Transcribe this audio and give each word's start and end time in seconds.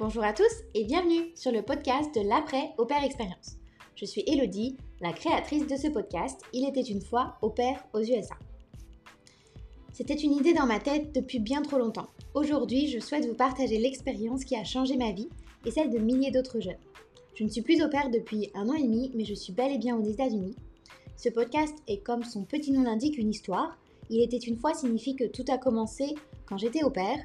bonjour 0.00 0.24
à 0.24 0.32
tous 0.32 0.64
et 0.72 0.84
bienvenue 0.84 1.30
sur 1.34 1.52
le 1.52 1.60
podcast 1.60 2.14
de 2.14 2.26
l'après 2.26 2.70
au 2.78 2.86
père 2.86 3.04
expérience. 3.04 3.58
Je 3.96 4.06
suis 4.06 4.24
Elodie, 4.26 4.78
la 5.02 5.12
créatrice 5.12 5.66
de 5.66 5.76
ce 5.76 5.88
podcast 5.88 6.40
Il 6.54 6.66
était 6.66 6.80
une 6.80 7.02
fois 7.02 7.36
au 7.42 7.50
père 7.50 7.84
aux 7.92 8.00
USA. 8.00 8.34
C'était 9.92 10.14
une 10.14 10.32
idée 10.32 10.54
dans 10.54 10.64
ma 10.64 10.80
tête 10.80 11.14
depuis 11.14 11.38
bien 11.38 11.60
trop 11.60 11.76
longtemps. 11.76 12.08
Aujourd'hui, 12.32 12.88
je 12.88 12.98
souhaite 12.98 13.26
vous 13.26 13.34
partager 13.34 13.76
l'expérience 13.76 14.46
qui 14.46 14.56
a 14.56 14.64
changé 14.64 14.96
ma 14.96 15.12
vie 15.12 15.28
et 15.66 15.70
celle 15.70 15.90
de 15.90 15.98
milliers 15.98 16.30
d'autres 16.30 16.60
jeunes. 16.60 16.80
Je 17.34 17.44
ne 17.44 17.50
suis 17.50 17.60
plus 17.60 17.84
au 17.84 17.90
père 17.90 18.08
depuis 18.08 18.50
un 18.54 18.70
an 18.70 18.74
et 18.74 18.82
demi, 18.82 19.12
mais 19.14 19.26
je 19.26 19.34
suis 19.34 19.52
bel 19.52 19.70
et 19.70 19.78
bien 19.78 19.98
aux 19.98 20.08
États-Unis. 20.08 20.56
Ce 21.18 21.28
podcast 21.28 21.74
est 21.88 22.02
comme 22.02 22.24
son 22.24 22.44
petit 22.44 22.72
nom 22.72 22.84
l'indique 22.84 23.18
une 23.18 23.28
histoire. 23.28 23.76
Il 24.08 24.22
était 24.22 24.38
une 24.38 24.56
fois 24.56 24.72
signifie 24.72 25.14
que 25.14 25.24
tout 25.24 25.44
a 25.48 25.58
commencé 25.58 26.14
quand 26.46 26.56
j'étais 26.56 26.84
au 26.84 26.90
père. 26.90 27.18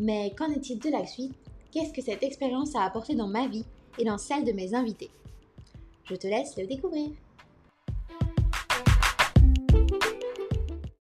Mais 0.00 0.34
qu'en 0.36 0.50
est-il 0.50 0.80
de 0.80 0.90
la 0.90 1.06
suite? 1.06 1.32
Qu'est-ce 1.72 1.94
que 1.94 2.02
cette 2.02 2.22
expérience 2.22 2.76
a 2.76 2.82
apporté 2.82 3.14
dans 3.14 3.28
ma 3.28 3.48
vie 3.48 3.64
et 3.98 4.04
dans 4.04 4.18
celle 4.18 4.44
de 4.44 4.52
mes 4.52 4.74
invités. 4.74 5.10
Je 6.04 6.14
te 6.16 6.26
laisse 6.26 6.54
le 6.58 6.66
découvrir. 6.66 7.12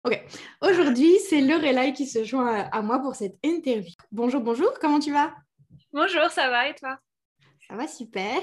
Ok, 0.03 0.21
aujourd'hui 0.61 1.19
c'est 1.19 1.39
Lorelai 1.39 1.93
qui 1.93 2.05
se 2.05 2.25
joint 2.25 2.67
à 2.69 2.81
moi 2.81 2.99
pour 2.99 3.15
cette 3.15 3.37
interview. 3.43 3.93
Bonjour, 4.11 4.41
bonjour, 4.41 4.73
comment 4.81 4.99
tu 4.99 5.13
vas? 5.13 5.33
Bonjour, 5.93 6.29
ça 6.31 6.49
va 6.49 6.67
et 6.67 6.75
toi? 6.75 6.99
Ça 7.69 7.77
va 7.77 7.87
super. 7.87 8.41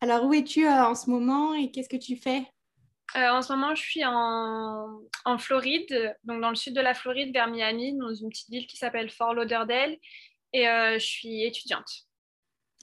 Alors 0.00 0.26
où 0.26 0.32
es-tu 0.32 0.68
euh, 0.68 0.86
en 0.86 0.94
ce 0.94 1.10
moment 1.10 1.54
et 1.54 1.72
qu'est-ce 1.72 1.88
que 1.88 1.96
tu 1.96 2.16
fais? 2.16 2.46
Euh, 3.16 3.30
En 3.30 3.42
ce 3.42 3.52
moment, 3.52 3.74
je 3.74 3.82
suis 3.82 4.04
en, 4.04 5.00
en, 5.24 5.38
Floride, 5.38 6.16
donc 6.22 6.40
dans 6.40 6.50
le 6.50 6.56
sud 6.56 6.74
de 6.74 6.80
la 6.80 6.94
Floride, 6.94 7.32
vers 7.32 7.48
Miami, 7.48 7.96
dans 7.96 8.14
une 8.14 8.28
petite 8.28 8.48
ville 8.48 8.66
qui 8.68 8.76
s'appelle 8.76 9.10
Fort 9.10 9.34
Lauderdale 9.34 9.96
et 10.54 10.68
euh, 10.68 10.94
je 10.94 11.04
suis 11.04 11.42
étudiante. 11.42 12.06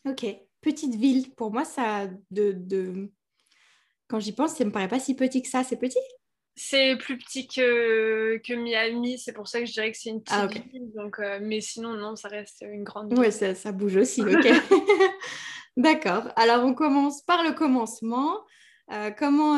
Ok, 0.06 0.26
petite 0.60 0.96
ville. 0.96 1.34
Pour 1.34 1.52
moi, 1.52 1.64
ça, 1.64 2.08
de, 2.30 2.52
de... 2.52 3.10
quand 4.08 4.20
j'y 4.20 4.34
pense, 4.34 4.56
ça 4.56 4.66
me 4.66 4.72
paraît 4.72 4.90
pas 4.90 5.00
si 5.00 5.16
petit 5.16 5.42
que 5.42 5.48
ça. 5.48 5.64
C'est 5.64 5.78
petit? 5.78 5.98
C'est 6.56 6.98
plus 6.98 7.18
petit 7.18 7.48
que, 7.48 8.38
que 8.46 8.54
Miami. 8.54 9.18
C'est 9.18 9.32
pour 9.32 9.48
ça 9.48 9.62
que 9.62 9.66
je 9.66 9.72
dirais 9.72 9.92
que 9.92 9.98
c'est 9.98 10.10
une 10.10 10.22
petite 10.22 10.38
ah, 10.38 10.48
ville. 10.48 10.92
Donc, 10.94 11.18
euh, 11.20 11.40
mais 11.42 11.62
sinon, 11.62 11.94
non, 11.94 12.16
ça 12.18 12.28
reste 12.28 12.64
une 12.70 12.84
grande 12.84 13.10
ville. 13.10 13.20
Oui, 13.20 13.32
ça, 13.32 13.56
ça, 13.56 13.72
bouge 13.72 13.96
aussi. 13.96 14.22
Ok. 14.22 14.48
D'accord. 15.78 16.28
Alors, 16.36 16.66
on 16.66 16.74
commence 16.74 17.22
par 17.22 17.42
le 17.44 17.54
commencement. 17.54 18.42
Euh, 18.92 19.12
comment, 19.12 19.54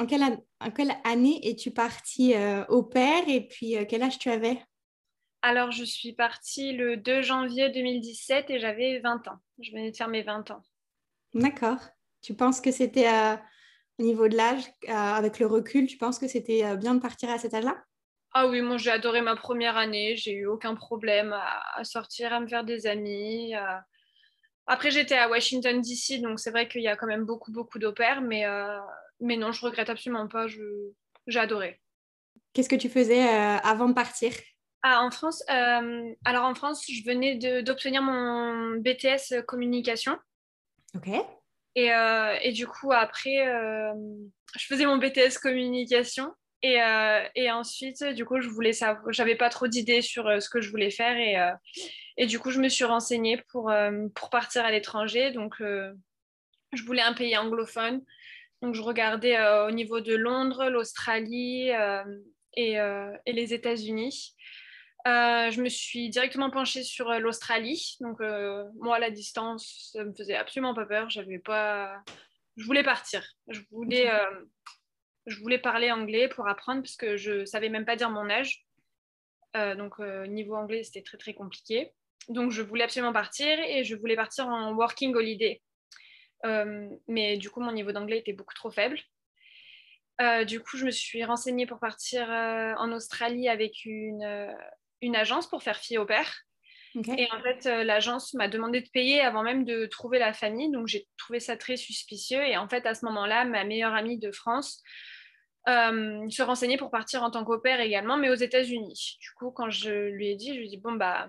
en, 0.00 0.06
quelle 0.06 0.24
en, 0.58 0.70
quelle 0.72 0.92
année 1.04 1.38
es-tu 1.48 1.70
partie 1.70 2.34
au 2.68 2.82
père 2.82 3.22
et 3.28 3.46
puis 3.46 3.76
quel 3.88 4.02
âge 4.02 4.18
tu 4.18 4.28
avais? 4.30 4.58
Alors, 5.46 5.70
je 5.70 5.84
suis 5.84 6.12
partie 6.12 6.72
le 6.72 6.96
2 6.96 7.22
janvier 7.22 7.70
2017 7.70 8.50
et 8.50 8.58
j'avais 8.58 8.98
20 8.98 9.28
ans. 9.28 9.38
Je 9.60 9.70
venais 9.70 9.92
de 9.92 9.96
faire 9.96 10.08
mes 10.08 10.22
20 10.22 10.50
ans. 10.50 10.60
D'accord. 11.34 11.78
Tu 12.20 12.34
penses 12.34 12.60
que 12.60 12.72
c'était 12.72 13.08
euh, 13.08 13.36
au 14.00 14.02
niveau 14.02 14.26
de 14.26 14.36
l'âge, 14.36 14.64
euh, 14.88 14.92
avec 14.92 15.38
le 15.38 15.46
recul, 15.46 15.86
tu 15.86 15.98
penses 15.98 16.18
que 16.18 16.26
c'était 16.26 16.64
euh, 16.64 16.74
bien 16.74 16.96
de 16.96 17.00
partir 17.00 17.30
à 17.30 17.38
cet 17.38 17.54
âge-là? 17.54 17.80
Ah 18.32 18.48
oui, 18.48 18.60
moi 18.60 18.76
j'ai 18.76 18.90
adoré 18.90 19.20
ma 19.20 19.36
première 19.36 19.76
année. 19.76 20.16
J'ai 20.16 20.32
eu 20.32 20.46
aucun 20.46 20.74
problème 20.74 21.32
à, 21.32 21.84
sortir, 21.84 22.32
à 22.32 22.40
me 22.40 22.48
faire 22.48 22.64
des 22.64 22.88
amis. 22.88 23.54
Après, 24.66 24.90
j'étais 24.90 25.16
à 25.16 25.30
Washington 25.30 25.80
DC, 25.80 26.20
donc 26.20 26.40
c'est 26.40 26.50
vrai 26.50 26.66
qu'il 26.66 26.82
y 26.82 26.88
a 26.88 26.96
quand 26.96 27.06
même 27.06 27.24
beaucoup, 27.24 27.52
beaucoup 27.52 27.78
d'opères, 27.78 28.20
mais, 28.20 28.44
mais 29.20 29.36
non, 29.36 29.52
je 29.52 29.64
regrette 29.64 29.88
absolument 29.88 30.28
pas. 30.28 30.48
J'ai 30.48 31.38
adoré. 31.38 31.80
Qu'est-ce 32.52 32.68
que 32.68 32.76
tu 32.76 32.90
faisais 32.90 33.22
avant 33.22 33.88
de 33.88 33.94
partir? 33.94 34.32
Ah, 34.82 35.02
en 35.02 35.10
France, 35.10 35.42
euh, 35.50 36.14
alors 36.24 36.44
en 36.44 36.54
France, 36.54 36.84
je 36.88 37.02
venais 37.04 37.36
d'obtenir 37.62 38.02
mon 38.02 38.76
BTS 38.78 39.42
communication. 39.46 40.16
Ok. 40.94 41.08
Et, 41.74 41.92
euh, 41.92 42.36
et 42.40 42.52
du 42.52 42.66
coup, 42.66 42.92
après, 42.92 43.48
euh, 43.48 43.92
je 44.56 44.66
faisais 44.66 44.86
mon 44.86 44.96
BTS 44.96 45.38
communication. 45.42 46.32
Et, 46.62 46.78
et, 47.34 47.50
ensuite, 47.50 48.02
du 48.02 48.24
coup, 48.24 48.40
je 48.40 48.48
voulais 48.48 48.72
savoir, 48.72 49.12
j'avais 49.12 49.36
pas 49.36 49.50
trop 49.50 49.68
d'idées 49.68 50.02
sur 50.02 50.42
ce 50.42 50.48
que 50.48 50.60
je 50.60 50.70
voulais 50.70 50.90
faire. 50.90 51.16
Et, 51.16 51.36
et 52.16 52.26
du 52.26 52.40
coup, 52.40 52.50
je 52.50 52.60
me 52.60 52.68
suis 52.68 52.84
renseignée 52.84 53.40
pour, 53.50 53.72
pour 54.14 54.30
partir 54.30 54.64
à 54.64 54.72
l'étranger. 54.72 55.30
Donc, 55.30 55.54
je 55.60 56.82
voulais 56.84 57.02
un 57.02 57.12
pays 57.12 57.36
anglophone. 57.36 58.02
Donc, 58.62 58.74
je 58.74 58.82
regardais 58.82 59.38
au 59.68 59.70
niveau 59.70 60.00
de 60.00 60.16
Londres, 60.16 60.68
l'Australie 60.68 61.70
et, 62.54 62.72
et 62.72 63.32
les 63.32 63.54
États-Unis. 63.54 64.34
Euh, 65.06 65.52
je 65.52 65.62
me 65.62 65.68
suis 65.68 66.08
directement 66.08 66.50
penchée 66.50 66.82
sur 66.82 67.10
euh, 67.10 67.18
l'Australie. 67.20 67.96
Donc, 68.00 68.20
euh, 68.20 68.64
moi, 68.80 68.98
la 68.98 69.10
distance, 69.10 69.90
ça 69.92 70.02
me 70.04 70.12
faisait 70.12 70.34
absolument 70.34 70.74
pas 70.74 70.84
peur. 70.84 71.08
J'avais 71.10 71.38
pas... 71.38 72.02
Je 72.56 72.64
voulais 72.64 72.82
partir. 72.82 73.24
Je 73.48 73.60
voulais, 73.70 74.10
je 75.26 75.38
voulais 75.40 75.58
parler 75.58 75.92
anglais 75.92 76.26
pour 76.26 76.48
apprendre 76.48 76.80
parce 76.80 76.96
que 76.96 77.18
je 77.18 77.44
savais 77.44 77.68
même 77.68 77.84
pas 77.84 77.96
dire 77.96 78.08
mon 78.08 78.30
âge. 78.30 78.64
donc, 79.54 79.98
niveau 79.98 80.54
anglais, 80.54 80.82
c'était 80.82 81.02
très, 81.02 81.18
très 81.18 81.34
compliqué. 81.34 81.92
Donc, 82.30 82.52
je 82.52 82.62
voulais 82.62 82.84
absolument 82.84 83.12
partir 83.12 83.58
et 83.60 83.84
je 83.84 83.94
voulais 83.94 84.16
partir 84.16 84.48
en 84.48 84.72
working 84.72 85.14
holiday. 85.14 85.60
mais 87.06 87.36
du 87.36 87.50
coup, 87.50 87.60
mon 87.60 87.72
niveau 87.72 87.92
d'anglais 87.92 88.20
était 88.20 88.32
beaucoup 88.32 88.54
trop 88.54 88.70
faible. 88.70 88.98
du 90.46 90.60
coup, 90.60 90.78
je 90.78 90.86
me 90.86 90.90
suis 90.90 91.22
renseignée 91.24 91.66
pour 91.66 91.78
partir 91.78 92.30
en 92.30 92.90
Australie 92.90 93.50
avec 93.50 93.84
une, 93.84 94.56
une 95.02 95.16
agence 95.16 95.48
pour 95.48 95.62
faire 95.62 95.78
fille 95.78 95.98
au 95.98 96.06
père. 96.06 96.46
Et 97.18 97.28
en 97.30 97.42
fait, 97.42 97.66
euh, 97.66 97.84
l'agence 97.84 98.32
m'a 98.32 98.48
demandé 98.48 98.80
de 98.80 98.88
payer 98.88 99.20
avant 99.20 99.42
même 99.42 99.64
de 99.64 99.84
trouver 99.86 100.18
la 100.18 100.32
famille. 100.32 100.70
Donc, 100.70 100.86
j'ai 100.86 101.06
trouvé 101.18 101.40
ça 101.40 101.56
très 101.56 101.76
suspicieux. 101.76 102.42
Et 102.42 102.56
en 102.56 102.68
fait, 102.68 102.86
à 102.86 102.94
ce 102.94 103.04
moment-là, 103.04 103.44
ma 103.44 103.64
meilleure 103.64 103.94
amie 103.94 104.18
de 104.18 104.32
France 104.32 104.82
euh, 105.68 106.28
se 106.30 106.42
renseignait 106.42 106.78
pour 106.78 106.90
partir 106.90 107.22
en 107.22 107.30
tant 107.30 107.44
qu'au 107.44 107.58
père 107.58 107.80
également, 107.80 108.16
mais 108.16 108.30
aux 108.30 108.34
États-Unis. 108.34 109.18
Du 109.20 109.30
coup, 109.32 109.50
quand 109.50 109.68
je 109.68 110.08
lui 110.08 110.28
ai 110.28 110.36
dit, 110.36 110.54
je 110.54 110.58
lui 110.58 110.66
ai 110.66 110.68
dit, 110.70 110.76
bon, 110.78 110.92
bah, 110.92 111.28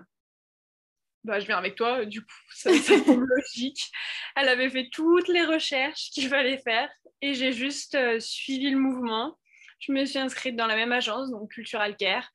bah 1.24 1.38
je 1.38 1.46
viens 1.46 1.58
avec 1.58 1.74
toi. 1.74 2.06
Du 2.06 2.22
coup, 2.22 2.34
ça, 2.54 2.72
semble 2.72 3.26
logique. 3.26 3.90
Elle 4.36 4.48
avait 4.48 4.70
fait 4.70 4.88
toutes 4.90 5.28
les 5.28 5.44
recherches 5.44 6.10
qu'il 6.12 6.28
fallait 6.28 6.58
faire. 6.58 6.88
Et 7.20 7.34
j'ai 7.34 7.52
juste 7.52 7.94
euh, 7.94 8.20
suivi 8.20 8.70
le 8.70 8.78
mouvement. 8.78 9.36
Je 9.80 9.92
me 9.92 10.04
suis 10.04 10.18
inscrite 10.18 10.56
dans 10.56 10.66
la 10.66 10.76
même 10.76 10.92
agence, 10.92 11.30
donc 11.30 11.50
Cultural 11.50 11.96
Care. 11.96 12.28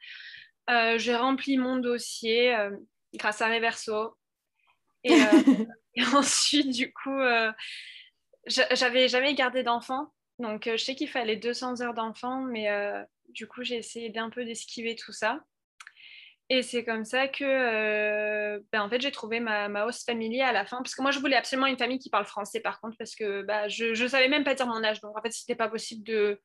Euh, 0.70 0.98
j'ai 0.98 1.16
rempli 1.16 1.58
mon 1.58 1.78
dossier 1.78 2.56
euh, 2.56 2.76
grâce 3.16 3.42
à 3.42 3.48
Reverso. 3.48 4.16
Et, 5.04 5.14
euh, 5.14 5.66
ensuite, 6.16 6.70
du 6.72 6.92
coup, 6.92 7.20
j'avais 8.48 9.08
jamais 9.08 9.36
gardé 9.36 9.64
d'enfant. 9.64 10.12
Donc, 10.40 10.64
je 10.66 10.78
sais 10.78 10.96
qu'il 10.96 11.10
fallait 11.10 11.36
200 11.36 11.82
heures 11.82 11.94
d'enfant, 11.94 12.42
mais 12.42 12.68
du 13.30 13.48
coup, 13.48 13.64
j'ai 13.64 13.76
essayé 13.76 14.10
d'un 14.10 14.32
peu 14.32 14.44
d'esquiver 14.44 14.96
tout 14.96 15.12
ça. 15.12 15.40
Et 16.50 16.64
c'est 16.64 16.84
comme 16.84 17.06
ça 17.06 17.28
que 17.28 18.60
ben, 18.72 18.82
en 18.82 18.90
fait, 18.90 19.02
j'ai 19.02 19.12
trouvé 19.12 19.40
ma, 19.40 19.70
ma 19.70 19.86
host 19.86 20.04
family 20.06 20.42
à 20.42 20.52
la 20.52 20.66
fin. 20.66 20.78
Parce 20.78 20.96
que 20.96 21.04
moi, 21.04 21.12
je 21.12 21.20
voulais 21.20 21.36
absolument 21.36 21.68
une 21.68 21.78
famille 21.78 22.00
qui 22.00 22.10
parle 22.10 22.26
français, 22.26 22.60
par 22.60 22.82
contre, 22.82 22.98
parce 22.98 23.16
que 23.16 23.44
bah, 23.44 23.68
je 23.68 24.02
ne 24.02 24.08
savais 24.08 24.28
même 24.28 24.44
pas 24.44 24.56
dire 24.56 24.66
mon 24.66 24.84
âge. 24.84 25.00
Donc, 25.00 25.16
en 25.16 25.22
fait, 25.22 25.32
c'était 25.32 25.56
pas 25.56 25.70
possible 25.70 26.04
de, 26.04 26.42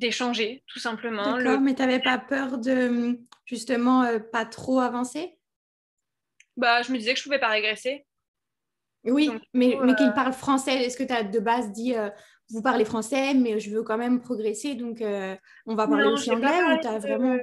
d'échanger, 0.00 0.64
tout 0.66 0.78
simplement. 0.78 1.36
D'accord, 1.36 1.60
mais 1.60 1.74
tu 1.74 1.82
n'avais 1.82 2.00
pas 2.00 2.18
peur 2.18 2.58
de, 2.58 3.18
justement, 3.44 4.02
euh, 4.02 4.18
pas 4.18 4.46
trop 4.46 4.80
avancer? 4.80 5.38
Bah, 6.56 6.82
je 6.82 6.90
me 6.90 6.98
disais 6.98 7.12
que 7.12 7.18
je 7.18 7.24
pouvais 7.24 7.38
pas 7.38 7.48
régresser. 7.48 8.06
Oui, 9.04 9.30
mais, 9.54 9.76
mais 9.82 9.94
qu'il 9.94 10.08
euh, 10.08 10.12
parle 10.12 10.32
français, 10.32 10.82
est-ce 10.82 10.96
que 10.96 11.04
tu 11.04 11.12
as 11.12 11.22
de 11.22 11.38
base 11.38 11.70
dit, 11.72 11.96
euh, 11.96 12.10
vous 12.50 12.62
parlez 12.62 12.84
français, 12.84 13.34
mais 13.34 13.60
je 13.60 13.70
veux 13.70 13.82
quand 13.82 13.96
même 13.96 14.20
progresser, 14.20 14.74
donc 14.74 15.02
on 15.66 15.74
va 15.74 15.86
parler 15.86 16.08
aussi 16.08 16.30
anglais 16.30 16.62
ou 16.64 16.80
tu 16.80 16.88
as 16.88 16.98
vraiment... 16.98 17.38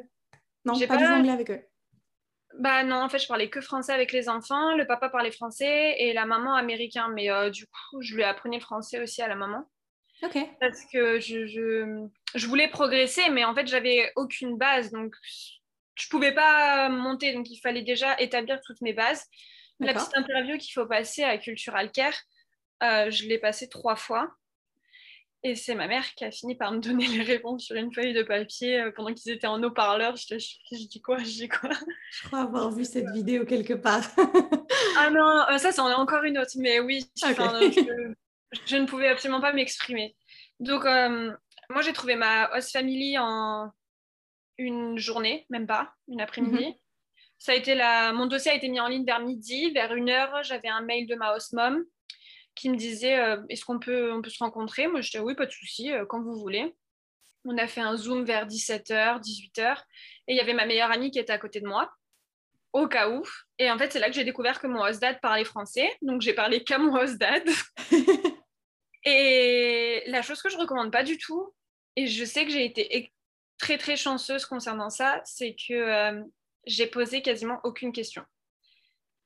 Non, 0.66 0.78
pas, 0.80 0.88
pas 0.88 0.98
du 0.98 1.06
anglais 1.06 1.32
avec 1.32 1.52
eux 1.52 1.62
bah 2.60 2.84
non, 2.84 3.04
en 3.04 3.10
fait, 3.10 3.20
je 3.20 3.28
parlais 3.28 3.52
que 3.52 3.62
français 3.62 3.94
avec 3.94 4.12
les 4.12 4.30
enfants. 4.30 4.76
Le 4.76 4.88
papa 4.88 5.10
parlait 5.10 5.30
français 5.30 5.94
et 6.00 6.12
la 6.12 6.26
maman 6.26 6.56
américain. 6.56 7.08
Mais 7.14 7.30
du 7.52 7.68
coup, 7.68 8.02
je 8.02 8.16
lui 8.16 8.24
apprenais 8.24 8.58
le 8.58 8.64
français 8.64 9.00
aussi 9.00 9.22
à 9.22 9.28
la 9.28 9.36
maman. 9.36 9.70
Parce 10.60 10.84
que 10.92 11.20
je, 11.20 11.46
je, 11.46 12.08
je, 12.36 12.48
voulais 12.48 12.68
progresser, 12.68 13.30
mais 13.30 13.46
en 13.46 13.54
fait, 13.54 13.68
j'avais 13.68 14.12
aucune 14.16 14.58
base. 14.58 14.92
Donc, 14.92 15.14
je 15.96 16.08
pouvais 16.10 16.34
pas 16.34 16.90
monter. 16.90 17.34
Donc, 17.34 17.50
il 17.50 17.60
fallait 17.60 17.84
déjà 17.84 18.20
établir 18.20 18.60
toutes 18.66 18.82
mes 18.82 18.94
bases. 18.94 19.24
La 19.80 19.94
petite 19.94 20.18
interview 20.18 20.58
qu'il 20.58 20.74
faut 20.74 20.88
passer 20.88 21.24
à 21.24 21.38
Cultural 21.38 21.92
Care, 21.92 22.16
euh, 22.84 23.12
je 23.12 23.26
l'ai 23.26 23.38
passée 23.38 23.70
trois 23.70 23.96
fois. 23.96 24.28
Et 25.44 25.56
c'est 25.56 25.76
ma 25.76 25.88
mère 25.88 26.16
qui 26.16 26.26
a 26.26 26.32
fini 26.32 26.56
par 26.56 26.72
me 26.72 26.80
donner 26.80 27.06
les 27.08 27.22
réponses 27.22 27.66
sur 27.66 27.76
une 27.76 27.94
feuille 27.94 28.14
de 28.14 28.24
papier 28.24 28.82
euh, 28.82 28.92
pendant 28.92 29.14
qu'ils 29.14 29.32
étaient 29.32 29.48
en 29.48 29.62
haut-parleur. 29.62 30.16
Je, 30.16 30.38
je, 30.40 30.88
dis 30.88 31.00
quoi 31.00 31.20
Je 31.20 31.26
dis 31.26 31.48
quoi? 31.48 31.70
Je 32.12 32.28
crois 32.28 32.42
avoir 32.42 32.72
vu 32.72 32.84
cette 32.86 33.10
vidéo 33.12 33.46
quelque 33.46 33.74
part. 33.74 34.02
ah 34.98 35.12
non, 35.12 35.44
euh, 35.52 35.58
ça, 35.60 35.72
c'en 35.72 35.90
est 35.92 35.94
encore 35.94 36.24
une 36.24 36.40
autre. 36.40 36.52
Mais 36.56 36.80
oui, 36.80 37.06
je, 37.16 38.14
je 38.66 38.76
ne 38.78 38.86
pouvais 38.86 39.08
absolument 39.08 39.42
pas 39.42 39.54
m'exprimer. 39.54 40.16
Donc, 40.60 40.86
euh, 40.86 41.32
moi, 41.70 41.82
j'ai 41.82 41.94
trouvé 41.94 42.16
ma 42.16 42.52
host 42.56 42.72
family 42.72 43.18
en 43.18 43.72
une 44.58 44.98
journée, 44.98 45.46
même 45.50 45.68
pas, 45.68 45.94
une 46.08 46.22
après-midi. 46.22 46.68
Mhm. 46.68 46.76
Ça 47.40 47.52
a 47.52 47.56
été 47.56 47.76
la... 47.76 48.14
Mon 48.14 48.26
dossier 48.26 48.52
a 48.52 48.56
été 48.56 48.68
mis 48.68 48.80
en 48.80 48.88
ligne 48.88 49.06
vers 49.06 49.20
midi. 49.20 49.72
Vers 49.72 49.94
une 49.94 50.10
heure, 50.10 50.44
j'avais 50.44 50.70
un 50.70 50.82
mail 50.82 51.06
de 51.08 51.16
ma 51.16 51.36
host 51.36 51.54
mom 51.54 51.84
qui 52.56 52.70
me 52.70 52.76
disait 52.76 53.20
Est-ce 53.50 53.64
qu'on 53.64 53.78
peut, 53.78 54.12
on 54.12 54.24
peut 54.24 54.32
se 54.32 54.44
rencontrer? 54.44 54.88
Moi, 54.88 55.02
je 55.02 55.12
disais 55.12 55.24
Oui, 55.24 55.36
pas 55.36 55.46
de 55.46 55.52
souci, 55.52 55.92
quand 56.10 56.22
vous 56.24 56.34
voulez. 56.34 56.74
On 57.46 57.58
a 57.58 57.68
fait 57.68 57.82
un 57.82 57.96
Zoom 57.96 58.26
vers 58.26 58.48
17h, 58.48 59.22
18h. 59.22 59.78
Et 60.28 60.34
il 60.34 60.38
y 60.38 60.40
avait 60.40 60.54
ma 60.54 60.66
meilleure 60.66 60.92
amie 60.92 61.12
qui 61.12 61.20
était 61.20 61.32
à 61.32 61.38
côté 61.38 61.62
de 61.62 61.68
moi, 61.68 61.92
au 62.74 62.88
cas 62.88 63.10
où. 63.10 63.24
Et 63.60 63.70
en 63.70 63.78
fait, 63.78 63.92
c'est 63.92 64.00
là 64.00 64.08
que 64.08 64.16
j'ai 64.16 64.24
découvert 64.24 64.60
que 64.60 64.68
mon 64.68 64.82
host 64.82 65.00
dad 65.00 65.20
parlait 65.22 65.46
français. 65.46 65.96
Donc, 66.02 66.22
j'ai 66.22 66.34
parlé 66.34 66.64
qu'à 66.64 66.78
mon 66.78 66.96
host 66.96 67.18
dad. 67.18 67.44
et 69.04 70.04
la 70.08 70.22
chose 70.22 70.42
que 70.42 70.50
je 70.50 70.58
recommande 70.58 70.92
pas 70.92 71.04
du 71.04 71.18
tout, 71.18 71.54
et 71.96 72.08
je 72.08 72.26
sais 72.26 72.46
que 72.46 72.52
j'ai 72.52 72.66
été 72.66 73.12
très, 73.58 73.78
très 73.78 73.98
chanceuse 73.98 74.46
concernant 74.46 74.90
ça, 74.90 75.22
c'est 75.26 75.56
que 75.56 75.74
euh, 75.74 76.24
j'ai 76.66 76.88
posé 76.88 77.22
quasiment 77.22 77.60
aucune 77.64 77.92
question. 77.92 78.24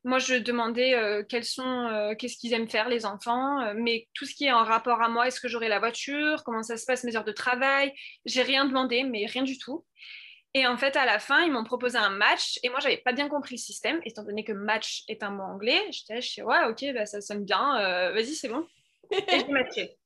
Moi, 0.03 0.18
je 0.18 0.35
demandais 0.35 0.95
euh, 0.95 1.23
quels 1.27 1.44
sont, 1.44 1.88
euh, 1.88 2.15
qu'est-ce 2.15 2.38
qu'ils 2.38 2.53
aiment 2.53 2.69
faire 2.69 2.89
les 2.89 3.06
enfants, 3.06 3.73
mais 3.75 4.07
tout 4.13 4.25
ce 4.25 4.33
qui 4.33 4.45
est 4.45 4.51
en 4.51 4.63
rapport 4.63 5.01
à 5.01 5.09
moi, 5.09 5.27
est-ce 5.27 5.39
que 5.39 5.47
j'aurai 5.47 5.68
la 5.68 5.79
voiture, 5.79 6.44
comment 6.44 6.63
ça 6.63 6.77
se 6.77 6.85
passe 6.85 7.03
mes 7.03 7.15
heures 7.15 7.24
de 7.24 7.31
travail, 7.31 7.94
j'ai 8.25 8.41
rien 8.41 8.65
demandé, 8.65 9.03
mais 9.03 9.25
rien 9.25 9.44
du 9.44 9.59
tout. 9.59 9.85
Et 10.53 10.65
en 10.67 10.75
fait, 10.77 10.95
à 10.97 11.06
la 11.06 11.19
fin, 11.19 11.44
ils 11.44 11.51
m'ont 11.51 11.63
proposé 11.63 11.97
un 11.97 12.09
match. 12.09 12.59
Et 12.63 12.69
moi, 12.69 12.79
j'avais 12.81 12.97
pas 12.97 13.13
bien 13.13 13.29
compris 13.29 13.56
le 13.56 13.62
système, 13.62 14.01
étant 14.03 14.24
donné 14.24 14.44
que 14.44 14.51
match 14.51 15.03
est 15.07 15.24
un 15.24 15.29
mot 15.29 15.44
anglais. 15.44 15.81
J'étais, 15.91 16.19
je 16.21 16.27
suis 16.27 16.41
ouais, 16.41 16.65
ok, 16.69 16.94
bah, 16.94 17.06
ça 17.06 17.21
sonne 17.21 17.45
bien. 17.45 18.12
Vas-y, 18.12 18.35
c'est 18.35 18.50
bon. 18.50 18.67
Et 19.11 19.23
j'ai 19.39 19.47
matché. 19.47 19.97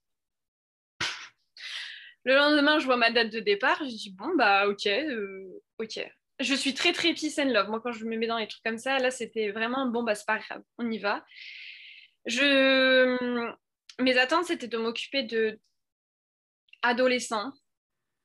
Le 2.23 2.35
lendemain, 2.35 2.79
je 2.79 2.85
vois 2.85 2.97
ma 2.97 3.11
date 3.11 3.31
de 3.31 3.39
départ. 3.39 3.77
Je 3.79 3.89
dis, 3.89 4.15
bon, 4.17 4.35
bah, 4.35 4.67
ok, 4.67 4.89
ok 5.79 6.07
je 6.39 6.53
suis 6.53 6.73
très 6.73 6.91
très 6.91 7.13
peace 7.13 7.39
and 7.39 7.51
love. 7.51 7.69
Moi, 7.69 7.79
quand 7.81 7.91
je 7.91 8.05
me 8.05 8.17
mets 8.17 8.27
dans 8.27 8.37
les 8.37 8.47
trucs 8.47 8.63
comme 8.63 8.77
ça, 8.77 8.99
là, 8.99 9.11
c'était 9.11 9.51
vraiment 9.51 9.87
bon, 9.87 10.03
bah, 10.03 10.15
c'est 10.15 10.25
pas 10.25 10.39
grave, 10.39 10.61
on 10.77 10.89
y 10.91 10.97
va. 10.97 11.25
Je... 12.25 13.53
Mes 13.99 14.17
attentes, 14.17 14.45
c'était 14.45 14.67
de 14.67 14.77
m'occuper 14.77 15.23
de 15.23 15.59
adolescents, 16.81 17.53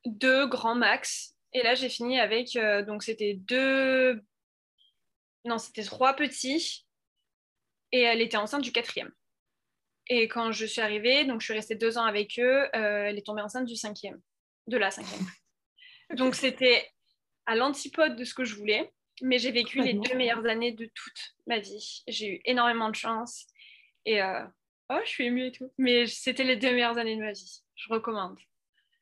deux 0.05 0.47
grands 0.47 0.75
max. 0.75 1.35
Et 1.53 1.63
là, 1.63 1.75
j'ai 1.75 1.89
fini 1.89 2.19
avec, 2.19 2.55
euh, 2.55 2.83
donc 2.83 3.03
c'était 3.03 3.35
deux, 3.35 4.21
non, 5.45 5.57
c'était 5.57 5.83
trois 5.83 6.15
petits. 6.15 6.85
Et 7.93 8.01
elle 8.01 8.21
était 8.21 8.37
enceinte 8.37 8.63
du 8.63 8.71
quatrième. 8.71 9.11
Et 10.13 10.27
quand 10.27 10.51
je 10.51 10.65
suis 10.65 10.81
arrivée, 10.81 11.23
donc 11.23 11.39
je 11.39 11.45
suis 11.45 11.53
restée 11.53 11.75
deux 11.75 11.97
ans 11.97 12.03
avec 12.03 12.37
eux, 12.37 12.63
euh, 12.75 13.05
elle 13.05 13.17
est 13.17 13.25
tombée 13.25 13.41
enceinte 13.41 13.65
du 13.65 13.77
cinquième, 13.77 14.19
de 14.67 14.75
la 14.75 14.91
cinquième. 14.91 15.25
Donc 16.17 16.35
c'était 16.35 16.85
à 17.45 17.55
l'antipode 17.55 18.17
de 18.17 18.25
ce 18.25 18.33
que 18.33 18.43
je 18.43 18.57
voulais, 18.57 18.91
mais 19.21 19.39
j'ai 19.39 19.51
vécu 19.51 19.81
les 19.81 19.93
deux 19.93 20.13
meilleures 20.13 20.45
années 20.45 20.73
de 20.73 20.83
toute 20.83 21.35
ma 21.47 21.59
vie. 21.59 22.03
J'ai 22.09 22.27
eu 22.27 22.41
énormément 22.43 22.89
de 22.89 22.95
chance 22.95 23.45
et 24.05 24.21
euh, 24.21 24.43
oh, 24.89 24.97
je 25.05 25.09
suis 25.09 25.27
émue 25.27 25.45
et 25.45 25.51
tout. 25.53 25.71
Mais 25.77 26.05
c'était 26.07 26.43
les 26.43 26.57
deux 26.57 26.71
meilleures 26.71 26.97
années 26.97 27.15
de 27.15 27.21
ma 27.21 27.31
vie. 27.31 27.63
Je 27.75 27.93
recommande. 27.93 28.37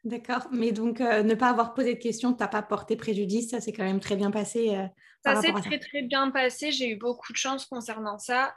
D'accord, 0.04 0.48
mais 0.52 0.72
donc 0.72 1.02
euh, 1.02 1.24
ne 1.24 1.34
pas 1.34 1.50
avoir 1.50 1.74
posé 1.74 1.96
de 1.96 2.00
questions, 2.00 2.34
t'as 2.34 2.48
pas 2.48 2.62
porté 2.62 2.96
préjudice, 2.96 3.50
ça 3.50 3.60
s'est 3.62 3.74
quand 3.74 3.84
même 3.84 4.00
très 4.00 4.16
bien 4.16 4.30
passé. 4.30 4.76
Euh, 4.76 4.86
ça 5.26 5.42
s'est 5.42 5.54
très 5.54 5.80
très 5.80 6.04
bien 6.04 6.30
passé, 6.30 6.72
j'ai 6.72 6.88
eu 6.88 6.98
beaucoup 6.98 7.34
de 7.34 7.38
chance 7.38 7.66
concernant 7.66 8.20
ça 8.20 8.56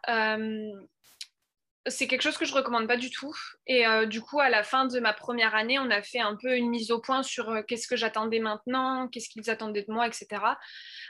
c'est 1.87 2.06
quelque 2.06 2.23
chose 2.23 2.38
que 2.38 2.44
je 2.44 2.55
recommande 2.55 2.87
pas 2.87 2.96
du 2.96 3.11
tout. 3.11 3.34
Et 3.67 3.87
euh, 3.87 4.06
du 4.06 4.20
coup, 4.20 4.38
à 4.40 4.49
la 4.49 4.62
fin 4.62 4.87
de 4.87 5.00
ma 5.00 5.12
première 5.12 5.55
année, 5.55 5.79
on 5.79 5.90
a 5.90 6.02
fait 6.02 6.20
un 6.20 6.37
peu 6.37 6.56
une 6.56 6.70
mise 6.70 6.90
au 6.90 7.00
point 7.00 7.23
sur 7.23 7.50
euh, 7.50 7.62
qu'est-ce 7.62 7.88
que 7.88 7.96
j'attendais 7.96 8.38
maintenant, 8.38 9.08
qu'est-ce 9.08 9.29
qu'ils 9.29 9.50
attendaient 9.50 9.82
de 9.82 9.93
moi, 9.93 10.06
etc. 10.06 10.29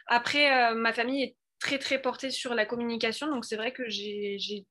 Après, 0.06 0.70
euh, 0.70 0.74
ma 0.74 0.92
famille 0.92 1.22
est 1.22 1.36
très 1.58 1.78
très 1.78 2.00
portée 2.00 2.30
sur 2.30 2.54
la 2.54 2.64
communication, 2.64 3.28
donc 3.28 3.44
c'est 3.44 3.56
vrai 3.56 3.72
que 3.72 3.88
j'ai 3.88 4.66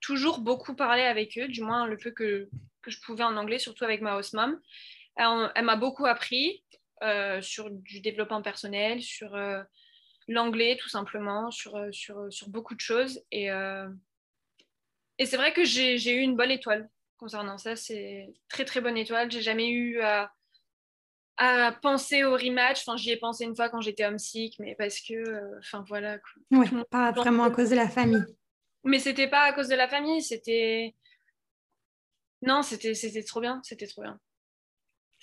toujours 0.00 0.40
beaucoup 0.40 0.74
parlé 0.74 1.02
avec 1.02 1.36
eux, 1.38 1.48
du 1.48 1.62
moins 1.62 1.86
le 1.86 1.96
peu 1.96 2.10
que, 2.10 2.48
je 2.86 2.96
pouvais 3.04 3.24
en 3.24 3.36
anglais, 3.36 3.58
surtout 3.58 3.84
avec 3.84 4.00
ma 4.00 4.16
host 4.16 4.34
mom. 4.34 4.58
Elle, 5.16 5.64
m'a 5.64 5.76
beaucoup 5.76 6.06
appris 6.06 6.64
sur 7.42 7.70
du 7.70 8.00
développement 8.00 8.42
personnel, 8.42 9.02
sur 9.02 9.36
l'anglais 10.26 10.78
tout 10.80 10.88
simplement, 10.88 11.50
sur, 11.50 11.78
sur, 11.92 12.32
sur, 12.32 12.48
beaucoup 12.48 12.74
de 12.74 12.80
choses. 12.80 13.22
Et 13.30 13.50
et 15.18 15.26
c'est 15.26 15.36
vrai 15.36 15.52
que 15.52 15.64
j'ai 15.64 16.14
eu 16.14 16.20
une 16.20 16.36
bonne 16.36 16.50
étoile 16.50 16.88
concernant 17.16 17.58
ça. 17.58 17.76
C'est 17.76 18.32
très 18.48 18.64
très 18.64 18.80
bonne 18.80 18.96
étoile. 18.96 19.30
J'ai 19.30 19.42
jamais 19.42 19.68
eu 19.68 20.00
à, 20.00 20.32
à, 21.36 21.72
penser 21.72 22.24
au 22.24 22.32
rematch. 22.32 22.80
Enfin, 22.80 22.96
j'y 22.96 23.10
ai 23.10 23.16
pensé 23.16 23.44
une 23.44 23.54
fois 23.54 23.68
quand 23.68 23.80
j'étais 23.80 24.04
homesick, 24.04 24.58
mais 24.58 24.74
parce 24.74 25.00
que, 25.00 25.14
euh, 25.14 25.58
enfin 25.58 25.84
voilà. 25.88 26.18
Oui, 26.50 26.66
pas 26.90 27.12
vraiment 27.12 27.44
à 27.44 27.50
cause 27.50 27.70
de 27.70 27.76
la 27.76 27.88
famille. 27.88 28.24
Mais 28.84 28.98
c'était 28.98 29.28
pas 29.28 29.42
à 29.42 29.52
cause 29.52 29.68
de 29.68 29.76
la 29.76 29.88
famille, 29.88 30.22
c'était. 30.22 30.94
Non, 32.42 32.62
c'était 32.62 33.22
trop 33.22 33.40
bien, 33.40 33.60
c'était 33.62 33.86
trop 33.86 34.02
bien. 34.02 34.18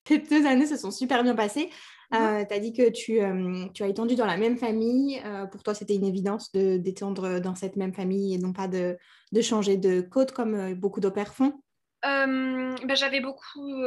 Ces 0.07 0.19
deux 0.19 0.45
années 0.45 0.65
se 0.65 0.77
sont 0.77 0.91
super 0.91 1.23
bien 1.23 1.35
passées. 1.35 1.69
Euh, 2.13 2.43
tu 2.43 2.53
as 2.53 2.59
dit 2.59 2.73
que 2.73 2.89
tu, 2.89 3.21
euh, 3.21 3.67
tu, 3.73 3.83
as 3.83 3.87
étendu 3.87 4.15
dans 4.15 4.25
la 4.25 4.37
même 4.37 4.57
famille. 4.57 5.21
Euh, 5.25 5.45
pour 5.45 5.61
toi, 5.61 5.75
c'était 5.75 5.95
une 5.95 6.05
évidence 6.05 6.51
d'étendre 6.51 7.39
dans 7.39 7.55
cette 7.55 7.75
même 7.75 7.93
famille 7.93 8.33
et 8.33 8.39
non 8.39 8.51
pas 8.51 8.67
de, 8.67 8.97
de 9.31 9.41
changer 9.41 9.77
de 9.77 10.01
côte 10.01 10.31
comme 10.31 10.73
beaucoup 10.73 10.99
d'opères 10.99 11.33
font? 11.33 11.61
Ben, 12.01 12.95
J'avais 12.95 13.19
beaucoup, 13.19 13.83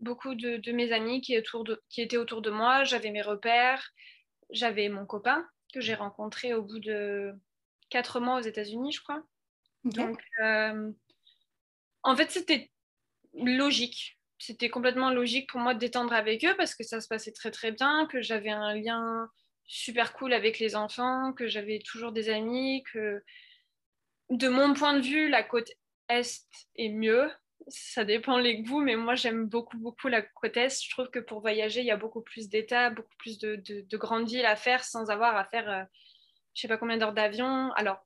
beaucoup 0.00 0.34
de, 0.34 0.56
de, 0.56 0.72
mes 0.72 0.92
amis 0.92 1.20
qui, 1.20 1.36
autour 1.36 1.64
de, 1.64 1.82
qui 1.90 2.00
étaient 2.00 2.16
autour 2.16 2.40
de 2.40 2.50
moi. 2.50 2.84
J'avais 2.84 3.10
mes 3.10 3.22
repères. 3.22 3.90
J'avais 4.50 4.88
mon 4.88 5.04
copain 5.04 5.46
que 5.74 5.80
j'ai 5.80 5.94
rencontré 5.94 6.54
au 6.54 6.62
bout 6.62 6.80
de 6.80 7.32
quatre 7.90 8.18
mois 8.20 8.38
aux 8.38 8.42
États-Unis, 8.42 8.92
je 8.92 9.02
crois. 9.02 9.22
Donc, 9.84 10.22
en 12.02 12.16
fait, 12.16 12.30
c'était 12.30 12.70
logique 13.34 14.19
c'était 14.40 14.70
complètement 14.70 15.10
logique 15.10 15.48
pour 15.50 15.60
moi 15.60 15.74
d'étendre 15.74 16.12
avec 16.12 16.44
eux 16.44 16.54
parce 16.56 16.74
que 16.74 16.82
ça 16.82 17.00
se 17.00 17.08
passait 17.08 17.32
très 17.32 17.50
très 17.50 17.72
bien, 17.72 18.06
que 18.06 18.22
j'avais 18.22 18.50
un 18.50 18.74
lien 18.74 19.28
super 19.66 20.14
cool 20.14 20.32
avec 20.32 20.58
les 20.58 20.74
enfants, 20.74 21.32
que 21.32 21.46
j'avais 21.46 21.78
toujours 21.78 22.10
des 22.10 22.30
amis, 22.30 22.82
que 22.92 23.22
de 24.30 24.48
mon 24.48 24.72
point 24.74 24.94
de 24.94 25.02
vue, 25.02 25.28
la 25.28 25.42
côte 25.42 25.70
Est 26.08 26.48
est 26.76 26.88
mieux. 26.88 27.30
Ça 27.68 28.04
dépend 28.04 28.38
les 28.38 28.62
goûts, 28.62 28.80
mais 28.80 28.96
moi 28.96 29.14
j'aime 29.14 29.44
beaucoup 29.44 29.76
beaucoup 29.76 30.08
la 30.08 30.22
côte 30.22 30.56
Est. 30.56 30.84
Je 30.84 30.90
trouve 30.90 31.10
que 31.10 31.18
pour 31.18 31.40
voyager, 31.40 31.80
il 31.80 31.86
y 31.86 31.90
a 31.90 31.96
beaucoup 31.96 32.22
plus 32.22 32.48
d'états, 32.48 32.88
beaucoup 32.90 33.16
plus 33.18 33.38
de, 33.38 33.56
de, 33.56 33.96
grandes 33.98 34.28
villes 34.28 34.46
à 34.46 34.56
faire 34.56 34.82
sans 34.84 35.10
avoir 35.10 35.36
à 35.36 35.44
faire 35.44 35.68
euh, 35.68 35.84
je 36.54 36.62
sais 36.62 36.68
pas 36.68 36.78
combien 36.78 36.96
d'heures 36.96 37.12
d'avion. 37.12 37.72
Alors, 37.72 37.98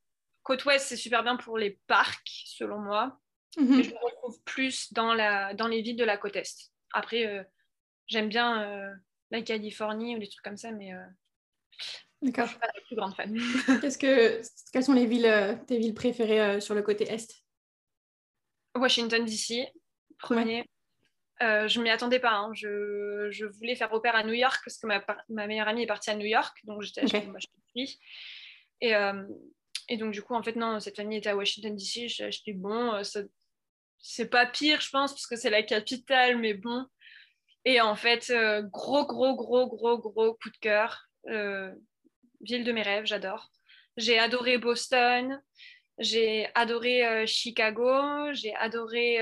côte 0.43 0.65
Ouest, 0.65 0.87
c'est 0.87 0.97
super 0.97 1.23
bien 1.23 1.37
pour 1.37 1.59
les 1.59 1.79
parcs, 1.87 2.43
selon 2.47 2.79
moi. 2.79 3.21
Mhm. 3.57 3.83
je 3.83 3.91
me 3.91 4.05
retrouve 4.05 4.41
plus 4.45 4.93
dans, 4.93 5.15
la, 5.15 5.55
dans 5.55 5.69
les 5.69 5.83
villes 5.83 5.97
de 5.97 6.05
la 6.05 6.17
côte 6.17 6.37
Est. 6.37 6.73
Après, 6.93 7.27
euh, 7.27 7.43
j'aime 8.07 8.29
bien 8.29 8.63
euh, 8.63 8.95
la 9.31 9.43
Californie 9.43 10.17
ou 10.17 10.19
des 10.19 10.29
trucs 10.29 10.45
comme 10.45 10.57
ça, 10.57 10.73
mais 10.73 10.93
euh, 10.93 11.05
D'accord. 12.23 12.47
je 12.47 12.51
suis 12.51 12.59
pas 12.59 12.67
la 12.67 12.81
plus 12.81 12.97
grande 12.97 13.15
fan. 13.15 13.37
Qu'est-ce 13.81 13.99
que, 13.99 14.41
quelles 14.73 14.85
sont 14.85 14.93
les 14.93 15.07
villes, 15.07 15.61
tes 15.67 15.79
villes 15.79 15.95
préférées 15.95 16.61
sur 16.61 16.75
le 16.75 16.83
côté 16.83 17.05
Est? 17.05 17.45
Washington, 18.77 19.25
D.C., 19.25 19.73
premier. 20.19 20.69
je 21.41 21.79
ne 21.79 21.83
m'y 21.85 21.91
attendais 21.91 22.19
pas. 22.19 22.33
Hein. 22.33 22.51
Je, 22.55 23.29
je, 23.31 23.47
voulais 23.47 23.77
faire 23.77 23.93
opère 23.93 24.17
à 24.17 24.25
New 24.25 24.33
York 24.33 24.61
parce 24.65 24.79
que 24.79 24.87
ma, 24.89 25.05
ma, 25.29 25.47
meilleure 25.47 25.69
amie 25.69 25.83
est 25.83 25.87
partie 25.87 26.11
à 26.11 26.17
New 26.17 26.27
York, 26.27 26.59
donc 26.65 26.83
j'étais 26.83 27.05
okay. 27.05 27.29
je 27.77 27.93
Et, 28.81 28.95
et 29.89 29.97
donc, 29.97 30.13
du 30.13 30.23
coup, 30.23 30.35
en 30.35 30.43
fait, 30.43 30.57
non, 30.57 30.81
cette 30.81 30.97
famille 30.97 31.19
était 31.19 31.29
à 31.29 31.37
Washington, 31.37 31.77
D.C. 31.77 32.09
J'étais 32.09 32.53
bon, 32.53 33.05
ça, 33.05 33.21
c'est 34.07 34.29
pas 34.29 34.45
pire, 34.45 34.83
je 34.83 34.91
pense, 34.91 35.13
parce 35.13 35.27
que 35.27 35.35
c'est 35.35 35.49
la 35.49 35.63
capitale, 35.63 36.37
mais 36.37 36.53
bon. 36.53 36.87
Et 37.65 37.81
en 37.81 37.97
fait, 37.97 38.29
euh, 38.29 38.61
gros, 38.61 39.07
gros, 39.07 39.35
gros, 39.35 39.67
gros, 39.67 39.97
gros 39.97 40.35
coup 40.35 40.51
de 40.51 40.59
cœur. 40.59 41.09
Euh, 41.29 41.75
ville 42.43 42.65
de 42.65 42.73
mes 42.73 42.83
rêves, 42.83 43.07
j'adore. 43.07 43.51
J'ai 43.97 44.19
adoré 44.19 44.59
Boston, 44.59 45.43
j'ai 45.97 46.51
adoré 46.55 47.07
euh, 47.07 47.25
Chicago, 47.25 48.31
j'ai 48.35 48.55
adoré. 48.57 49.21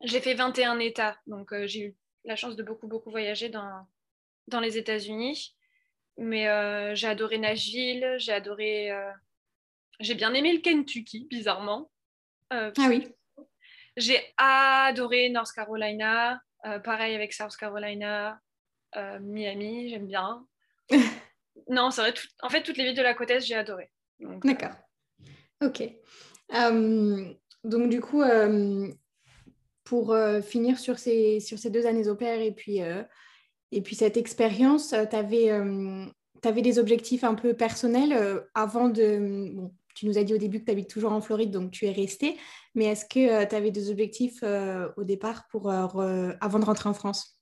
j'ai 0.00 0.20
fait 0.22 0.34
21 0.34 0.78
États, 0.78 1.18
donc 1.26 1.52
j'ai 1.66 1.80
eu 1.80 1.96
la 2.24 2.36
chance 2.36 2.56
de 2.56 2.62
beaucoup, 2.62 2.88
beaucoup 2.88 3.10
voyager 3.10 3.50
dans, 3.50 3.86
dans 4.48 4.60
les 4.60 4.78
États-Unis. 4.78 5.54
Mais 6.16 6.46
j'ai 6.96 7.08
adoré 7.08 7.36
Nashville, 7.36 8.14
j'ai 8.16 8.32
adoré. 8.32 8.90
j'ai 10.00 10.14
bien 10.14 10.32
aimé 10.32 10.54
le 10.54 10.60
Kentucky, 10.60 11.26
bizarrement. 11.28 11.90
ah 12.48 12.70
oui. 12.88 13.14
J'ai 13.96 14.18
adoré 14.36 15.28
North 15.28 15.52
Carolina, 15.52 16.40
euh, 16.66 16.78
pareil 16.80 17.14
avec 17.14 17.32
South 17.32 17.56
Carolina, 17.56 18.40
euh, 18.96 19.18
Miami, 19.20 19.88
j'aime 19.88 20.06
bien. 20.06 20.44
non, 21.68 21.90
c'est 21.90 22.00
vrai, 22.00 22.14
en 22.42 22.48
fait, 22.48 22.62
toutes 22.62 22.76
les 22.76 22.84
villes 22.84 22.96
de 22.96 23.02
la 23.02 23.14
côte 23.14 23.30
Est, 23.30 23.40
j'ai 23.40 23.54
adoré. 23.54 23.90
Euh, 24.22 24.38
D'accord. 24.42 24.74
Ok. 25.62 25.82
donc, 27.62 27.88
du 27.88 28.00
coup, 28.00 28.22
pour 29.84 30.16
finir 30.42 30.78
sur 30.78 30.98
ces, 30.98 31.40
sur 31.40 31.58
ces 31.58 31.70
deux 31.70 31.86
années 31.86 32.08
au 32.08 32.16
pair 32.16 32.40
et 32.40 32.52
puis, 32.52 32.80
et 33.70 33.82
puis 33.82 33.94
cette 33.94 34.16
expérience, 34.16 34.90
tu 34.90 35.16
avais 36.48 36.62
des 36.62 36.78
objectifs 36.78 37.24
un 37.24 37.34
peu 37.34 37.54
personnels 37.54 38.44
avant 38.54 38.88
de... 38.88 39.52
Bon, 39.54 39.72
tu 39.94 40.06
nous 40.06 40.18
as 40.18 40.24
dit 40.24 40.34
au 40.34 40.38
début 40.38 40.60
que 40.60 40.64
tu 40.64 40.72
habites 40.72 40.90
toujours 40.90 41.12
en 41.12 41.20
Floride, 41.20 41.50
donc 41.50 41.70
tu 41.70 41.86
es 41.86 41.92
resté. 41.92 42.38
Mais 42.74 42.86
est-ce 42.86 43.04
que 43.04 43.44
tu 43.44 43.54
avais 43.54 43.70
des 43.70 43.90
objectifs 43.90 44.42
au 44.96 45.04
départ 45.04 45.46
pour, 45.48 45.70
avant 45.70 46.58
de 46.58 46.64
rentrer 46.64 46.88
en 46.88 46.94
France? 46.94 47.40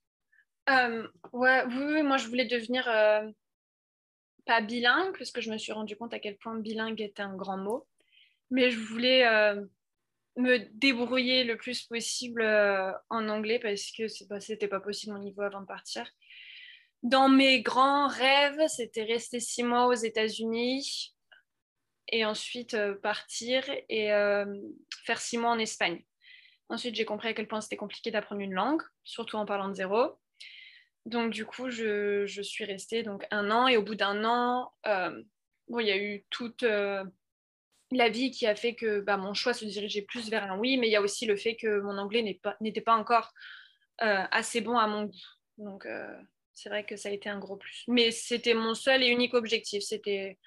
Ouais, 0.68 1.64
oui, 1.66 2.02
moi 2.02 2.18
je 2.18 2.28
voulais 2.28 2.47
devenir 2.47 2.85
pas 4.44 4.61
bilingue, 4.61 5.16
parce 5.16 5.30
que 5.30 5.40
je 5.40 5.50
me 5.50 5.59
suis 5.59 5.73
rendu 5.73 5.97
compte 5.97 6.14
à 6.14 6.18
quel 6.18 6.37
point 6.37 6.59
bilingue 6.59 7.00
était 7.00 7.23
un 7.23 7.37
grand 7.37 7.59
mot. 7.59 7.87
Mais 8.50 8.71
je 8.71 8.78
voulais 8.78 9.25
me 10.37 10.59
débrouiller 10.75 11.44
le 11.44 11.56
plus 11.56 11.82
possible 11.82 12.42
en 13.11 13.28
anglais 13.28 13.59
parce 13.59 13.90
que 13.97 14.09
c'était 14.40 14.68
pas 14.68 14.80
possible 14.80 15.14
mon 15.14 15.18
niveau 15.18 15.42
avant 15.42 15.61
de 15.62 15.66
partir. 15.66 16.09
Dans 17.02 17.28
mes 17.28 17.62
grands 17.62 18.09
rêves, 18.09 18.62
c'était 18.68 19.02
rester 19.02 19.40
six 19.40 19.62
mois 19.62 19.87
aux 19.87 19.94
États-Unis 19.94 21.14
et 22.12 22.25
ensuite 22.25 22.76
partir 23.02 23.64
et 23.88 24.09
faire 25.04 25.19
six 25.19 25.38
mois 25.38 25.50
en 25.50 25.59
Espagne. 25.59 26.04
Ensuite, 26.69 26.95
j'ai 26.95 27.04
compris 27.04 27.28
à 27.28 27.35
quel 27.35 27.49
point 27.49 27.61
c'était 27.61 27.76
compliqué 27.76 28.11
d'apprendre 28.11 28.40
une 28.40 28.54
langue, 28.54 28.83
surtout 29.02 29.37
en 29.37 29.45
parlant 29.45 29.69
de 29.69 29.75
zéro. 29.75 30.19
Donc, 31.07 31.33
du 31.33 31.45
coup, 31.45 31.69
je, 31.71 32.25
je 32.26 32.42
suis 32.42 32.64
restée 32.64 33.02
donc, 33.02 33.26
un 33.31 33.50
an 33.50 33.66
et 33.66 33.76
au 33.76 33.83
bout 33.83 33.97
d'un 33.97 34.25
an, 34.25 34.73
bon, 35.69 35.81
il 35.81 35.87
y 35.87 35.90
a 35.90 35.97
eu 35.97 36.25
toute 36.31 36.64
la 37.97 38.09
vie 38.09 38.31
qui 38.31 38.47
a 38.47 38.54
fait 38.54 38.75
que 38.75 39.00
bah, 39.00 39.16
mon 39.16 39.35
choix 39.35 39.54
se 39.54 39.64
dirigeait 39.64 40.02
plus 40.02 40.31
vers 40.31 40.50
un 40.50 40.59
oui, 40.59 40.76
mais 40.78 40.88
il 40.88 40.90
y 40.90 40.97
a 40.97 41.02
aussi 41.02 41.26
le 41.26 41.37
fait 41.37 41.57
que 41.57 41.81
mon 41.81 41.99
anglais 41.99 42.23
n'était 42.23 42.81
pas, 42.81 42.92
pas, 42.92 42.99
encore 42.99 43.33
euh, 44.02 44.25
assez 44.31 44.61
bon 44.61 44.78
à 44.78 44.87
mon 44.87 45.04
goût. 45.04 45.26
Donc, 45.59 45.87
euh, 45.87 46.16
c'est 46.54 46.69
vrai 46.69 46.85
que 46.85 46.97
ça 46.97 47.09
a 47.09 47.12
été 47.12 47.28
un 47.28 47.38
gros 47.38 47.57
plus. 47.57 47.85
Mais 47.88 48.11
c'était 48.11 48.54
mon 48.54 48.75
seul 48.75 49.02
et 49.02 49.09
unique 49.09 49.35
objectif. 49.35 49.83
C'était 49.83 50.38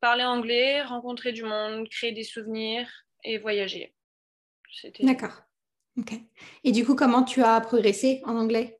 parler 0.00 0.24
anglais, 0.24 0.82
rencontrer 0.82 1.32
du 1.32 1.42
monde, 1.42 1.88
créer 1.88 2.12
des 2.12 2.24
souvenirs 2.24 2.88
et 3.24 3.38
voyager. 3.38 3.94
D'accord. 5.00 5.42
Ok. 5.96 6.12
Et 6.64 6.72
du 6.72 6.84
coup, 6.84 6.94
comment 6.94 7.24
tu 7.24 7.42
as 7.42 7.60
progressé 7.60 8.20
en 8.24 8.36
anglais? 8.36 8.78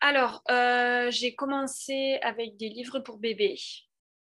Alors, 0.00 0.42
euh, 0.50 1.10
j'ai 1.10 1.34
commencé 1.34 2.18
avec 2.22 2.56
des 2.56 2.68
livres 2.68 2.98
pour 2.98 3.18
bébés. 3.18 3.58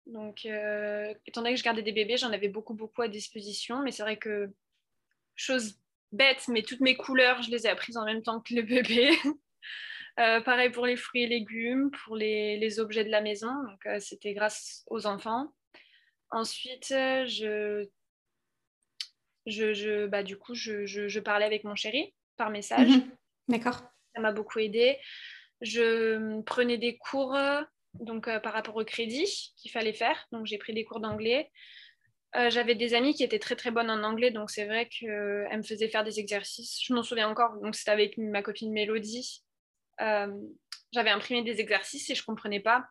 Donc, 0.07 0.45
euh, 0.45 1.13
étant 1.27 1.41
donné 1.41 1.53
que 1.53 1.59
je 1.59 1.63
gardais 1.63 1.83
des 1.83 1.91
bébés, 1.91 2.17
j'en 2.17 2.31
avais 2.31 2.47
beaucoup, 2.47 2.73
beaucoup 2.73 3.03
à 3.03 3.07
disposition. 3.07 3.83
Mais 3.83 3.91
c'est 3.91 4.01
vrai 4.01 4.17
que, 4.17 4.49
chose 5.35 5.79
bête, 6.11 6.47
mais 6.47 6.63
toutes 6.63 6.79
mes 6.79 6.97
couleurs, 6.97 7.43
je 7.43 7.51
les 7.51 7.67
ai 7.67 7.69
apprises 7.69 7.97
en 7.97 8.05
même 8.05 8.23
temps 8.23 8.39
que 8.41 8.55
le 8.55 8.63
bébé. 8.63 9.11
Euh, 10.19 10.41
pareil 10.41 10.69
pour 10.69 10.85
les 10.85 10.97
fruits 10.97 11.23
et 11.23 11.27
légumes, 11.27 11.91
pour 12.03 12.17
les, 12.17 12.79
objets 12.81 13.05
de 13.05 13.09
la 13.09 13.21
maison. 13.21 13.53
Donc, 13.63 13.85
euh, 13.85 13.99
c'était 14.01 14.33
grâce 14.33 14.83
aux 14.87 15.07
enfants. 15.07 15.53
Ensuite, 16.31 16.89
je, 16.89 17.87
je, 19.45 20.07
bah, 20.07 20.23
du 20.23 20.37
coup, 20.37 20.53
je, 20.53 21.19
parlais 21.19 21.45
avec 21.45 21.63
mon 21.63 21.75
chéri 21.75 22.13
par 22.37 22.49
message. 22.49 22.87
Mhm. 22.87 23.11
D'accord. 23.47 23.81
Ça 24.15 24.21
m'a 24.21 24.31
beaucoup 24.31 24.59
aidé. 24.59 24.97
Je 25.61 26.41
prenais 26.43 26.77
des 26.77 26.97
cours 26.97 27.35
donc 27.93 28.27
euh, 28.27 28.39
par 28.39 28.53
rapport 28.53 28.75
au 28.75 28.83
crédit 28.83 29.53
qu'il 29.57 29.71
fallait 29.71 29.93
faire. 29.93 30.27
Donc 30.31 30.45
j'ai 30.45 30.57
pris 30.57 30.73
des 30.73 30.85
cours 30.85 30.99
d'anglais. 30.99 31.51
Euh, 32.35 32.49
j'avais 32.49 32.75
des 32.75 32.93
amies 32.93 33.15
qui 33.15 33.23
étaient 33.23 33.39
très 33.39 33.55
très 33.55 33.71
bonnes 33.71 33.89
en 33.89 34.03
anglais, 34.03 34.29
donc 34.29 34.51
c'est 34.51 34.65
vrai 34.65 34.87
qu'elles 34.87 35.57
me 35.57 35.63
faisaient 35.63 35.89
faire 35.89 36.03
des 36.03 36.19
exercices. 36.19 36.79
Je 36.83 36.93
m'en 36.93 37.01
souviens 37.01 37.27
encore, 37.27 37.59
donc 37.59 37.75
c'était 37.75 37.91
avec 37.91 38.17
ma 38.17 38.43
copine 38.43 38.71
Mélodie. 38.71 39.43
Euh, 40.01 40.27
j'avais 40.91 41.09
imprimé 41.09 41.41
des 41.43 41.59
exercices 41.59 42.09
et 42.09 42.15
je 42.15 42.21
ne 42.21 42.25
comprenais 42.25 42.59
pas 42.59 42.85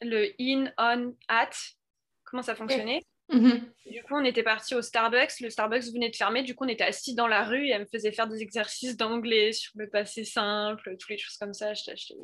le 0.00 0.32
in, 0.40 0.72
on, 0.78 1.14
at, 1.28 1.50
comment 2.30 2.42
ça 2.42 2.54
fonctionnait. 2.54 3.02
Mhm. 3.30 3.60
Du 3.90 4.02
coup, 4.04 4.14
on 4.14 4.24
était 4.24 4.42
parti 4.42 4.74
au 4.74 4.80
Starbucks. 4.80 5.40
Le 5.40 5.50
Starbucks 5.50 5.92
venait 5.92 6.08
de 6.08 6.16
fermer. 6.16 6.42
Du 6.42 6.54
coup, 6.54 6.64
on 6.64 6.68
était 6.68 6.84
assis 6.84 7.14
dans 7.14 7.26
la 7.26 7.44
rue 7.44 7.66
et 7.66 7.70
elle 7.70 7.82
me 7.82 7.86
faisait 7.86 8.12
faire 8.12 8.26
des 8.26 8.40
exercices 8.40 8.96
d'anglais 8.96 9.52
sur 9.52 9.72
le 9.76 9.88
passé 9.88 10.24
simple, 10.24 10.96
toutes 10.98 11.10
les 11.10 11.18
choses 11.18 11.36
comme 11.36 11.52
ça. 11.52 11.72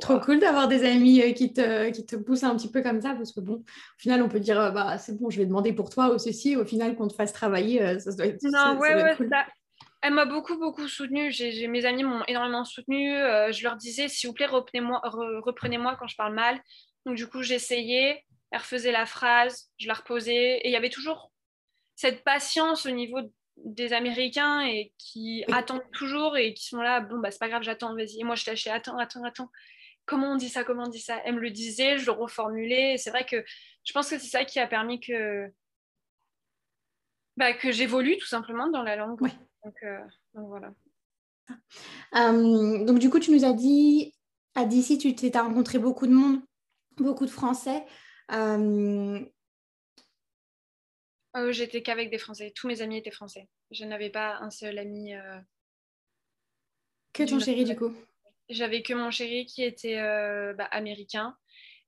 Trop 0.00 0.18
cool 0.20 0.38
d'avoir 0.38 0.66
des 0.66 0.84
amis 0.84 1.20
euh, 1.20 1.32
qui 1.32 1.52
te, 1.52 1.90
qui 1.90 2.06
te 2.06 2.16
poussent 2.16 2.44
un 2.44 2.56
petit 2.56 2.70
peu 2.70 2.82
comme 2.82 3.02
ça 3.02 3.14
parce 3.14 3.32
que, 3.32 3.40
bon, 3.40 3.56
au 3.56 3.98
final, 3.98 4.22
on 4.22 4.28
peut 4.28 4.40
dire 4.40 4.58
euh, 4.58 4.70
bah, 4.70 4.96
c'est 4.96 5.18
bon, 5.18 5.28
je 5.28 5.38
vais 5.38 5.46
demander 5.46 5.74
pour 5.74 5.90
toi 5.90 6.14
ou 6.14 6.18
ceci. 6.18 6.56
Au 6.56 6.64
final, 6.64 6.96
qu'on 6.96 7.08
te 7.08 7.14
fasse 7.14 7.32
travailler, 7.32 7.82
euh, 7.82 7.98
ça 7.98 8.12
doit 8.12 8.26
être. 8.26 8.42
Non, 8.44 8.78
ouais, 8.78 8.94
ouais, 8.94 9.16
ça... 9.28 9.46
Elle 10.00 10.14
m'a 10.14 10.26
beaucoup, 10.26 10.58
beaucoup 10.58 10.86
soutenue. 10.86 11.30
J'ai, 11.32 11.66
mes 11.66 11.84
amis 11.86 12.04
m'ont 12.04 12.22
énormément 12.28 12.64
soutenue. 12.64 13.08
je 13.08 13.62
leur 13.62 13.76
disais, 13.76 14.08
s'il 14.08 14.28
vous 14.28 14.34
plaît, 14.34 14.44
reprenez-moi, 14.44 15.00
reprenez-moi 15.02 15.96
quand 15.98 16.06
je 16.06 16.16
parle 16.16 16.34
mal. 16.34 16.60
Donc, 17.06 17.16
du 17.16 17.26
coup, 17.26 17.42
j'essayais 17.42 18.22
elle 18.54 18.60
refaisait 18.60 18.92
la 18.92 19.04
phrase, 19.04 19.68
je 19.78 19.88
la 19.88 19.94
reposais. 19.94 20.58
Et 20.58 20.68
il 20.68 20.70
y 20.70 20.76
avait 20.76 20.90
toujours 20.90 21.32
cette 21.96 22.22
patience 22.22 22.86
au 22.86 22.90
niveau 22.90 23.18
des 23.56 23.92
Américains 23.92 24.60
et 24.60 24.92
qui 24.96 25.44
attendent 25.52 25.90
toujours 25.92 26.36
et 26.36 26.54
qui 26.54 26.66
sont 26.66 26.80
là, 26.80 27.00
bon, 27.00 27.18
bah, 27.18 27.32
c'est 27.32 27.40
pas 27.40 27.48
grave, 27.48 27.62
j'attends, 27.62 27.96
vas-y. 27.96 28.20
Et 28.20 28.24
moi, 28.24 28.36
je 28.36 28.44
tâchais, 28.44 28.70
attends, 28.70 28.96
attends, 28.98 29.24
attends. 29.24 29.50
Comment 30.06 30.32
on 30.32 30.36
dit 30.36 30.48
ça 30.48 30.62
Comment 30.62 30.84
on 30.84 30.88
dit 30.88 31.00
ça? 31.00 31.20
Elle 31.24 31.34
me 31.34 31.40
le 31.40 31.50
disait, 31.50 31.98
je 31.98 32.06
le 32.06 32.12
reformulais. 32.12 32.96
C'est 32.96 33.10
vrai 33.10 33.26
que 33.26 33.44
je 33.84 33.92
pense 33.92 34.08
que 34.08 34.18
c'est 34.18 34.28
ça 34.28 34.44
qui 34.44 34.60
a 34.60 34.68
permis 34.68 35.00
que, 35.00 35.50
bah, 37.36 37.54
que 37.54 37.72
j'évolue 37.72 38.18
tout 38.18 38.26
simplement 38.26 38.68
dans 38.68 38.84
la 38.84 38.94
langue. 38.94 39.18
Donc, 39.18 39.74
euh, 39.82 39.98
donc, 40.34 40.48
voilà. 40.48 40.72
Euh, 42.14 42.84
donc, 42.84 43.00
du 43.00 43.10
coup, 43.10 43.18
tu 43.18 43.32
nous 43.32 43.44
as 43.44 43.52
dit, 43.52 44.14
à 44.54 44.64
DC, 44.64 44.98
tu 44.98 45.14
t'es 45.16 45.36
rencontré 45.36 45.78
beaucoup 45.78 46.06
de 46.06 46.12
monde, 46.12 46.40
beaucoup 46.96 47.26
de 47.26 47.30
Français. 47.30 47.84
Euh, 48.32 49.20
oh, 51.36 51.52
j'étais 51.52 51.82
qu'avec 51.82 52.10
des 52.10 52.18
Français. 52.18 52.52
Tous 52.54 52.66
mes 52.68 52.82
amis 52.82 52.98
étaient 52.98 53.10
français. 53.10 53.48
Je 53.70 53.84
n'avais 53.84 54.10
pas 54.10 54.36
un 54.36 54.50
seul 54.50 54.78
ami. 54.78 55.14
Euh, 55.14 55.38
que 57.12 57.22
ton 57.22 57.38
chéri, 57.38 57.64
du 57.64 57.76
coup 57.76 57.94
J'avais 58.48 58.82
que 58.82 58.94
mon 58.94 59.10
chéri 59.10 59.46
qui 59.46 59.62
était 59.62 59.98
euh, 59.98 60.52
bah, 60.54 60.64
américain. 60.64 61.36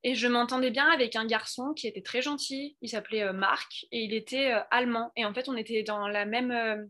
Et 0.02 0.14
je 0.14 0.28
m'entendais 0.28 0.71
bien 0.71 0.88
avec 0.88 1.16
un 1.16 1.26
garçon 1.26 1.73
qui 1.75 1.88
était 1.88 2.02
très 2.02 2.23
gentil. 2.23 2.76
Il 2.81 2.88
s'appelait 2.88 3.33
Marc 3.33 3.87
et 3.90 4.05
il 4.05 4.14
était 4.14 4.52
allemand. 4.71 5.11
Et 5.16 5.25
en 5.25 5.35
fait, 5.35 5.49
on 5.49 5.57
était 5.57 5.83
dans 5.83 6.07
la 6.07 6.25
même 6.26 6.88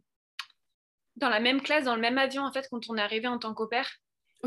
dans 1.16 1.30
la 1.30 1.40
même 1.40 1.62
classe, 1.62 1.84
dans 1.84 1.94
le 1.94 2.00
même 2.00 2.18
avion 2.18 2.42
en 2.42 2.52
fait 2.52 2.68
quand 2.70 2.90
on 2.90 2.96
est 2.96 3.00
arrivé 3.00 3.26
en 3.26 3.38
tant 3.38 3.54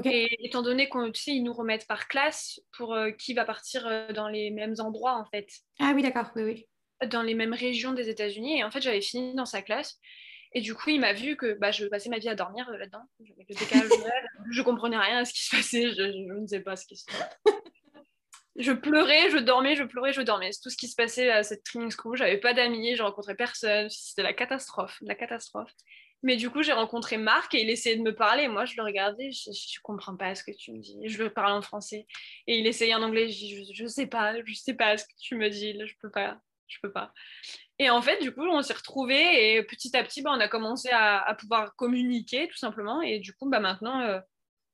Et 0.06 0.46
étant 0.46 0.62
donné 0.62 0.90
qu'on 0.90 1.12
tu 1.12 1.22
sais, 1.22 1.32
ils 1.32 1.44
nous 1.44 1.54
remettent 1.54 1.88
par 1.88 2.08
classe 2.08 2.60
pour 2.78 2.94
euh, 2.94 3.12
qui 3.12 3.34
va 3.34 3.46
partir 3.46 3.88
euh, 3.88 4.12
dans 4.14 4.28
les 4.28 4.52
mêmes 4.52 4.76
endroits 4.80 5.16
en 5.16 5.26
fait. 5.26 5.48
Ah 5.80 5.94
oui, 5.96 6.02
d'accord, 6.02 6.32
oui, 6.36 6.44
oui. 6.44 7.08
Dans 7.10 7.22
les 7.22 7.34
mêmes 7.34 7.54
régions 7.54 7.94
des 7.94 8.10
États-Unis. 8.10 8.60
Et 8.60 8.64
en 8.64 8.72
fait, 8.72 8.82
j'avais 8.82 9.02
fini 9.02 9.34
dans 9.36 9.46
sa 9.46 9.62
classe. 9.62 10.00
Et 10.54 10.62
du 10.62 10.74
coup, 10.74 10.90
il 10.90 11.00
m'a 11.00 11.14
vu 11.14 11.38
que 11.38 11.54
bah, 11.54 11.72
je 11.72 11.86
passais 11.86 12.10
ma 12.10 12.18
vie 12.18 12.30
à 12.30 12.36
dormir 12.36 12.68
euh, 12.70 12.78
là-dedans. 12.78 13.04
Avec 13.20 13.50
le 13.50 13.56
décalage 13.56 13.90
je 14.52 14.62
comprenais 14.62 14.98
rien 14.98 15.20
à 15.20 15.26
ce 15.26 15.34
qui 15.34 15.46
se 15.46 15.56
passait. 15.56 15.90
Je, 15.90 15.96
je, 15.96 16.40
ne 16.40 16.48
sais 16.48 16.62
pas 16.62 16.76
ce 16.76 16.86
qui 16.86 16.98
se 16.98 17.06
passait. 17.06 17.58
je 18.56 18.72
pleurais, 18.72 19.30
je 19.30 19.38
dormais, 19.38 19.76
je 19.76 19.84
pleurais, 19.84 20.12
je 20.12 20.22
dormais. 20.22 20.52
C'est 20.52 20.62
tout 20.62 20.70
ce 20.70 20.78
qui 20.78 20.88
se 20.88 20.96
passait 20.96 21.30
à 21.30 21.44
cette 21.44 21.64
training 21.64 21.92
school. 21.92 22.18
J'avais 22.18 22.38
pas 22.38 22.54
d'amis, 22.54 22.96
je 22.96 23.04
rencontrais 23.04 23.36
personne. 23.36 23.90
C'était 23.90 24.24
la 24.24 24.34
catastrophe, 24.34 24.98
la 25.02 25.16
catastrophe. 25.16 25.72
Mais 26.22 26.36
du 26.36 26.50
coup, 26.50 26.64
j'ai 26.64 26.74
rencontré 26.74 27.18
Marc 27.18 27.54
et 27.56 27.62
il 27.62 27.70
essayait 27.70 27.96
de 27.96 28.02
me 28.02 28.14
parler. 28.14 28.48
Moi, 28.48 28.66
je 28.66 28.76
le 28.76 28.84
regardais, 28.84 29.32
je 29.32 29.50
ne 29.50 29.82
comprends 29.84 30.18
pas 30.18 30.36
ce 30.36 30.44
que 30.44 30.52
tu 30.52 30.74
me 30.74 30.80
dis. 30.80 31.00
Je 31.06 31.24
lui 31.24 31.30
parlais 31.30 31.54
en 31.54 31.62
français. 31.62 32.08
Et 32.48 32.60
il 32.60 32.68
essayait 32.68 32.94
en 32.96 33.04
anglais. 33.04 33.30
Je 33.30 33.74
je, 33.74 33.84
ne 33.84 33.88
sais 33.88 34.08
pas, 34.08 34.34
je 34.44 34.54
sais 34.54 34.74
pas 34.74 34.98
ce 34.98 35.06
que 35.06 35.14
tu 35.20 35.36
me 35.36 35.50
dis. 35.50 35.80
je 35.80 35.94
peux 36.02 36.12
pas, 36.12 36.40
je 36.68 36.78
peux 36.82 36.92
pas. 36.92 37.14
Et 37.80 37.90
en 37.90 38.02
fait, 38.02 38.22
du 38.22 38.34
coup, 38.34 38.42
on 38.42 38.62
s'est 38.62 38.74
retrouvés 38.74 39.56
et 39.56 39.64
petit 39.64 39.96
à 39.96 40.04
petit, 40.04 40.22
bah, 40.22 40.32
on 40.34 40.40
a 40.40 40.50
commencé 40.50 40.90
à, 40.92 41.34
pouvoir 41.40 41.76
communiquer 41.76 42.48
tout 42.50 42.58
simplement. 42.58 43.02
Et 43.02 43.20
du 43.20 43.34
coup, 43.34 43.50
bah, 43.50 43.62
maintenant, 43.62 44.02
euh, 44.02 44.20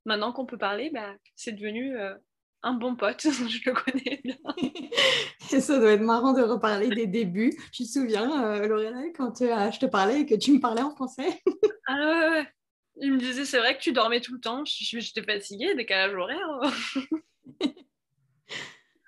maintenant 0.05 0.31
qu'on 0.33 0.47
peut 0.47 0.57
parler, 0.57 0.89
bah, 0.89 1.13
c'est 1.35 1.51
devenu 1.51 1.95
euh, 1.97 2.15
un 2.63 2.73
bon 2.73 2.95
pote, 2.95 3.21
je 3.23 3.69
le 3.69 3.73
connais 3.73 4.21
bien. 4.23 4.35
ça 5.61 5.79
doit 5.79 5.91
être 5.91 6.01
marrant 6.01 6.33
de 6.33 6.41
reparler 6.41 6.89
des 6.89 7.07
débuts. 7.07 7.53
Tu 7.71 7.83
te 7.83 7.89
souviens, 7.89 8.43
euh, 8.43 8.67
Lorelai, 8.67 9.13
quand 9.13 9.41
euh, 9.41 9.71
je 9.71 9.79
te 9.79 9.85
parlais 9.85 10.21
et 10.21 10.25
que 10.25 10.35
tu 10.35 10.51
me 10.51 10.59
parlais 10.59 10.81
en 10.81 10.91
français? 10.91 11.41
Ah 11.87 12.33
ouais, 12.33 12.47
Il 12.95 13.13
me 13.13 13.19
disait, 13.19 13.45
c'est 13.45 13.59
vrai 13.59 13.77
que 13.77 13.79
tu 13.79 13.91
dormais 13.91 14.19
tout 14.19 14.33
le 14.33 14.39
temps. 14.39 14.63
J'étais 14.65 15.21
fatiguée, 15.21 15.75
décalage 15.75 16.15
horaire. 16.15 16.73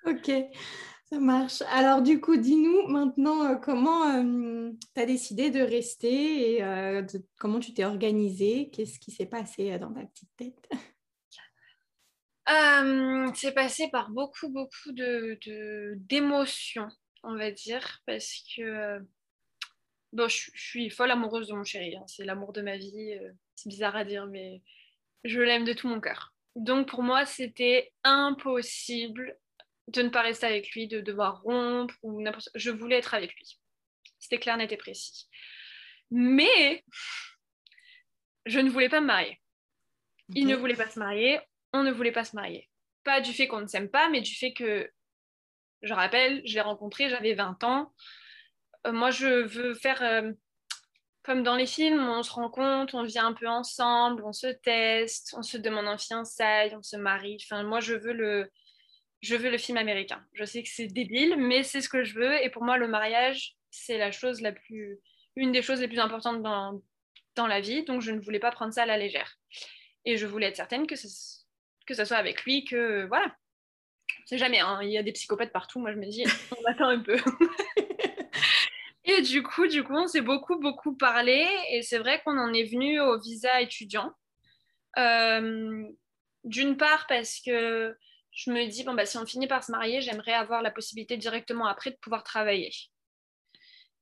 ok, 0.06 0.32
ça 1.10 1.20
marche. 1.20 1.63
Alors 1.72 2.04
du 2.04 2.22
coup, 2.22 2.38
dis-nous 2.38 2.88
maintenant 2.88 3.46
euh, 3.46 3.56
comment 3.56 4.24
tu 4.94 5.01
as 5.01 5.08
décidé 5.08 5.50
de 5.50 5.60
rester 5.60 6.58
et 6.58 6.63
comment 7.39 7.60
tu 7.60 7.74
t'es 7.74 7.84
organisée? 7.84 8.70
Qu'est-ce 8.70 9.00
qui 9.00 9.10
s'est 9.10 9.25
passé 9.25 9.80
dans 9.80 9.92
ta 9.92 10.01
petite 10.01 10.30
tête? 10.38 10.70
Euh, 12.50 13.32
c'est 13.36 13.54
passé 13.54 13.89
par 13.89 14.10
beaucoup, 14.10 14.50
beaucoup 14.50 14.92
de, 14.92 15.38
d'émotions, 15.96 16.89
on 17.24 17.36
va 17.36 17.51
dire, 17.51 18.01
parce 18.06 18.44
que 18.56 19.00
bon, 20.13 20.27
je, 20.27 20.50
suis 20.56 20.89
folle 20.89 21.12
amoureuse 21.12 21.48
de 21.48 21.54
mon 21.54 21.63
chéri. 21.63 21.96
Hein. 21.96 22.06
c'est 22.08 22.25
l'amour 22.25 22.54
de 22.54 22.62
ma 22.62 22.77
vie. 22.77 23.18
Euh, 23.22 23.32
c'est 23.56 23.70
bizarre 23.70 23.96
à 23.96 24.06
dire, 24.06 24.27
mais 24.27 24.62
je 25.24 25.42
l'aime 25.42 25.66
de 25.66 25.74
tout 25.74 25.88
mon 25.88 26.00
cœur. 26.00 26.34
Donc 26.56 26.88
pour 26.88 27.04
moi, 27.04 27.25
c'était 27.25 27.92
impossible 28.04 29.38
de 29.88 30.01
ne 30.01 30.10
pas 30.10 30.22
rester 30.22 30.46
avec 30.46 30.72
lui, 30.72 30.88
de 30.88 31.01
devoir 31.01 31.42
rompre 31.42 31.96
ou 32.01 32.22
n'importe. 32.22 32.50
Je 32.56 32.72
voulais 32.72 32.98
être 32.98 33.13
avec 33.13 33.34
lui. 33.36 33.60
C'était 34.20 34.39
clair, 34.39 34.58
net 34.58 34.72
et 34.72 34.77
précis. 34.77 35.27
Mais 36.12 36.84
je 38.46 38.60
ne 38.60 38.70
voulais 38.70 38.89
pas 38.89 39.01
me 39.01 39.08
marier. 39.08 39.39
Il 40.36 40.48
ne 40.48 40.56
voulait 40.56 40.75
pas 40.75 40.89
se 40.89 41.00
marier, 41.00 41.39
ne 41.84 41.91
voulait 41.91 42.12
pas 42.12 42.24
se 42.24 42.36
marier. 42.36 42.69
Pas 43.03 43.22
du 43.22 43.34
fait 43.34 43.48
qu'on 43.48 43.62
ne 43.62 43.67
s'aime 43.67 43.89
pas, 43.89 44.10
mais 44.10 44.22
du 44.22 44.36
fait 44.36 44.53
que, 44.53 44.89
je 45.81 45.93
rappelle, 45.93 46.41
je 46.46 46.55
l'ai 46.55 46.62
rencontré, 46.62 47.10
j'avais 47.10 47.34
20 47.34 47.63
ans. 47.63 47.93
Euh, 48.86 48.91
moi, 48.91 49.12
je 49.12 49.43
veux 49.46 49.74
faire 49.74 50.01
euh, 50.01 50.31
comme 51.24 51.43
dans 51.43 51.55
les 51.55 51.65
films, 51.65 52.07
on 52.07 52.24
se 52.24 52.31
rencontre, 52.31 52.96
on 52.96 53.03
vit 53.03 53.19
un 53.19 53.34
peu 53.34 53.48
ensemble, 53.48 54.24
on 54.25 54.34
se 54.34 54.48
teste, 54.48 55.36
on 55.38 55.43
se 55.43 55.57
demande 55.57 55.88
en 55.88 55.98
fiançailles, 55.98 56.74
on 56.75 56.81
se 56.81 56.96
marie. 56.96 57.38
Enfin, 57.43 57.63
moi, 57.63 57.79
je 57.79 57.96
veux 57.96 58.13
le, 58.13 58.50
je 59.22 59.36
veux 59.36 59.50
le 59.50 59.57
film 59.57 59.77
américain. 59.77 60.24
Je 60.34 60.46
sais 60.46 60.63
que 60.63 60.69
c'est 60.69 60.88
débile, 60.88 61.36
mais 61.38 61.63
c'est 61.63 61.81
ce 61.81 61.89
que 61.89 62.03
je 62.03 62.15
veux. 62.15 62.34
Et 62.43 62.50
pour 62.50 62.63
moi, 62.63 62.77
le 62.77 62.88
mariage, 62.88 63.55
c'est 63.72 63.98
la 63.98 64.12
chose 64.12 64.41
la 64.41 64.51
plus, 64.51 65.00
une 65.36 65.51
des 65.51 65.62
choses 65.62 65.81
les 65.81 65.88
plus 65.88 66.00
importantes 66.00 66.41
dans, 66.41 66.81
dans 67.36 67.48
la 67.48 67.60
vie. 67.60 67.84
Donc, 67.84 68.01
je 68.01 68.12
ne 68.12 68.19
voulais 68.19 68.39
pas 68.39 68.51
prendre 68.51 68.74
ça 68.74 68.84
à 68.84 68.86
la 68.86 68.98
légère. 68.98 69.38
Et 70.05 70.15
je 70.15 70.25
voulais 70.25 70.48
être 70.48 70.55
certaine 70.55 70.88
que 70.88 70.96
ce, 70.96 71.07
que 71.88 71.94
ça 71.94 72.06
soit 72.06 72.17
avec 72.17 72.44
lui, 72.44 72.65
que 72.65 73.06
voilà. 73.08 73.34
C'est 74.25 74.38
jamais, 74.38 74.60
hein. 74.60 74.79
il 74.84 74.91
y 74.91 74.98
a 74.98 75.03
des 75.03 75.13
psychopathes 75.13 75.53
partout. 75.53 75.79
Moi, 75.79 75.94
je 75.94 75.98
me 75.98 76.06
dis, 76.06 76.24
on 76.58 76.65
attend 76.65 76.89
un 76.89 77.00
peu. 77.00 77.17
et 79.06 79.22
du 79.22 79.41
coup, 79.41 79.67
du 79.67 79.84
coup, 79.84 79.96
on 79.96 80.08
s'est 80.08 80.22
beaucoup, 80.22 80.60
beaucoup 80.60 80.96
parlé. 80.96 81.48
Et 81.72 81.82
c'est 81.82 81.98
vrai 81.98 82.22
qu'on 82.24 82.38
en 82.38 82.53
est 82.53 82.65
venu 82.65 83.00
au 83.00 83.20
visa 83.20 83.62
étudiant. 83.62 84.12
Euh, 84.98 85.88
d'une 86.44 86.77
part, 86.77 87.08
parce 87.08 87.39
que 87.39 87.96
je 88.32 88.51
me 88.51 88.67
dis, 88.67 88.84
bon, 88.84 88.94
bah, 88.94 89.06
si 89.06 89.17
on 89.17 89.25
finit 89.25 89.48
par 89.48 89.63
se 89.63 89.72
marier, 89.72 90.01
j'aimerais 90.01 90.34
avoir 90.34 90.62
la 90.62 90.72
possibilité 90.72 91.17
directement 91.17 91.65
après 91.65 91.91
de 91.91 91.98
pouvoir 91.98 92.24
travailler. 92.24 92.72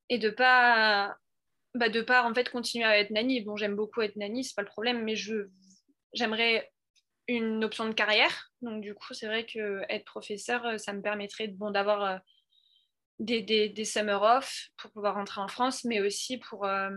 Et 0.08 0.18
de 0.18 0.30
pas, 0.30 1.16
bah, 1.74 1.88
de 1.88 2.00
pas 2.00 2.24
en 2.24 2.34
fait 2.34 2.50
continuer 2.50 2.84
à 2.84 2.98
être 2.98 3.10
nanny. 3.10 3.42
Bon, 3.42 3.56
j'aime 3.56 3.76
beaucoup 3.76 4.02
être 4.02 4.16
nanny, 4.16 4.44
c'est 4.44 4.54
pas 4.54 4.62
le 4.62 4.68
problème, 4.68 5.04
mais 5.04 5.16
je, 5.16 5.48
j'aimerais 6.12 6.70
une 7.28 7.64
option 7.64 7.88
de 7.88 7.92
carrière. 7.94 8.50
Donc, 8.62 8.82
du 8.82 8.94
coup, 8.94 9.14
c'est 9.14 9.26
vrai 9.26 9.46
que 9.46 9.82
être 9.88 10.04
professeur, 10.04 10.78
ça 10.78 10.92
me 10.92 11.02
permettrait 11.02 11.48
bon, 11.48 11.70
d'avoir 11.70 12.04
euh, 12.04 12.18
des, 13.18 13.42
des, 13.42 13.84
summer 13.84 14.22
off 14.22 14.68
pour 14.76 14.90
pouvoir 14.92 15.14
rentrer 15.14 15.40
en 15.40 15.48
France, 15.48 15.84
mais 15.84 16.00
aussi 16.00 16.38
pour, 16.38 16.66
euh, 16.66 16.90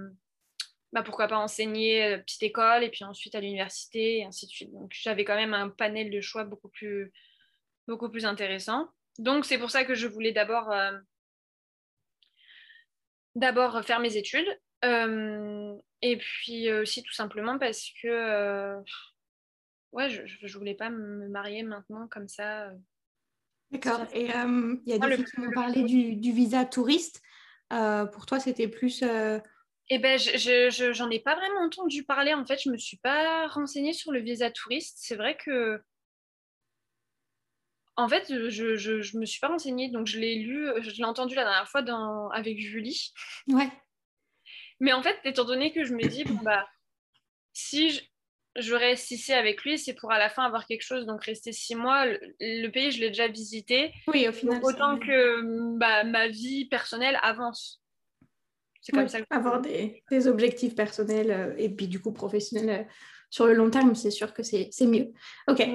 bah, 0.94 1.04
pourquoi 1.04 1.28
pas 1.28 1.38
enseigner 1.38 2.18
petite 2.20 2.44
école 2.44 2.84
et 2.84 2.90
puis 2.90 3.04
ensuite 3.04 3.36
à 3.36 3.42
l'université 3.42 4.20
et 4.20 4.26
ainsi 4.26 4.46
de 4.46 4.52
suite. 4.52 4.72
Donc, 4.72 4.92
j'avais 4.94 5.26
quand 5.26 5.36
même 5.36 5.54
un 5.54 5.70
panel 5.70 6.12
de 6.12 6.22
choix 6.22 6.44
beaucoup 6.44 6.70
plus 6.70 7.12
beaucoup 7.90 8.10
plus 8.10 8.26
intéressant. 8.26 8.88
Donc 9.18 9.46
c'est 9.46 9.58
pour 9.58 9.72
ça 9.72 9.84
que 9.84 9.96
je 9.96 10.08
voulais 10.08 10.32
d'abord 10.32 10.72
euh, 10.72 10.98
d'abord 13.36 13.84
faire 13.84 14.00
mes 14.00 14.16
études. 14.16 14.48
Euh, 14.86 15.76
et 16.02 16.18
puis 16.18 16.72
aussi 16.72 17.04
tout 17.04 17.12
simplement 17.12 17.60
parce 17.60 17.92
que 18.02 18.08
euh, 18.08 18.80
ouais, 19.92 20.10
je, 20.10 20.22
je, 20.26 20.58
voulais 20.58 20.76
pas 20.76 20.90
me 20.90 21.28
marier 21.30 21.64
maintenant 21.64 22.08
comme 22.08 22.28
ça. 22.28 22.72
D'accord. 23.72 24.06
Et 24.14 24.26
il 24.26 24.82
y 24.86 24.94
a 24.94 24.98
des 24.98 25.18
gens 25.18 25.24
qui 25.24 25.40
m'ont 25.40 25.52
parlé 25.52 25.84
du, 25.84 26.16
du, 26.16 26.32
visa 26.32 26.66
touriste. 26.66 27.22
pour 27.70 28.26
toi, 28.26 28.40
c'était 28.40 28.68
plus. 28.68 29.04
Eh 29.92 29.98
ben, 29.98 30.20
je, 30.20 30.70
je, 30.70 30.94
j'en 30.94 31.10
ai 31.10 31.20
pas 31.20 31.36
vraiment 31.36 31.62
entendu 31.66 32.04
parler. 32.04 32.34
En 32.34 32.46
fait, 32.46 32.62
je 32.64 32.70
me 32.70 32.78
suis 32.78 32.98
pas 32.98 33.48
renseignée 33.48 33.94
sur 33.94 34.12
le 34.12 34.20
visa 34.20 34.52
touriste. 34.52 34.98
C'est 35.00 35.16
vrai 35.16 35.36
que 35.38 35.82
en 38.00 38.08
fait, 38.08 38.28
je, 38.30 39.16
ne 39.16 39.20
me 39.20 39.26
suis 39.26 39.42
pas 39.42 39.50
renseignée, 39.50 39.90
donc 39.90 40.08
je 40.08 40.20
l'ai 40.20 40.36
lu, 40.36 40.70
je 40.82 40.90
l'ai 40.92 41.04
entendu 41.04 41.36
la 41.36 41.44
dernière 41.44 41.68
fois 41.68 41.82
dans, 41.82 42.30
avec 42.30 42.58
Julie. 42.58 43.12
Ouais. 43.48 43.70
Mais 44.80 44.94
en 44.94 45.04
fait, 45.04 45.20
étant 45.26 45.44
donné 45.44 45.74
que 45.74 45.84
je 45.84 45.94
me 45.94 46.08
dis, 46.08 46.24
bon, 46.24 46.40
bah, 46.42 46.66
si 47.52 48.00
je, 48.56 48.74
reste 48.74 49.12
ici 49.12 49.34
avec 49.34 49.64
lui, 49.64 49.78
c'est 49.78 49.94
pour 49.94 50.12
à 50.12 50.20
la 50.20 50.30
fin 50.30 50.44
avoir 50.44 50.66
quelque 50.66 50.82
chose, 50.82 51.06
donc 51.06 51.24
rester 51.24 51.52
six 51.52 51.76
mois. 51.76 52.06
Le, 52.06 52.68
pays, 52.70 52.92
je 52.92 53.00
l'ai 53.00 53.10
déjà 53.10 53.28
visité. 53.28 53.94
Oui, 54.08 54.28
au 54.28 54.32
final. 54.32 54.60
autant 54.64 54.98
que 54.98 55.78
bah, 55.78 56.04
ma 56.04 56.28
vie 56.28 56.66
personnelle 56.66 57.18
avance. 57.22 57.82
C'est 58.82 58.94
comme 58.94 59.08
ça. 59.08 59.20
avoir 59.30 59.62
des, 59.62 60.04
objectifs 60.28 60.76
personnels 60.76 61.32
euh, 61.32 61.54
et 61.58 61.70
puis 61.70 61.88
du 61.88 62.02
coup 62.02 62.14
professionnels 62.14 62.70
euh, 62.70 62.84
sur 63.30 63.46
le 63.46 63.54
long 63.54 63.70
terme, 63.70 63.94
c'est 63.94 64.12
sûr 64.12 64.34
que 64.34 64.42
c'est 64.42 64.72
mieux. 64.82 65.12
Ok. 65.48 65.68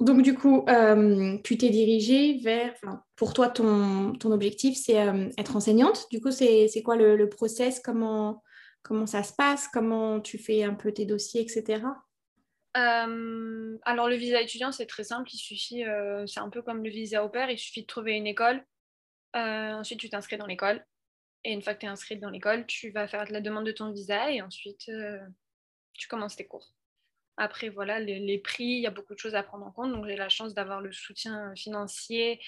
Donc, 0.00 0.22
du 0.22 0.34
coup, 0.34 0.64
euh, 0.70 1.36
tu 1.44 1.58
t'es 1.58 1.68
dirigée 1.68 2.38
vers, 2.42 2.72
pour 3.16 3.34
toi, 3.34 3.50
ton, 3.50 4.14
ton 4.14 4.32
objectif, 4.32 4.74
c'est 4.74 4.94
être 5.36 5.56
enseignante. 5.56 6.06
Du 6.10 6.22
coup, 6.22 6.30
c'est 6.30 6.82
quoi 6.82 6.96
le, 6.96 7.16
le, 7.16 7.28
process? 7.28 7.80
Comment, 7.80 8.42
comment 8.82 9.06
ça 9.06 9.22
se 9.22 9.32
passe? 9.32 9.68
Comment 9.68 10.20
tu 10.20 10.38
fais 10.38 10.62
un 10.64 10.74
peu 10.74 10.92
tes 10.92 11.06
dossiers, 11.06 11.42
etc. 11.42 11.82
Euh, 12.76 13.78
alors, 13.82 14.08
le 14.08 14.16
visa 14.16 14.40
étudiant, 14.40 14.72
c'est 14.72 14.86
très 14.86 15.04
simple. 15.04 15.28
Il 15.32 15.38
suffit, 15.38 15.84
c'est 16.26 16.40
un 16.40 16.50
peu 16.50 16.62
comme 16.62 16.84
le 16.84 16.90
visa 16.90 17.24
au 17.24 17.28
père, 17.28 17.50
il 17.50 17.58
suffit 17.58 17.82
de 17.82 17.86
trouver 17.86 18.12
une 18.12 18.26
école. 18.26 18.64
ensuite, 19.34 20.00
tu 20.00 20.10
t'inscris 20.10 20.36
dans 20.36 20.46
l'école. 20.46 20.84
Et 21.44 21.52
une 21.52 21.62
fois 21.62 21.74
que 21.74 21.80
tu 21.80 21.86
es 21.86 21.88
inscrite 21.88 22.20
dans 22.20 22.30
l'école, 22.30 22.66
tu 22.66 22.90
vas 22.90 23.08
faire 23.08 23.24
la 23.30 23.40
demande 23.40 23.66
de 23.66 23.72
ton 23.72 23.90
visa 23.90 24.30
et 24.30 24.42
ensuite, 24.42 24.90
tu 25.94 26.08
commences 26.08 26.36
tes 26.36 26.46
cours. 26.46 26.72
Après, 27.36 27.70
voilà, 27.70 28.00
les, 28.00 28.38
prix, 28.38 28.64
il 28.64 28.80
y 28.80 28.86
a 28.86 28.90
beaucoup 28.90 29.14
de 29.14 29.18
choses 29.18 29.34
à 29.34 29.42
prendre 29.42 29.66
en 29.66 29.72
compte. 29.72 29.92
Donc, 29.92 30.06
j'ai 30.06 30.16
la 30.16 30.28
chance 30.28 30.52
d'avoir 30.52 30.82
le 30.82 30.92
soutien 30.92 31.54
financier 31.56 32.38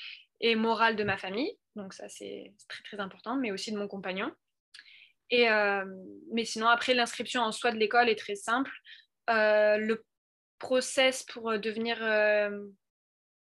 et 0.41 0.55
moral 0.55 0.97
de 0.97 1.05
ma 1.05 1.17
famille. 1.17 1.57
Donc, 1.77 1.95
ça, 1.95 2.11
c'est 2.11 2.53
très, 2.69 2.83
très 2.83 3.01
important, 3.01 3.37
mais 3.37 3.53
aussi 3.53 3.73
de 3.73 3.79
mon 3.79 3.89
compagnon. 3.89 4.31
Et, 5.33 5.49
euh, 5.49 5.85
mais 6.33 6.45
sinon, 6.45 6.69
après, 6.69 6.95
l'inscription 6.95 7.43
en 7.43 7.51
soi 7.51 7.73
de 7.73 7.79
l'école 7.79 8.09
est 8.09 8.19
très 8.19 8.37
simple. 8.37 8.71
Euh, 9.31 9.79
le 9.79 10.05
process 10.61 11.25
pour 11.25 11.59
devenir 11.59 11.99
euh, 12.01 12.51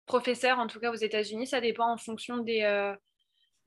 professeur, 0.06 0.60
en 0.60 0.68
tout 0.68 0.80
cas 0.80 0.92
aux 0.92 0.96
États-Unis, 0.96 1.48
ça 1.48 1.62
dépend 1.62 1.92
en 1.92 1.98
fonction 1.98 2.38
des, 2.38 2.94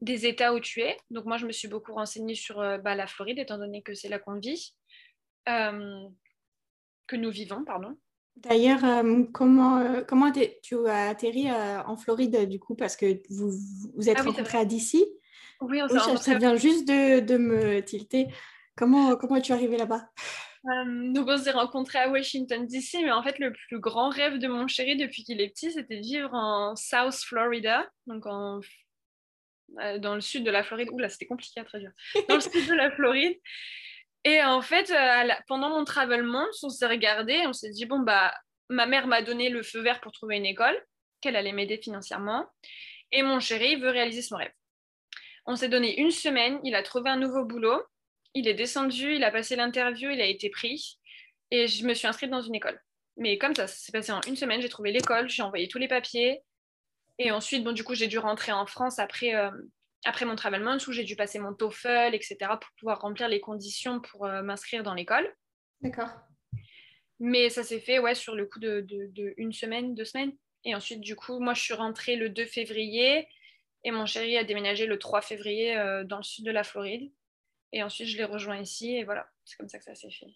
des 0.01 0.27
États 0.27 0.55
où 0.55 0.61
tu 0.61 0.83
es. 0.83 0.96
Donc, 1.11 1.25
moi, 1.25 1.38
je 1.38 1.46
me 1.46 1.53
suis 1.53 1.68
beaucoup 1.68 1.94
renseignée 1.94 2.37
sur 2.37 2.57
bah, 2.57 2.94
la 2.94 3.09
Floride, 3.09 3.40
étant 3.40 3.59
donné 3.59 3.83
que 3.83 3.94
c'est 3.94 4.09
là 4.09 4.20
qu'on 4.20 4.38
vit 4.38 4.75
que 7.07 7.16
nous 7.16 7.31
vivons, 7.31 7.64
pardon. 7.64 7.96
D'ailleurs, 8.37 8.85
euh, 8.85 9.25
comment, 9.33 9.79
euh, 9.79 10.03
comment 10.03 10.33
tu 10.33 10.87
as 10.87 11.11
atterri 11.11 11.51
en 11.51 11.96
Floride 11.96 12.48
du 12.48 12.59
coup 12.59 12.75
parce 12.75 12.96
que 12.96 13.22
vous 13.29 13.53
vous 13.94 14.09
êtes 14.09 14.16
ah 14.18 14.22
rencontrés 14.22 14.59
à 14.59 14.64
DC 14.64 14.96
Oui, 15.62 15.81
on 15.83 15.87
oui, 15.87 16.18
ça, 16.18 16.35
vient 16.37 16.57
juste 16.57 16.87
de, 16.87 17.20
de, 17.20 17.37
me 17.37 17.81
tilter. 17.81 18.29
Comment, 18.77 19.16
comment 19.16 19.37
es-tu 19.37 19.53
arrivée 19.53 19.77
là-bas? 19.77 20.09
Donc 20.64 21.27
on 21.29 21.37
s'est 21.37 21.51
rencontrés 21.51 21.98
à 21.98 22.09
Washington 22.09 22.66
DC, 22.66 22.98
mais 23.03 23.11
en 23.11 23.22
fait 23.22 23.40
le 23.40 23.53
plus 23.53 23.81
grand 23.81 24.11
rêve 24.11 24.38
de 24.38 24.46
mon 24.46 24.68
chéri 24.68 24.96
depuis 24.96 25.25
qu'il 25.25 25.40
est 25.40 25.48
petit, 25.48 25.72
c'était 25.72 25.96
de 25.96 26.03
vivre 26.03 26.33
en 26.33 26.77
South 26.77 27.16
Florida, 27.16 27.88
donc 28.07 28.27
en 28.27 28.61
dans 29.98 30.14
le 30.14 30.20
sud 30.20 30.44
de 30.44 30.51
la 30.51 30.62
Floride. 30.62 30.90
Ouh 30.92 30.98
là, 30.98 31.09
c'était 31.09 31.27
compliqué 31.27 31.61
à 31.61 31.64
traduire. 31.64 31.92
Dans 32.29 32.37
le 32.37 32.40
sud 32.40 32.68
de 32.68 32.75
la 32.75 32.90
Floride. 32.90 33.38
Et 34.25 34.42
en 34.42 34.62
fait, 34.62 34.90
euh, 34.90 35.33
pendant 35.48 35.70
mon 35.70 35.85
travel 35.85 36.22
month, 36.22 36.55
on 36.62 36.68
s'est 36.68 36.87
regardé, 36.87 37.42
on 37.46 37.53
s'est 37.53 37.70
dit 37.70 37.87
bon 37.87 38.01
bah 38.01 38.33
ma 38.68 38.87
mère 38.87 39.07
m'a 39.07 39.22
donné 39.22 39.48
le 39.48 39.62
feu 39.62 39.81
vert 39.81 40.01
pour 40.01 40.12
trouver 40.12 40.37
une 40.37 40.46
école, 40.46 40.79
qu'elle 41.20 41.37
allait 41.37 41.53
m'aider 41.53 41.79
financièrement, 41.79 42.46
et 43.11 43.22
mon 43.22 43.40
chéri 43.40 43.77
veut 43.77 43.90
réaliser 43.90 44.22
son 44.22 44.37
rêve. 44.37 44.53
On 45.46 45.57
s'est 45.57 45.68
donné 45.68 46.00
une 46.00 46.11
semaine, 46.11 46.61
il 46.64 46.74
a 46.74 46.83
trouvé 46.83 47.11
un 47.11 47.16
nouveau 47.16 47.44
boulot, 47.44 47.83
il 48.35 48.48
est 48.48 48.55
descendu, 48.55 49.14
il 49.14 49.24
a 49.24 49.31
passé 49.31 49.57
l'interview, 49.57 50.11
il 50.11 50.20
a 50.20 50.26
été 50.26 50.50
pris, 50.50 50.98
et 51.50 51.66
je 51.66 51.85
me 51.87 51.94
suis 51.94 52.07
inscrite 52.07 52.31
dans 52.31 52.40
une 52.40 52.55
école. 52.55 52.81
Mais 53.16 53.38
comme 53.38 53.55
ça, 53.55 53.66
ça 53.66 53.74
s'est 53.74 53.92
passé 53.92 54.12
en 54.12 54.20
une 54.26 54.37
semaine, 54.37 54.62
j'ai 54.62 54.68
trouvé 54.68 54.92
l'école, 54.92 55.28
j'ai 55.28 55.42
envoyé 55.42 55.68
tous 55.68 55.78
les 55.78 55.88
papiers, 55.88 56.42
et 57.18 57.31
ensuite, 57.31 57.64
bon, 57.64 57.72
du 57.72 57.85
coup, 57.85 57.94
j'ai 57.94 58.09
dû 58.09 58.18
rentrer 58.18 58.52
en 58.52 58.66
France 58.66 58.98
après, 58.98 59.35
euh, 59.35 59.50
après 60.05 60.24
mon 60.24 60.37
travel 60.37 60.62
month 60.62 60.87
où 60.87 60.92
j'ai 60.92 61.05
dû 61.05 61.16
passer 61.16 61.38
mon 61.38 61.55
TOEFL, 61.55 62.14
etc., 62.14 62.37
pour 62.61 62.70
pouvoir 62.78 63.00
remplir 63.00 63.28
les 63.28 63.40
conditions 63.40 64.00
pour 64.00 64.26
euh, 64.26 64.42
m'inscrire 64.42 64.83
dans 64.83 64.94
l'école. 64.94 65.33
D'accord. 65.83 66.11
Mais 67.20 67.50
ça 67.50 67.62
s'est 67.62 67.81
fait 67.81 67.98
ouais, 67.98 68.14
sur 68.14 68.35
le 68.35 68.46
coup 68.46 68.59
de, 68.59 68.85
de, 68.88 69.35
une 69.37 69.52
semaine, 69.52 69.94
deux 69.94 70.05
semaines. 70.05 70.33
Et 70.64 70.74
ensuite, 70.74 71.00
du 71.00 71.14
coup, 71.14 71.38
moi, 71.38 71.55
je 71.55 71.62
suis 71.62 71.74
rentrée 71.74 72.16
le 72.16 72.28
2 72.28 72.46
février 72.46 73.28
et 73.85 73.90
mon 73.90 74.07
chéri 74.07 74.37
a 74.37 74.45
déménagé 74.45 74.87
le 74.87 74.99
3 74.99 75.23
février 75.23 75.77
euh, 75.77 76.05
dans 76.05 76.18
le 76.18 76.23
sud 76.23 76.45
de 76.45 76.51
la 76.51 76.64
Floride. 76.64 77.12
Et 77.73 77.83
ensuite, 77.83 78.09
je 78.09 78.16
l'ai 78.16 78.25
rejoint 78.25 78.59
ici 78.59 78.97
et 78.97 79.05
voilà, 79.05 79.27
c'est 79.45 79.57
comme 79.57 79.68
ça 79.68 79.79
que 79.79 79.85
ça 79.85 79.95
s'est 79.95 80.11
fait. 80.11 80.35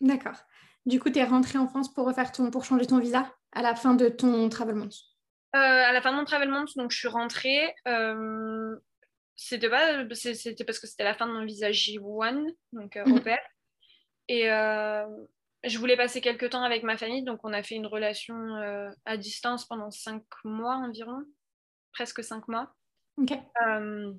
D'accord. 0.00 0.36
Du 0.84 1.00
coup, 1.00 1.10
tu 1.10 1.18
es 1.18 1.24
rentrée 1.24 1.58
en 1.58 1.66
France 1.66 1.92
pour, 1.92 2.06
refaire 2.06 2.30
ton, 2.32 2.50
pour 2.50 2.64
changer 2.64 2.86
ton 2.86 2.98
visa 2.98 3.32
à 3.52 3.62
la 3.62 3.74
fin 3.74 3.94
de 3.94 4.08
ton 4.08 4.48
travel 4.48 4.74
month? 4.74 4.94
Euh, 5.54 5.58
À 5.58 5.92
la 5.92 6.02
fin 6.02 6.12
de 6.12 6.16
mon 6.16 6.24
travel 6.24 6.50
month, 6.50 6.76
donc 6.76 6.90
je 6.90 6.98
suis 6.98 7.08
rentrée. 7.08 7.74
C'était 9.36 9.68
pas, 9.68 10.06
c'était 10.14 10.64
parce 10.64 10.78
que 10.78 10.86
c'était 10.86 11.04
la 11.04 11.14
fin 11.14 11.26
de 11.26 11.32
mon 11.32 11.44
visa 11.44 11.70
J1, 11.70 12.46
donc 12.72 12.96
euh, 12.96 13.04
au 13.04 13.20
père. 13.20 13.42
Et, 14.28 14.50
euh, 14.50 15.06
je 15.62 15.78
voulais 15.78 15.96
passer 15.96 16.20
quelques 16.22 16.50
temps 16.50 16.62
avec 16.62 16.82
ma 16.82 16.96
famille, 16.96 17.22
donc 17.22 17.40
on 17.44 17.52
a 17.52 17.62
fait 17.62 17.74
une 17.74 17.86
relation 17.86 18.34
euh, 18.56 18.90
à 19.04 19.16
distance 19.16 19.66
pendant 19.66 19.90
cinq 19.90 20.22
mois 20.44 20.76
environ, 20.76 21.22
presque 21.96 22.22
cinq 22.22 22.46
mois. 22.46 22.74
Euh, 23.66 24.12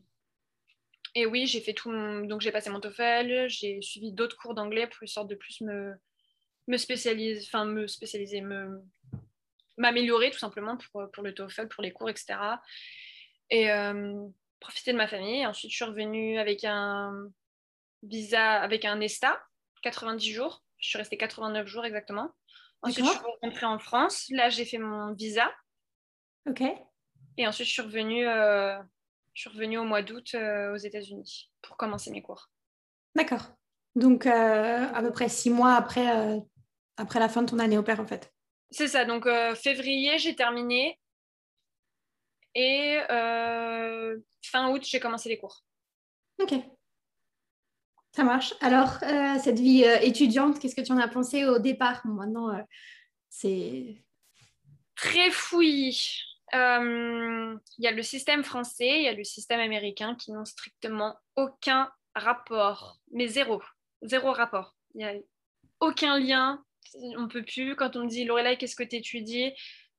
et 1.13 1.27
oui, 1.27 1.45
j'ai 1.45 1.61
fait 1.61 1.73
tout. 1.73 1.91
Donc 2.25 2.41
j'ai 2.41 2.51
passé 2.51 2.71
mon 2.71 2.79
TOEFL, 2.79 3.47
j'ai 3.47 3.81
suivi 3.81 4.11
d'autres 4.11 4.35
cours 4.35 4.55
d'anglais 4.55 4.87
pour 4.87 4.97
une 5.01 5.07
sorte 5.07 5.29
de 5.29 5.35
plus 5.35 5.61
me, 5.61 5.93
me 6.67 6.77
spécialiser, 6.77 7.45
enfin 7.45 7.65
me 7.65 7.85
spécialiser, 7.85 8.41
me 8.41 8.81
m'améliorer 9.77 10.31
tout 10.31 10.39
simplement 10.39 10.75
pour, 10.77 11.11
pour 11.11 11.23
le 11.23 11.35
TOEFL, 11.35 11.67
pour 11.67 11.83
les 11.83 11.91
cours, 11.91 12.09
etc. 12.09 12.39
Et 13.51 13.69
euh, 13.71 14.27
profiter 14.59 14.91
de 14.91 14.97
ma 14.97 15.07
famille. 15.07 15.45
ensuite, 15.45 15.69
je 15.69 15.75
suis 15.75 15.85
revenue 15.85 16.39
avec 16.39 16.63
un 16.63 17.29
visa, 18.01 18.59
avec 18.59 18.85
un 18.85 18.99
ESTA, 18.99 19.39
90 19.83 20.33
jours. 20.33 20.63
Je 20.79 20.89
suis 20.89 20.97
restée 20.97 21.17
89 21.17 21.67
jours 21.67 21.85
exactement. 21.85 22.31
Ensuite, 22.81 23.05
je 23.05 23.11
suis 23.11 23.19
rentrée 23.43 23.65
en 23.67 23.77
France. 23.77 24.25
Là, 24.31 24.49
j'ai 24.49 24.65
fait 24.65 24.79
mon 24.79 25.13
visa. 25.13 25.51
Ok. 26.49 26.63
Et 27.37 27.47
ensuite, 27.47 27.67
je 27.67 27.73
suis 27.73 27.81
revenue, 27.81 28.27
euh, 28.27 28.77
je 29.33 29.41
suis 29.41 29.49
revenue 29.49 29.77
au 29.77 29.83
mois 29.83 30.01
d'août 30.01 30.31
euh, 30.33 30.73
aux 30.73 30.77
États-Unis 30.77 31.51
pour 31.61 31.77
commencer 31.77 32.11
mes 32.11 32.21
cours. 32.21 32.49
D'accord. 33.15 33.51
Donc, 33.95 34.25
euh, 34.25 34.87
à 34.93 35.01
peu 35.01 35.11
près 35.11 35.29
six 35.29 35.49
mois 35.49 35.73
après, 35.75 36.41
après 36.97 37.19
la 37.19 37.29
fin 37.29 37.43
de 37.43 37.49
ton 37.49 37.59
année 37.59 37.77
au 37.77 37.83
père, 37.83 37.99
en 37.99 38.07
fait. 38.07 38.33
C'est 38.69 38.87
ça. 38.87 39.05
Donc, 39.05 39.27
février, 39.55 40.17
j'ai 40.19 40.35
terminé. 40.35 40.99
Et 42.53 42.99
fin 43.07 44.69
août, 44.71 44.83
j'ai 44.85 44.99
commencé 44.99 45.29
les 45.29 45.37
cours. 45.37 45.63
Ok. 46.39 46.53
Ça 48.17 48.23
marche. 48.23 48.55
Alors, 48.61 48.97
euh, 49.03 49.37
cette 49.37 49.59
vie 49.59 49.83
euh, 49.83 49.99
étudiante, 49.99 50.57
qu'est-ce 50.57 50.75
que 50.75 50.81
tu 50.81 50.91
en 50.91 50.97
as 50.97 51.07
pensé 51.07 51.45
au 51.45 51.59
départ? 51.59 52.03
Maintenant, 52.07 52.49
euh, 52.49 52.63
c'est... 53.29 54.03
Très 54.95 55.29
fouillis. 55.29 56.23
Il 56.53 57.59
y 57.79 57.87
a 57.87 57.91
le 57.91 58.03
système 58.03 58.43
français, 58.43 58.99
il 58.99 59.03
y 59.03 59.07
a 59.07 59.13
le 59.13 59.23
système 59.23 59.59
américain 59.59 60.15
qui 60.15 60.31
n'ont 60.31 60.45
strictement 60.45 61.17
aucun 61.35 61.91
rapport, 62.15 62.99
mais 63.11 63.27
zéro, 63.27 63.61
zéro 64.01 64.31
rapport. 64.31 64.75
Il 64.95 64.99
n'y 64.99 65.05
a 65.05 65.13
aucun 65.79 66.19
lien. 66.19 66.63
On 67.17 67.23
ne 67.23 67.27
peut 67.27 67.43
plus, 67.43 67.75
quand 67.75 67.95
on 67.95 68.05
me 68.05 68.09
dit 68.09 68.25
Lorelai, 68.25 68.57
qu'est-ce 68.57 68.75
que 68.75 68.83
tu 68.83 68.95
étudies 68.95 69.53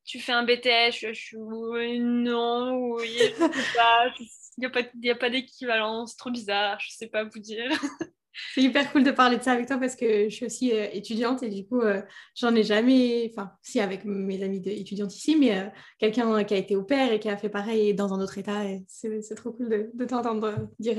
tu 0.08 0.20
fais 0.20 0.32
un 0.32 0.42
BTS, 0.42 0.92
je, 0.92 1.36
non, 1.36 2.94
oui, 2.94 3.14
je 3.14 3.44
il 4.56 4.60
n'y 4.60 4.64
a 4.64 4.70
pas, 4.70 4.82
pas 5.20 5.30
d'équivalence, 5.30 6.16
trop 6.16 6.30
bizarre, 6.30 6.80
je 6.80 6.90
sais 6.92 7.08
pas 7.08 7.24
vous 7.24 7.38
dire. 7.38 7.70
C'est 8.54 8.62
hyper 8.62 8.90
cool 8.92 9.04
de 9.04 9.10
parler 9.10 9.36
de 9.36 9.42
ça 9.42 9.52
avec 9.52 9.66
toi 9.66 9.78
parce 9.78 9.96
que 9.96 10.28
je 10.28 10.34
suis 10.34 10.46
aussi 10.46 10.72
euh, 10.72 10.86
étudiante 10.92 11.42
et 11.42 11.48
du 11.48 11.66
coup, 11.66 11.80
euh, 11.80 12.02
j'en 12.34 12.54
ai 12.54 12.62
jamais, 12.62 13.30
enfin, 13.32 13.52
si 13.62 13.80
avec 13.80 14.04
mes 14.04 14.42
amis 14.42 14.62
étudiantes 14.64 15.14
ici, 15.14 15.36
mais 15.36 15.58
euh, 15.58 15.66
quelqu'un 15.98 16.44
qui 16.44 16.54
a 16.54 16.56
été 16.56 16.76
au 16.76 16.82
père 16.82 17.12
et 17.12 17.20
qui 17.20 17.28
a 17.28 17.36
fait 17.36 17.48
pareil 17.48 17.94
dans 17.94 18.12
un 18.14 18.20
autre 18.20 18.38
état. 18.38 18.62
C'est 18.88 19.34
trop 19.34 19.52
cool 19.52 19.68
de, 19.68 19.90
de 19.92 20.04
t'entendre 20.04 20.68
dire 20.78 20.96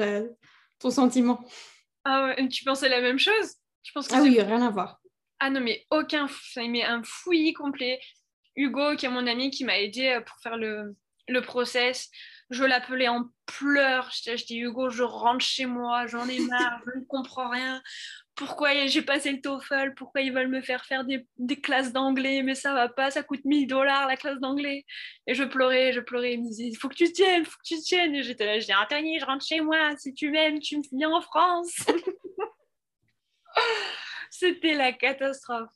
ton 0.80 0.89
sentiment. 0.89 1.43
Ah 2.06 2.25
ouais, 2.25 2.47
tu 2.47 2.63
pensais 2.63 2.89
la 2.89 3.02
même 3.02 3.19
chose? 3.19 3.56
Je 3.84 3.91
pense 3.91 4.08
que 4.08 4.15
Ah 4.15 4.21
oui, 4.21 4.39
rien 4.41 4.65
à 4.65 4.69
voir. 4.69 4.99
Ah 5.39 5.49
non, 5.49 5.62
mais 5.62 5.86
aucun, 5.91 6.28
mais 6.58 6.84
un 6.84 7.02
fouillis 7.04 7.54
complet. 7.54 7.99
Hugo, 8.56 8.95
qui 8.97 9.06
est 9.06 9.10
mon 9.10 9.25
ami, 9.25 9.52
qui 9.52 9.63
m'a 9.63 9.80
aidé 9.80 10.19
pour 10.25 10.38
faire 10.39 10.58
le, 10.58 10.95
le 11.28 11.41
process. 11.41 12.10
Je 12.50 12.64
l'appelais 12.64 13.08
en 13.08 13.30
pleurs. 13.46 14.10
Je, 14.12 14.46
dis 14.46 14.60
Hugo, 14.60 14.90
je 14.90 15.04
rentre 15.04 15.46
chez 15.46 15.66
moi, 15.66 16.08
j'en 16.08 16.28
ai 16.28 16.40
marre, 16.40 16.82
je 16.86 17.00
ne 17.00 17.06
comprends 17.06 17.50
rien. 17.50 17.82
Pourquoi 18.36 18.88
j'ai 18.88 19.02
passé 19.02 19.32
le 19.32 19.42
TOEFL? 19.42 19.94
Pourquoi 19.96 20.22
ils 20.22 20.34
veulent 20.34 20.48
me 20.48 20.62
faire 20.62 20.86
faire 20.86 21.04
des, 21.04 21.28
des 21.38 21.60
classes 21.60 21.92
d'anglais? 21.92 22.42
Mais 22.42 22.56
ça 22.56 22.74
va 22.74 22.88
pas, 22.88 23.12
ça 23.12 23.22
coûte 23.22 23.44
1000 23.44 23.68
dollars 23.68 24.08
la 24.08 24.16
classe 24.16 24.40
d'anglais. 24.40 24.86
Et 25.28 25.36
je 25.36 25.44
pleurais, 25.44 25.92
je 25.92 26.00
pleurais. 26.00 26.34
Ils 26.34 26.42
me 26.42 26.48
disaient, 26.48 26.68
il 26.68 26.76
faut 26.76 26.88
que 26.88 26.96
tu 26.96 27.12
tiennes, 27.12 27.42
il 27.42 27.46
faut 27.46 27.58
que 27.58 27.68
tu 27.68 27.78
tiennes. 27.80 28.16
Et 28.16 28.24
j'étais 28.24 28.46
là, 28.46 28.60
je 28.60 28.66
dis, 28.66 28.74
Anthony, 28.74 29.20
je 29.20 29.26
rentre 29.26 29.46
chez 29.46 29.60
moi. 29.60 29.96
Si 29.98 30.14
tu 30.14 30.32
m'aimes, 30.32 30.60
tu 30.60 30.78
me 30.78 30.84
viens 30.94 31.12
en 31.12 31.22
France. 31.22 31.86
C'était 34.32 34.74
la 34.74 34.94
catastrophe. 34.94 35.70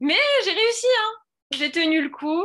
Mais 0.00 0.18
j'ai 0.44 0.50
réussi, 0.50 0.86
hein 1.00 1.14
j'ai 1.50 1.70
tenu 1.70 2.02
le 2.02 2.10
coup. 2.10 2.44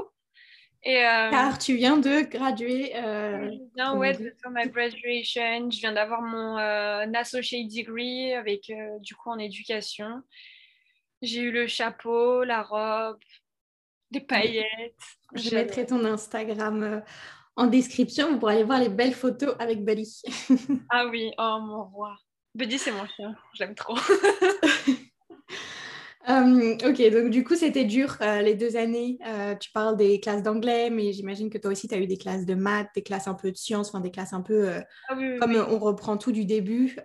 Et, 0.86 0.98
euh, 0.98 1.30
Car 1.30 1.58
tu 1.58 1.76
viens 1.76 1.98
de 1.98 2.22
graduer. 2.22 2.96
Euh, 2.96 3.52
je 3.52 3.58
viens 3.76 3.96
ouais, 3.96 4.13
de 4.13 4.34
faire 4.41 4.52
ma 4.52 4.65
graduation. 4.65 5.72
Je 5.72 5.80
viens 5.80 5.93
d'avoir 5.93 6.22
mon 6.22 6.58
euh, 6.58 7.06
associate 7.13 7.67
degree 7.67 8.34
avec 8.34 8.72
du 9.00 9.15
coup 9.15 9.30
en 9.30 9.39
éducation. 9.39 10.22
J'ai 11.22 11.41
eu 11.41 11.52
le 11.52 11.67
chapeau, 11.67 12.43
la 12.43 12.63
robe, 12.63 13.19
des 14.12 14.19
paillettes. 14.19 14.93
Je 15.34 15.56
mettrai 15.56 15.86
ton 15.86 16.04
Instagram 16.04 17.02
en 17.56 17.67
description. 17.67 18.32
Vous 18.32 18.39
pourrez 18.39 18.56
aller 18.56 18.63
voir 18.63 18.80
les 18.80 18.89
belles 18.89 19.13
photos 19.13 19.56
avec 19.60 19.86
Buddy. 19.86 20.22
ah 20.89 21.06
oui, 21.08 21.32
oh 21.38 21.60
mon 21.62 21.86
roi. 21.86 22.17
Buddy, 22.56 22.78
c'est 22.78 22.91
mon 22.91 23.08
chien. 23.08 23.34
J'aime 23.54 23.74
trop. 23.74 23.98
Euh, 26.29 26.77
ok, 26.86 27.12
donc 27.12 27.29
du 27.29 27.43
coup, 27.43 27.55
c'était 27.55 27.83
dur 27.83 28.17
euh, 28.21 28.41
les 28.41 28.55
deux 28.55 28.77
années. 28.77 29.17
Euh, 29.27 29.55
tu 29.55 29.71
parles 29.71 29.97
des 29.97 30.19
classes 30.19 30.41
d'anglais, 30.41 30.89
mais 30.89 31.12
j'imagine 31.12 31.49
que 31.49 31.57
toi 31.57 31.71
aussi, 31.71 31.88
tu 31.88 31.95
as 31.95 31.97
eu 31.97 32.07
des 32.07 32.17
classes 32.17 32.45
de 32.45 32.55
maths, 32.55 32.88
des 32.95 33.03
classes 33.03 33.27
un 33.27 33.33
peu 33.33 33.51
de 33.51 33.57
sciences, 33.57 33.89
enfin 33.89 33.99
des 33.99 34.12
classes 34.12 34.33
un 34.33 34.41
peu 34.41 34.69
ah 35.09 35.15
comme 35.39 35.55
on 35.55 35.79
reprend 35.79 36.17
tout 36.17 36.31
du 36.31 36.45
début. 36.45 36.97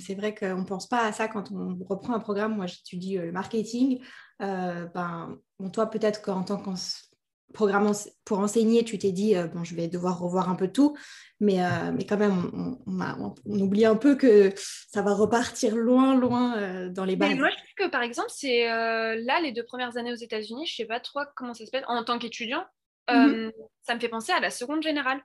c'est 0.00 0.14
vrai 0.14 0.34
qu'on 0.34 0.58
ne 0.58 0.64
pense 0.64 0.88
pas 0.88 1.04
à 1.04 1.12
ça 1.12 1.28
quand 1.28 1.52
on 1.52 1.78
reprend 1.88 2.14
un 2.14 2.20
programme. 2.20 2.56
Moi, 2.56 2.66
j'étudie 2.66 3.18
le 3.18 3.30
marketing. 3.30 4.00
ben, 4.40 5.38
bon, 5.58 5.70
toi, 5.70 5.86
peut-être 5.86 6.22
qu'en 6.22 6.42
tant 6.42 6.58
programme 7.54 7.90
pour 8.24 8.40
enseigner, 8.40 8.84
tu 8.84 8.98
t'es 8.98 9.12
dit, 9.12 9.34
bon, 9.54 9.64
je 9.64 9.74
vais 9.74 9.88
devoir 9.88 10.18
revoir 10.18 10.50
un 10.50 10.56
peu 10.56 10.68
tout. 10.68 10.96
Mais, 11.38 11.62
euh, 11.62 11.92
mais 11.92 12.06
quand 12.06 12.16
même, 12.16 12.78
on, 12.86 13.34
oublie 13.60 13.84
un 13.84 13.96
peu 13.96 14.14
que 14.16 14.54
ça 14.56 15.02
va 15.02 15.12
repartir 15.12 15.76
loin, 15.76 16.14
loin 16.14 16.56
euh, 16.56 16.88
dans 16.88 17.04
les 17.04 17.14
bases. 17.14 17.36
moi, 17.36 17.50
je 17.50 17.56
trouve 17.56 17.74
que 17.76 17.90
par 17.90 18.02
exemple, 18.02 18.30
c'est 18.30 18.70
euh, 18.70 19.16
là, 19.22 19.40
les 19.40 19.52
deux 19.52 19.64
premières 19.64 19.98
années 19.98 20.12
aux 20.12 20.16
États-Unis, 20.16 20.66
je 20.66 20.72
ne 20.72 20.76
sais 20.76 20.86
pas 20.86 21.00
trop 21.00 21.20
comment 21.34 21.52
ça 21.52 21.66
se 21.66 21.70
passe, 21.70 21.84
en 21.88 22.02
tant 22.04 22.18
qu'étudiant, 22.18 22.64
mhm. 23.10 23.52
ça 23.82 23.94
me 23.94 24.00
fait 24.00 24.08
penser 24.08 24.32
à 24.32 24.40
la 24.40 24.50
seconde 24.50 24.82
générale. 24.82 25.22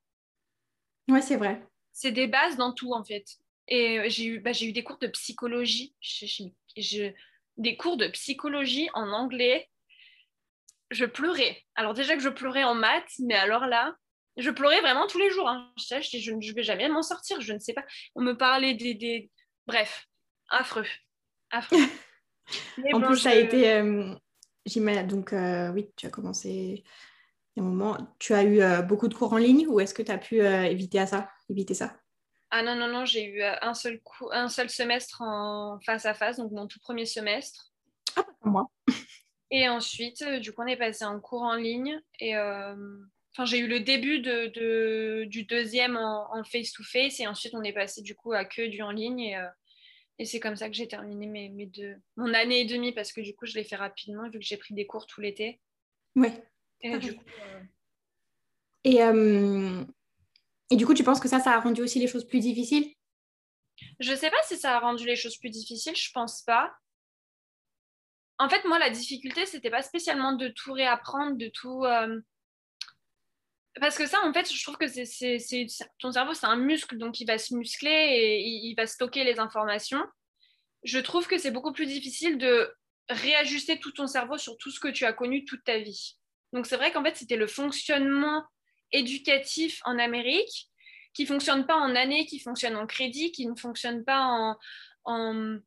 Ouais, 1.09 1.21
c'est 1.21 1.37
vrai. 1.37 1.65
C'est 1.93 2.11
des 2.11 2.27
bases 2.27 2.57
dans 2.57 2.73
tout, 2.73 2.93
en 2.93 3.05
fait. 3.05 3.25
Et 3.69 4.09
j'ai 4.09 4.25
eu, 4.25 4.39
bah, 4.41 4.51
eu 4.61 4.73
des 4.73 4.83
cours 4.83 4.97
de 4.97 5.07
psychologie, 5.07 5.95
des 7.57 7.77
cours 7.77 7.95
de 7.95 8.07
psychologie 8.07 8.89
en 8.93 9.09
anglais. 9.11 9.69
Je 10.91 11.05
pleurais. 11.05 11.57
Alors 11.75 11.93
déjà 11.93 12.15
que 12.15 12.21
je 12.21 12.29
pleurais 12.29 12.63
en 12.63 12.75
maths, 12.75 13.13
mais 13.19 13.35
alors 13.35 13.65
là, 13.65 13.95
je 14.37 14.49
pleurais 14.49 14.81
vraiment 14.81 15.07
tous 15.07 15.19
les 15.19 15.29
jours. 15.29 15.47
Hein. 15.47 15.71
Je, 15.77 16.19
je, 16.19 16.31
ne 16.31 16.53
vais 16.53 16.63
jamais 16.63 16.87
m'en 16.89 17.01
sortir, 17.01 17.41
je 17.41 17.53
ne 17.53 17.59
sais 17.59 17.73
pas. 17.73 17.83
On 18.15 18.21
me 18.21 18.33
parlait 18.33 18.73
des. 18.73 19.29
Bref, 19.67 20.07
affreux. 20.49 20.85
Affreux. 21.49 21.77
en 22.93 23.01
plus, 23.01 23.17
ça 23.17 23.31
a 23.31 23.35
été. 23.35 23.71
Euh, 23.71 24.13
donc, 25.05 25.33
euh, 25.33 25.71
oui, 25.71 25.89
tu 25.95 26.05
as 26.05 26.09
commencé 26.09 26.83
un 27.57 27.63
moment. 27.63 27.97
Tu 28.19 28.33
as 28.33 28.43
eu 28.43 28.61
euh, 28.61 28.81
beaucoup 28.81 29.07
de 29.07 29.13
cours 29.13 29.33
en 29.33 29.37
ligne 29.37 29.67
ou 29.67 29.79
est-ce 29.79 29.93
que 29.93 30.01
tu 30.01 30.11
as 30.11 30.17
pu 30.17 30.39
éviter, 30.39 30.99
à 30.99 31.07
ça, 31.07 31.29
éviter 31.49 31.73
ça? 31.73 31.95
Ah 32.51 32.63
non, 32.63 32.75
non, 32.75 32.87
non, 32.87 33.05
j'ai 33.05 33.25
eu 33.25 33.41
un, 33.43 33.73
seul 33.73 34.01
coup, 34.01 34.29
un 34.31 34.49
seul 34.49 34.69
semestre 34.69 35.21
en 35.21 35.79
face 35.85 36.05
à 36.05 36.13
face, 36.13 36.37
donc 36.37 36.51
mon 36.51 36.67
tout 36.67 36.79
premier 36.79 37.05
semestre. 37.05 37.71
Ah, 38.17 38.23
pas 38.23 38.49
moi. 38.49 38.69
Et 39.51 39.67
ensuite, 39.67 40.23
du 40.23 40.53
coup, 40.53 40.61
on 40.61 40.67
est 40.67 40.77
passé 40.77 41.03
en 41.05 41.19
cours 41.19 41.43
en 41.43 41.55
ligne 41.55 41.99
et 42.19 42.35
Enfin, 43.33 43.45
j'ai 43.45 43.59
eu 43.59 43.67
le 43.67 43.79
début 43.79 44.19
de, 44.19 45.23
du 45.23 45.43
deuxième 45.43 45.95
en 45.95 46.43
face-to-face 46.43 47.19
et 47.21 47.27
ensuite 47.27 47.53
on 47.53 47.63
est 47.63 47.71
passé 47.71 48.01
du 48.01 48.13
coup 48.13 48.33
à 48.33 48.43
que 48.43 48.67
du 48.67 48.81
en 48.81 48.91
ligne 48.91 49.21
et, 49.21 49.37
euh, 49.37 49.47
et 50.19 50.25
c'est 50.25 50.41
comme 50.41 50.57
ça 50.57 50.67
que 50.67 50.75
j'ai 50.75 50.87
terminé 50.87 51.27
mes, 51.27 51.47
mes, 51.47 51.65
deux, 51.65 51.95
mon 52.17 52.33
année 52.33 52.61
et 52.61 52.65
demie 52.65 52.91
parce 52.91 53.13
que 53.13 53.21
du 53.21 53.33
coup 53.33 53.45
je 53.45 53.55
l'ai 53.55 53.63
fait 53.63 53.77
rapidement 53.77 54.29
vu 54.29 54.37
que 54.37 54.45
j'ai 54.45 54.57
pris 54.57 54.73
des 54.73 54.85
cours 54.85 55.07
tout 55.07 55.21
l'été. 55.21 55.61
Oui. 56.15 56.27
Et, 56.81 56.97
du 56.97 57.15
coup, 57.15 57.23
euh, 57.39 57.63
et, 58.83 59.01
euh, 59.01 59.83
et, 60.71 60.75
du 60.75 60.85
coup, 60.85 60.95
tu 60.95 61.03
penses 61.03 61.19
que 61.19 61.29
ça, 61.29 61.39
ça 61.39 61.51
a 61.51 61.59
rendu 61.59 61.81
aussi 61.81 61.99
les 61.99 62.07
choses 62.07 62.27
plus 62.27 62.39
difficiles? 62.39 62.91
Je 63.99 64.13
sais 64.13 64.29
pas 64.29 64.41
si 64.43 64.57
ça 64.57 64.75
a 64.75 64.79
rendu 64.79 65.05
les 65.05 65.15
choses 65.15 65.37
plus 65.37 65.51
difficiles, 65.51 65.95
je 65.95 66.09
pense 66.11 66.41
pas. 66.41 66.73
En 68.41 68.49
fait, 68.49 68.65
moi, 68.65 68.79
la 68.79 68.89
difficulté, 68.89 69.45
c'était 69.45 69.69
pas 69.69 69.83
spécialement 69.83 70.33
de 70.33 70.47
tout 70.47 70.73
réapprendre, 70.73 71.37
de 71.37 71.47
tout 71.47 71.85
parce 73.79 73.97
que 73.97 74.05
ça, 74.05 74.19
en 74.25 74.33
fait, 74.33 74.51
je 74.51 74.63
trouve 74.63 74.77
que 74.77 74.87
c'est, 74.87 75.67
ton 75.99 76.11
cerveau, 76.11 76.33
c'est 76.33 76.45
un 76.45 76.57
muscle, 76.57 76.97
donc 76.97 77.19
il 77.21 77.25
va 77.25 77.37
se 77.37 77.55
muscler 77.55 77.89
et 77.89 78.39
il, 78.41 78.75
va 78.75 78.85
stocker 78.85 79.23
les 79.23 79.39
informations. 79.39 80.03
Je 80.83 80.99
trouve 80.99 81.27
que 81.27 81.37
c'est 81.37 81.51
beaucoup 81.51 81.71
plus 81.71 81.85
difficile 81.85 82.37
de 82.37 82.73
réajuster 83.09 83.79
tout 83.79 83.91
ton 83.91 84.07
cerveau 84.07 84.37
sur 84.37 84.57
tout 84.57 84.71
ce 84.71 84.79
que 84.79 84.89
tu 84.89 85.05
as 85.05 85.13
connu 85.13 85.45
toute 85.45 85.63
ta 85.63 85.79
vie. 85.79 86.17
Donc 86.51 86.65
c'est 86.65 86.75
vrai 86.75 86.91
qu'en 86.91 87.03
fait, 87.03 87.15
c'était 87.15 87.37
le 87.37 87.47
fonctionnement 87.47 88.43
éducatif 88.91 89.79
en 89.85 89.97
Amérique 89.99 90.69
qui 91.13 91.25
fonctionne 91.25 91.65
pas 91.65 91.75
en 91.75 91.95
année, 91.95 92.25
qui 92.25 92.39
fonctionne 92.39 92.75
en 92.75 92.87
crédit, 92.87 93.31
qui 93.31 93.47
ne 93.47 93.55
fonctionne 93.55 94.03
pas 94.03 94.57
en, 95.05 95.59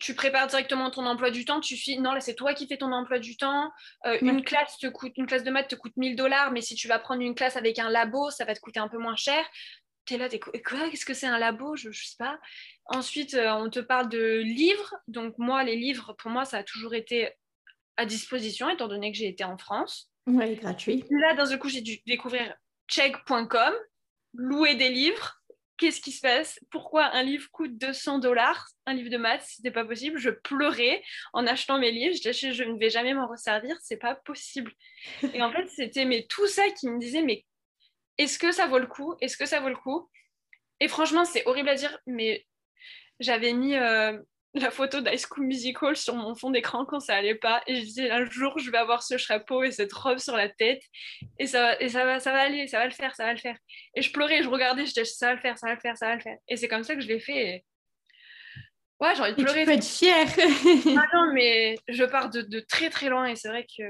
tu 0.00 0.14
prépares 0.14 0.46
directement 0.46 0.90
ton 0.90 1.06
emploi 1.06 1.30
du 1.30 1.44
temps, 1.44 1.60
tu 1.60 1.76
fais 1.76 1.96
non 1.96 2.12
là 2.12 2.20
c'est 2.20 2.34
toi 2.34 2.54
qui 2.54 2.66
fais 2.66 2.76
ton 2.76 2.92
emploi 2.92 3.18
du 3.18 3.36
temps. 3.36 3.70
Euh, 4.06 4.18
une 4.22 4.42
classe 4.42 4.78
te 4.78 4.86
coûte 4.86 5.12
une 5.16 5.26
classe 5.26 5.44
de 5.44 5.50
maths 5.50 5.68
te 5.68 5.74
coûte 5.74 5.96
1000 5.96 6.16
dollars, 6.16 6.50
mais 6.52 6.60
si 6.60 6.74
tu 6.74 6.88
vas 6.88 6.98
prendre 6.98 7.22
une 7.22 7.34
classe 7.34 7.56
avec 7.56 7.78
un 7.78 7.90
labo, 7.90 8.30
ça 8.30 8.44
va 8.44 8.54
te 8.54 8.60
coûter 8.60 8.80
un 8.80 8.88
peu 8.88 8.98
moins 8.98 9.16
cher. 9.16 9.44
Tu 10.04 10.14
es 10.14 10.18
là, 10.18 10.28
es 10.32 10.38
quoi 10.38 10.90
Qu'est-ce 10.90 11.04
que 11.04 11.14
c'est 11.14 11.26
un 11.26 11.38
labo? 11.38 11.76
Je 11.76 11.88
ne 11.88 11.92
sais 11.92 12.16
pas. 12.18 12.38
Ensuite, 12.86 13.34
euh, 13.34 13.52
on 13.52 13.70
te 13.70 13.78
parle 13.78 14.08
de 14.08 14.38
livres. 14.38 14.94
Donc 15.06 15.34
moi, 15.38 15.62
les 15.62 15.76
livres, 15.76 16.14
pour 16.14 16.30
moi, 16.30 16.44
ça 16.44 16.58
a 16.58 16.64
toujours 16.64 16.94
été 16.94 17.30
à 17.96 18.04
disposition, 18.04 18.68
étant 18.68 18.88
donné 18.88 19.12
que 19.12 19.18
j'ai 19.18 19.28
été 19.28 19.44
en 19.44 19.56
France. 19.58 20.10
Oui, 20.26 20.56
gratuit. 20.56 21.04
Là, 21.10 21.34
d'un 21.34 21.46
seul 21.46 21.58
coup, 21.58 21.68
j'ai 21.68 21.82
dû 21.82 21.98
découvrir 22.06 22.54
check.com, 22.88 23.74
louer 24.34 24.74
des 24.74 24.88
livres 24.88 25.41
qu'est-ce 25.82 26.00
qui 26.00 26.12
se 26.12 26.20
passe? 26.20 26.60
Pourquoi 26.70 27.06
un 27.06 27.24
livre 27.24 27.50
coûte 27.50 27.76
200 27.76 28.20
dollars 28.20 28.68
Un 28.86 28.94
livre 28.94 29.10
de 29.10 29.16
maths, 29.16 29.42
c'était 29.48 29.72
pas 29.72 29.84
possible? 29.84 30.16
Je 30.16 30.30
pleurais 30.30 31.02
en 31.32 31.44
achetant 31.44 31.76
mes 31.76 31.90
livres. 31.90 32.14
Je 32.14 32.30
disais, 32.30 32.52
je 32.52 32.62
ne 32.62 32.78
vais 32.78 32.88
jamais 32.88 33.14
m'en 33.14 33.26
resservir, 33.26 33.76
c'est 33.82 33.96
pas 33.96 34.14
possible. 34.14 34.72
Et 35.34 35.42
en 35.42 35.50
fait, 35.50 35.66
c'était 35.66 36.26
tout 36.28 36.46
ça 36.46 36.62
qui 36.78 36.88
me 36.88 37.00
disait, 37.00 37.22
mais 37.22 37.44
est-ce 38.16 38.38
que 38.38 38.52
ça 38.52 38.68
vaut 38.68 38.78
le 38.78 38.86
coup? 38.86 39.16
Est-ce 39.20 39.36
que 39.36 39.44
ça 39.44 39.58
vaut 39.58 39.70
le 39.70 39.76
coup? 39.76 40.08
Et 40.78 40.86
franchement, 40.86 41.24
c'est 41.24 41.44
horrible 41.46 41.70
à 41.70 41.74
dire, 41.74 41.98
mais 42.06 42.46
j'avais 43.18 43.52
mis 43.52 43.74
euh, 43.74 44.16
la 44.54 44.70
photo 44.70 45.00
d'High 45.00 45.18
School 45.18 45.46
Musical 45.46 45.96
sur 45.96 46.14
mon 46.14 46.34
fond 46.34 46.50
d'écran 46.50 46.84
quand 46.84 47.00
ça 47.00 47.14
allait 47.14 47.34
pas. 47.34 47.62
Et 47.66 47.76
je 47.76 47.80
disais, 47.80 48.10
un 48.10 48.24
jour, 48.24 48.58
je 48.58 48.70
vais 48.70 48.78
avoir 48.78 49.02
ce 49.02 49.16
chapeau 49.16 49.62
et 49.62 49.70
cette 49.70 49.92
robe 49.92 50.18
sur 50.18 50.36
la 50.36 50.48
tête. 50.48 50.82
Et 51.38 51.46
ça, 51.46 51.62
va, 51.62 51.80
et 51.80 51.88
ça, 51.88 52.04
va, 52.04 52.20
ça 52.20 52.32
va 52.32 52.40
aller, 52.40 52.66
ça 52.66 52.78
va 52.78 52.84
le 52.84 52.92
faire, 52.92 53.14
ça 53.14 53.24
va 53.24 53.32
le 53.32 53.38
faire. 53.38 53.56
Et 53.94 54.02
je 54.02 54.12
pleurais, 54.12 54.42
je 54.42 54.48
regardais, 54.48 54.84
je 54.84 54.92
disais, 54.92 55.04
ça 55.04 55.28
va 55.28 55.34
le 55.34 55.40
faire, 55.40 55.58
ça 55.58 55.68
va 55.68 55.74
le 55.74 55.80
faire, 55.80 55.96
ça 55.96 56.06
va 56.06 56.14
le 56.16 56.20
faire. 56.20 56.36
Et 56.48 56.56
c'est 56.56 56.68
comme 56.68 56.84
ça 56.84 56.94
que 56.94 57.00
je 57.00 57.08
l'ai 57.08 57.20
fait. 57.20 57.64
Ouais, 59.00 59.14
j'ai 59.16 59.22
envie 59.22 59.34
de 59.34 59.42
pleurer. 59.42 59.60
tu 59.60 59.66
peux 59.66 59.72
être 59.72 59.84
fière. 59.84 60.28
ah 60.38 61.06
non, 61.14 61.32
mais 61.32 61.76
je 61.88 62.04
pars 62.04 62.28
de, 62.30 62.42
de 62.42 62.60
très 62.60 62.90
très 62.90 63.08
loin 63.08 63.26
et 63.26 63.36
c'est 63.36 63.48
vrai 63.48 63.64
que 63.64 63.82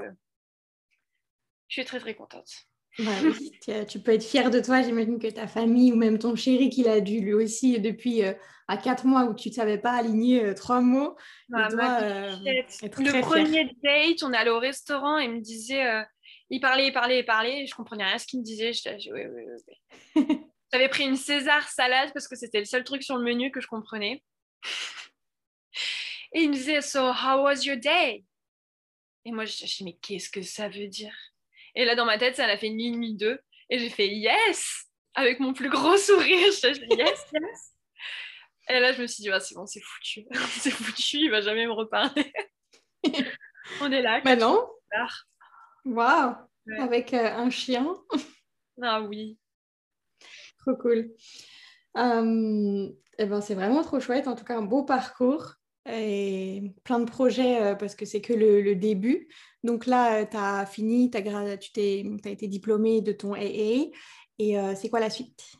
je 1.67 1.73
suis 1.73 1.85
très 1.85 1.99
très 1.99 2.15
contente. 2.15 2.49
Tu, 2.95 3.99
peux 3.99 4.13
être 4.13 4.23
fière 4.23 4.51
de 4.51 4.59
toi. 4.59 4.81
J'imagine 4.81 5.19
que 5.19 5.27
ta 5.27 5.47
famille 5.47 5.91
ou 5.91 5.95
même 5.95 6.19
ton 6.19 6.35
chéri 6.35 6.69
qui 6.69 6.83
l'a 6.83 7.01
dû 7.01 7.19
lui 7.19 7.33
aussi 7.33 7.79
depuis 7.79 8.23
euh, 8.23 8.33
à 8.67 8.77
quatre 8.77 9.05
mois 9.05 9.23
où 9.23 9.33
tu 9.33 9.49
ne 9.49 9.53
savais 9.53 9.77
pas 9.77 9.93
aligner 9.93 10.43
euh, 10.43 10.53
trois 10.53 10.81
mots. 10.81 11.15
Euh, 11.53 12.35
le 12.39 13.21
premier 13.21 13.65
date, 13.81 14.23
on 14.23 14.33
allé 14.33 14.51
au 14.51 14.59
restaurant 14.59 15.17
et 15.19 15.25
il 15.25 15.31
me 15.31 15.41
disait, 15.41 15.83
il 16.49 16.59
parlait, 16.59 16.87
il 16.87 16.93
parlait, 16.93 17.19
il 17.19 17.25
parlait. 17.25 17.63
Et 17.63 17.67
je 17.67 17.75
comprenais 17.75 18.05
rien 18.05 18.15
à 18.15 18.19
ce 18.19 18.27
qu'il 18.27 18.39
me 18.39 18.45
disait. 18.45 18.71
J'avais 20.73 20.89
pris 20.89 21.03
une 21.03 21.15
César 21.17 21.67
salade 21.69 22.11
parce 22.13 22.27
que 22.27 22.35
c'était 22.35 22.59
le 22.59 22.65
seul 22.65 22.83
truc 22.83 23.03
sur 23.03 23.17
le 23.17 23.23
menu 23.23 23.51
que 23.51 23.61
je 23.61 23.67
comprenais. 23.67 24.23
et 26.33 26.41
il 26.41 26.49
me 26.49 26.53
disait, 26.53 26.81
So, 26.81 27.11
how 27.11 27.43
was 27.43 27.63
your 27.63 27.77
day? 27.77 28.23
Et 29.25 29.31
moi, 29.31 29.45
je 29.45 29.63
me 29.63 29.85
mais 29.85 29.97
qu'est-ce 30.01 30.29
que 30.29 30.41
ça 30.41 30.67
veut 30.67 30.87
dire? 30.87 31.15
Et 31.75 31.85
là, 31.85 31.95
dans 31.95 32.05
ma 32.05 32.17
tête, 32.17 32.35
ça 32.35 32.45
a 32.45 32.57
fait 32.57 32.67
une 32.67 32.77
ni 32.99 33.15
deux. 33.15 33.39
Et 33.69 33.79
j'ai 33.79 33.89
fait 33.89 34.07
yes 34.07 34.85
avec 35.15 35.39
mon 35.39 35.53
plus 35.53 35.69
gros 35.69 35.97
sourire. 35.97 36.51
Je 36.51 36.73
dit 36.73 36.95
yes, 36.97 37.25
yes. 37.33 37.73
Et 38.69 38.79
là, 38.79 38.93
je 38.93 39.01
me 39.01 39.07
suis 39.07 39.21
dit, 39.21 39.29
ah, 39.29 39.39
c'est 39.39 39.55
bon, 39.55 39.65
c'est 39.65 39.81
foutu. 39.81 40.25
c'est 40.59 40.71
foutu, 40.71 41.17
il 41.17 41.29
va 41.29 41.41
jamais 41.41 41.65
me 41.65 41.73
reparler. 41.73 42.31
On 43.81 43.91
est 43.91 44.01
là. 44.01 44.21
Mais 44.23 44.35
non. 44.35 44.69
Waouh. 45.85 46.35
Avec 46.79 47.13
euh, 47.13 47.35
un 47.35 47.49
chien. 47.49 47.95
ah 48.81 49.01
oui. 49.01 49.37
Trop 50.59 50.75
cool. 50.75 51.11
Euh, 51.97 52.89
eh 53.17 53.25
ben, 53.25 53.41
c'est 53.41 53.55
vraiment 53.55 53.83
trop 53.83 53.99
chouette. 53.99 54.27
En 54.27 54.35
tout 54.35 54.45
cas, 54.45 54.57
un 54.57 54.61
beau 54.61 54.83
parcours 54.83 55.55
et 55.89 56.73
plein 56.83 56.99
de 56.99 57.09
projets 57.09 57.61
euh, 57.61 57.75
parce 57.75 57.95
que 57.95 58.05
c'est 58.05 58.21
que 58.21 58.33
le, 58.33 58.75
début. 58.75 59.27
Donc 59.63 59.85
là, 59.85 60.21
euh, 60.21 60.25
tu 60.29 60.37
as 60.37 60.65
fini, 60.65 61.09
tu 61.09 61.17
as 61.17 62.29
été 62.29 62.47
diplômé 62.47 63.01
de 63.01 63.11
ton 63.11 63.33
AA. 63.33 63.91
Et 64.39 64.59
euh, 64.59 64.75
c'est 64.75 64.89
quoi 64.89 64.99
la 64.99 65.09
suite? 65.09 65.53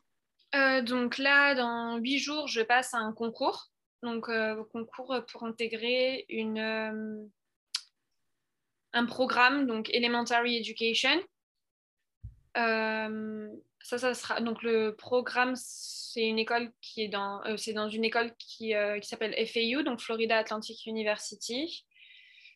Donc 0.84 1.18
là, 1.18 1.56
dans 1.56 1.98
huit 1.98 2.20
jours, 2.20 2.48
je 2.48 2.62
passe 2.62 2.94
à 2.94 2.98
un 2.98 3.12
concours. 3.12 3.72
Donc, 4.04 4.30
concours 4.72 5.16
pour 5.32 5.46
intégrer 5.46 6.26
une, 6.30 7.30
un 8.92 9.06
programme, 9.06 9.66
donc 9.66 9.90
Elementary 9.90 10.58
Education. 10.58 11.20
ça, 12.54 13.98
ça 13.98 14.14
sera. 14.14 14.42
Donc, 14.42 14.62
le 14.62 14.96
programme, 14.96 15.56
c'est 16.14 16.28
une 16.28 16.38
école 16.38 16.72
qui 16.80 17.02
est 17.02 17.08
dans, 17.08 17.44
euh, 17.46 17.58
c'est 17.58 17.74
dans 17.74 17.90
une 17.90 18.04
école 18.04 18.34
qui, 18.38 18.76
euh, 18.76 19.00
qui 19.00 19.10
s'appelle 19.10 19.34
FAU, 19.48 19.82
donc 19.82 20.00
Florida 20.00 20.38
Atlantic 20.38 20.86
University. 20.86 21.86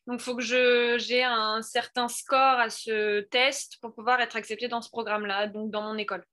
Donc, 0.07 0.21
il 0.21 0.23
faut 0.23 0.35
que 0.35 0.97
j'ai 0.97 1.23
un 1.23 1.61
certain 1.61 2.07
score 2.07 2.37
à 2.37 2.69
ce 2.69 3.21
test 3.21 3.77
pour 3.81 3.93
pouvoir 3.93 4.19
être 4.21 4.35
accepté 4.35 4.67
dans 4.67 4.81
ce 4.81 4.89
programme-là, 4.89 5.47
donc 5.47 5.69
dans 5.69 5.81
mon 5.81 5.97
école. 5.97 6.25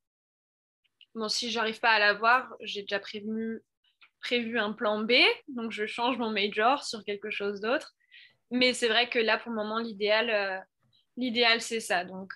Bon, 1.15 1.29
si 1.29 1.51
je 1.51 1.59
n'arrive 1.59 1.81
pas 1.81 1.91
à 1.91 1.99
l'avoir, 1.99 2.55
j'ai 2.61 2.83
déjà 2.83 3.01
prévu, 3.01 3.63
un 4.59 4.73
plan 4.73 5.03
B, 5.03 5.13
donc 5.49 5.71
je 5.71 5.87
change 5.87 6.17
mon 6.19 6.31
major 6.31 6.85
sur 6.85 7.05
quelque 7.05 7.31
chose 7.31 7.61
d'autre. 7.61 7.95
Mais 8.51 8.73
c'est 8.73 8.89
vrai 8.89 9.09
que 9.09 9.19
là, 9.19 9.39
pour 9.39 9.51
le 9.51 9.57
moment, 9.57 9.79
l'idéal, 9.79 10.31
euh, 10.31 10.59
l'idéal 11.17 11.61
c'est 11.61 11.81
ça. 11.81 12.05
Donc, 12.05 12.33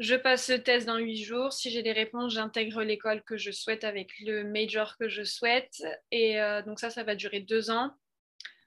je 0.00 0.16
passe 0.16 0.46
ce 0.46 0.52
test 0.52 0.86
dans 0.86 0.96
huit 0.96 1.22
jours. 1.22 1.52
Si 1.52 1.70
j'ai 1.70 1.82
des 1.82 1.92
réponses, 1.92 2.34
j'intègre 2.34 2.82
l'école 2.82 3.22
que 3.22 3.36
je 3.36 3.52
souhaite 3.52 3.84
avec 3.84 4.10
le 4.20 4.44
major 4.44 4.96
que 4.96 5.08
je 5.08 5.22
souhaite. 5.22 5.82
Et 6.10 6.40
euh, 6.40 6.62
donc 6.62 6.80
ça, 6.80 6.90
ça 6.90 7.04
va 7.04 7.14
durer 7.14 7.40
deux 7.40 7.70
ans. 7.70 7.92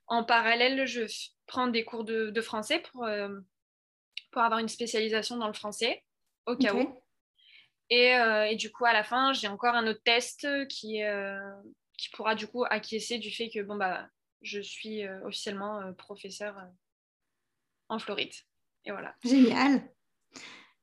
En 0.08 0.24
parallèle, 0.24 0.86
je 0.88 1.06
prends 1.48 1.68
des 1.68 1.84
cours 1.84 2.04
de, 2.04 2.42
français 2.42 2.80
pour, 2.92 3.06
euh, 3.06 3.40
pour 4.32 4.42
avoir 4.42 4.60
une 4.60 4.68
spécialisation 4.68 5.38
dans 5.38 5.48
le 5.48 5.54
français, 5.54 6.04
au 6.46 6.56
cas 6.56 6.74
où. 6.74 7.02
Et, 7.90 8.16
euh, 8.16 8.46
et, 8.46 8.56
du 8.56 8.72
coup, 8.72 8.86
à 8.86 8.94
la 8.94 9.04
fin, 9.04 9.34
j'ai 9.34 9.48
encore 9.48 9.76
un 9.76 9.88
autre 9.88 10.02
test 10.04 10.48
qui, 10.68 11.02
qui 11.98 12.10
pourra 12.12 12.36
du 12.36 12.48
coup 12.48 12.66
acquiescer 12.70 13.18
du 13.18 13.32
fait 13.32 13.50
que 13.50 13.62
bon, 13.62 13.76
bah, 13.76 14.08
je 14.42 14.60
suis 14.60 15.08
officiellement 15.24 15.94
professeur 15.94 16.56
en 17.90 18.00
Floride. 18.00 18.34
Et 18.86 18.92
voilà. 18.92 19.16
Génial. 19.24 19.90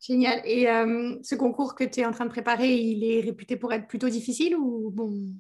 Génial. 0.01 0.43
Et 0.45 0.69
euh, 0.69 1.17
ce 1.23 1.35
concours 1.35 1.75
que 1.75 1.85
tu 1.85 2.01
es 2.01 2.05
en 2.05 2.13
train 2.13 2.27
de 2.27 2.31
préparer, 2.31 2.77
il 2.77 3.05
est 3.05 3.21
réputé 3.21 3.57
pour 3.57 3.73
être 3.73 3.89
plutôt 3.89 4.09
difficile 4.09 4.55
ou 4.57 4.91
bon? 4.91 5.35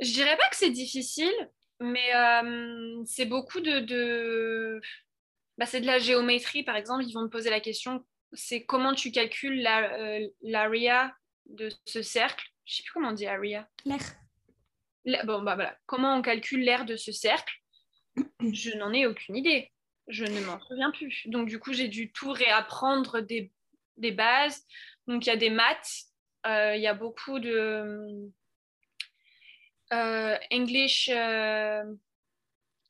Je 0.00 0.12
dirais 0.12 0.36
pas 0.36 0.48
que 0.50 0.56
c'est 0.56 0.70
difficile, 0.70 1.32
mais 1.82 2.14
euh, 2.14 3.02
c'est 3.04 3.26
beaucoup 3.26 3.60
de. 3.60 4.80
Bah, 5.58 5.66
c'est 5.66 5.80
de 5.80 5.86
la 5.86 5.98
géométrie, 5.98 6.62
par 6.62 6.76
exemple. 6.76 7.04
Ils 7.04 7.12
vont 7.12 7.22
me 7.22 7.28
poser 7.28 7.50
la 7.50 7.60
question 7.60 8.04
c'est 8.34 8.64
comment 8.64 8.94
tu 8.94 9.12
calcules 9.12 9.66
euh, 9.66 10.26
l'area 10.40 11.14
de 11.46 11.68
ce 11.84 12.00
cercle? 12.00 12.46
Je 12.64 12.76
sais 12.76 12.82
plus 12.82 12.92
comment 12.92 13.10
on 13.10 13.12
dit 13.12 13.26
area. 13.26 13.68
L'air. 13.84 14.00
Bon, 15.24 15.42
bah 15.42 15.54
voilà. 15.54 15.76
Comment 15.86 16.16
on 16.16 16.22
calcule 16.22 16.62
l'air 16.62 16.86
de 16.86 16.96
ce 16.96 17.12
cercle? 17.12 17.54
Je 18.40 18.76
n'en 18.78 18.92
ai 18.92 19.06
aucune 19.06 19.36
idée 19.36 19.70
je 20.08 20.24
ne 20.24 20.40
m'en 20.44 20.60
souviens 20.60 20.90
plus. 20.90 21.22
Donc, 21.26 21.48
du 21.48 21.58
coup, 21.58 21.72
j'ai 21.72 21.88
dû 21.88 22.12
tout 22.12 22.32
réapprendre 22.32 23.20
des, 23.20 23.52
bases. 24.12 24.64
Donc, 25.06 25.26
il 25.26 25.28
y 25.28 25.32
a 25.32 25.36
des 25.36 25.50
maths, 25.50 26.04
euh, 26.46 26.74
il 26.76 26.82
y 26.82 26.86
a 26.86 26.94
beaucoup 26.94 27.38
de 27.38 28.30
euh, 29.92 30.36
English 30.52 31.08
euh, 31.12 31.84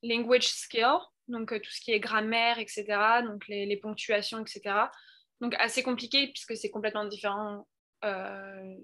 language 0.03 0.49
skill, 0.49 0.99
donc 1.29 1.51
tout 1.51 1.71
ce 1.71 1.81
qui 1.81 1.93
est 1.93 2.01
grammaire, 2.01 2.59
etc., 2.59 2.85
donc 3.25 3.47
les, 3.49 3.77
ponctuations, 3.77 4.41
etc. 4.41 4.87
Donc, 5.41 5.55
assez 5.59 5.83
compliqué 5.83 6.29
puisque 6.29 6.57
c'est 6.57 6.71
complètement 6.71 7.05
différent 7.05 7.67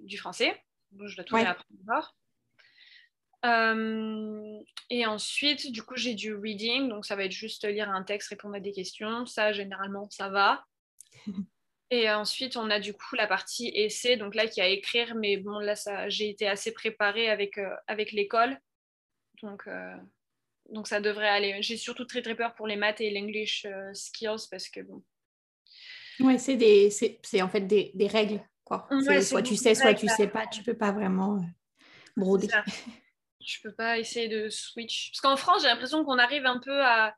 du 0.05 0.17
français. 0.17 0.61
Donc, 0.93 1.09
je 1.09 1.17
dois 1.17 1.25
tout 1.25 1.35
réapprendre. 1.35 2.15
Euh, 3.45 4.59
et 4.91 5.07
ensuite, 5.07 5.71
du 5.71 5.83
coup, 5.83 5.97
j'ai 5.97 6.15
du 6.15 6.35
reading, 6.35 6.89
donc 6.89 7.07
ça 7.07 7.15
va 7.17 7.25
être 7.25 7.33
juste 7.33 7.67
lire 7.67 7.89
un 7.89 8.03
texte, 8.03 8.31
répondre 8.31 8.57
à 8.57 8.61
des 8.61 8.73
questions. 8.73 9.27
Ça, 9.27 9.53
généralement, 9.53 10.09
ça 10.11 10.29
va. 10.29 10.65
Et 11.91 12.11
ensuite, 12.11 12.57
on 12.57 12.69
a 12.71 12.81
du 12.81 12.93
coup 12.93 13.17
la 13.17 13.27
partie 13.27 13.71
essai, 13.75 14.17
donc 14.17 14.35
là, 14.35 14.47
qui 14.47 14.61
a 14.61 14.65
à 14.65 14.69
écrire, 14.69 15.15
mais 15.15 15.39
bon, 15.39 15.59
là, 15.59 15.75
ça, 15.75 16.09
j'ai 16.09 16.29
été 16.29 16.47
assez 16.47 16.73
préparée 16.73 17.31
avec, 17.31 17.57
euh, 17.57 17.75
avec 17.87 18.13
l'école. 18.13 18.59
Donc, 19.43 19.63
euh, 19.67 19.97
donc, 20.71 20.87
ça 20.87 21.01
devrait 21.01 21.29
aller. 21.29 21.63
J'ai 21.63 21.79
surtout 21.79 22.05
très, 22.05 22.21
très 22.21 22.35
peur 22.35 22.55
pour 22.55 22.67
les 22.67 22.77
maths 22.77 23.01
et 23.01 23.11
l'English 23.11 23.67
skills 23.95 24.49
parce 24.51 24.69
que 24.69 24.81
bon. 24.81 25.03
Ouais, 26.21 26.39
c'est, 26.39 26.57
des, 26.57 26.91
c'est, 26.91 27.19
c'est 27.23 27.43
en 27.43 27.49
fait 27.49 27.63
des, 27.63 27.93
des 27.95 28.09
règles, 28.09 28.43
quoi. 28.65 28.89
soit 29.23 29.43
tu 29.43 29.57
sais, 29.57 29.75
soit 29.75 29.95
tu 29.95 30.09
sais 30.09 30.27
pas, 30.27 30.47
tu 30.47 30.63
peux 30.63 30.77
pas 30.77 30.93
vraiment 30.93 31.41
broder. 32.17 32.49
Je 33.41 33.63
peux 33.63 33.73
pas 33.73 33.99
essayer 33.99 34.29
de 34.29 34.51
switch. 34.51 35.11
Parce 35.13 35.21
qu'en 35.21 35.37
France, 35.37 35.63
j'ai 35.63 35.69
l'impression 35.69 36.05
qu'on 36.05 36.19
arrive 36.19 36.45
un 36.45 36.59
peu 36.59 36.85
à. 36.85 37.17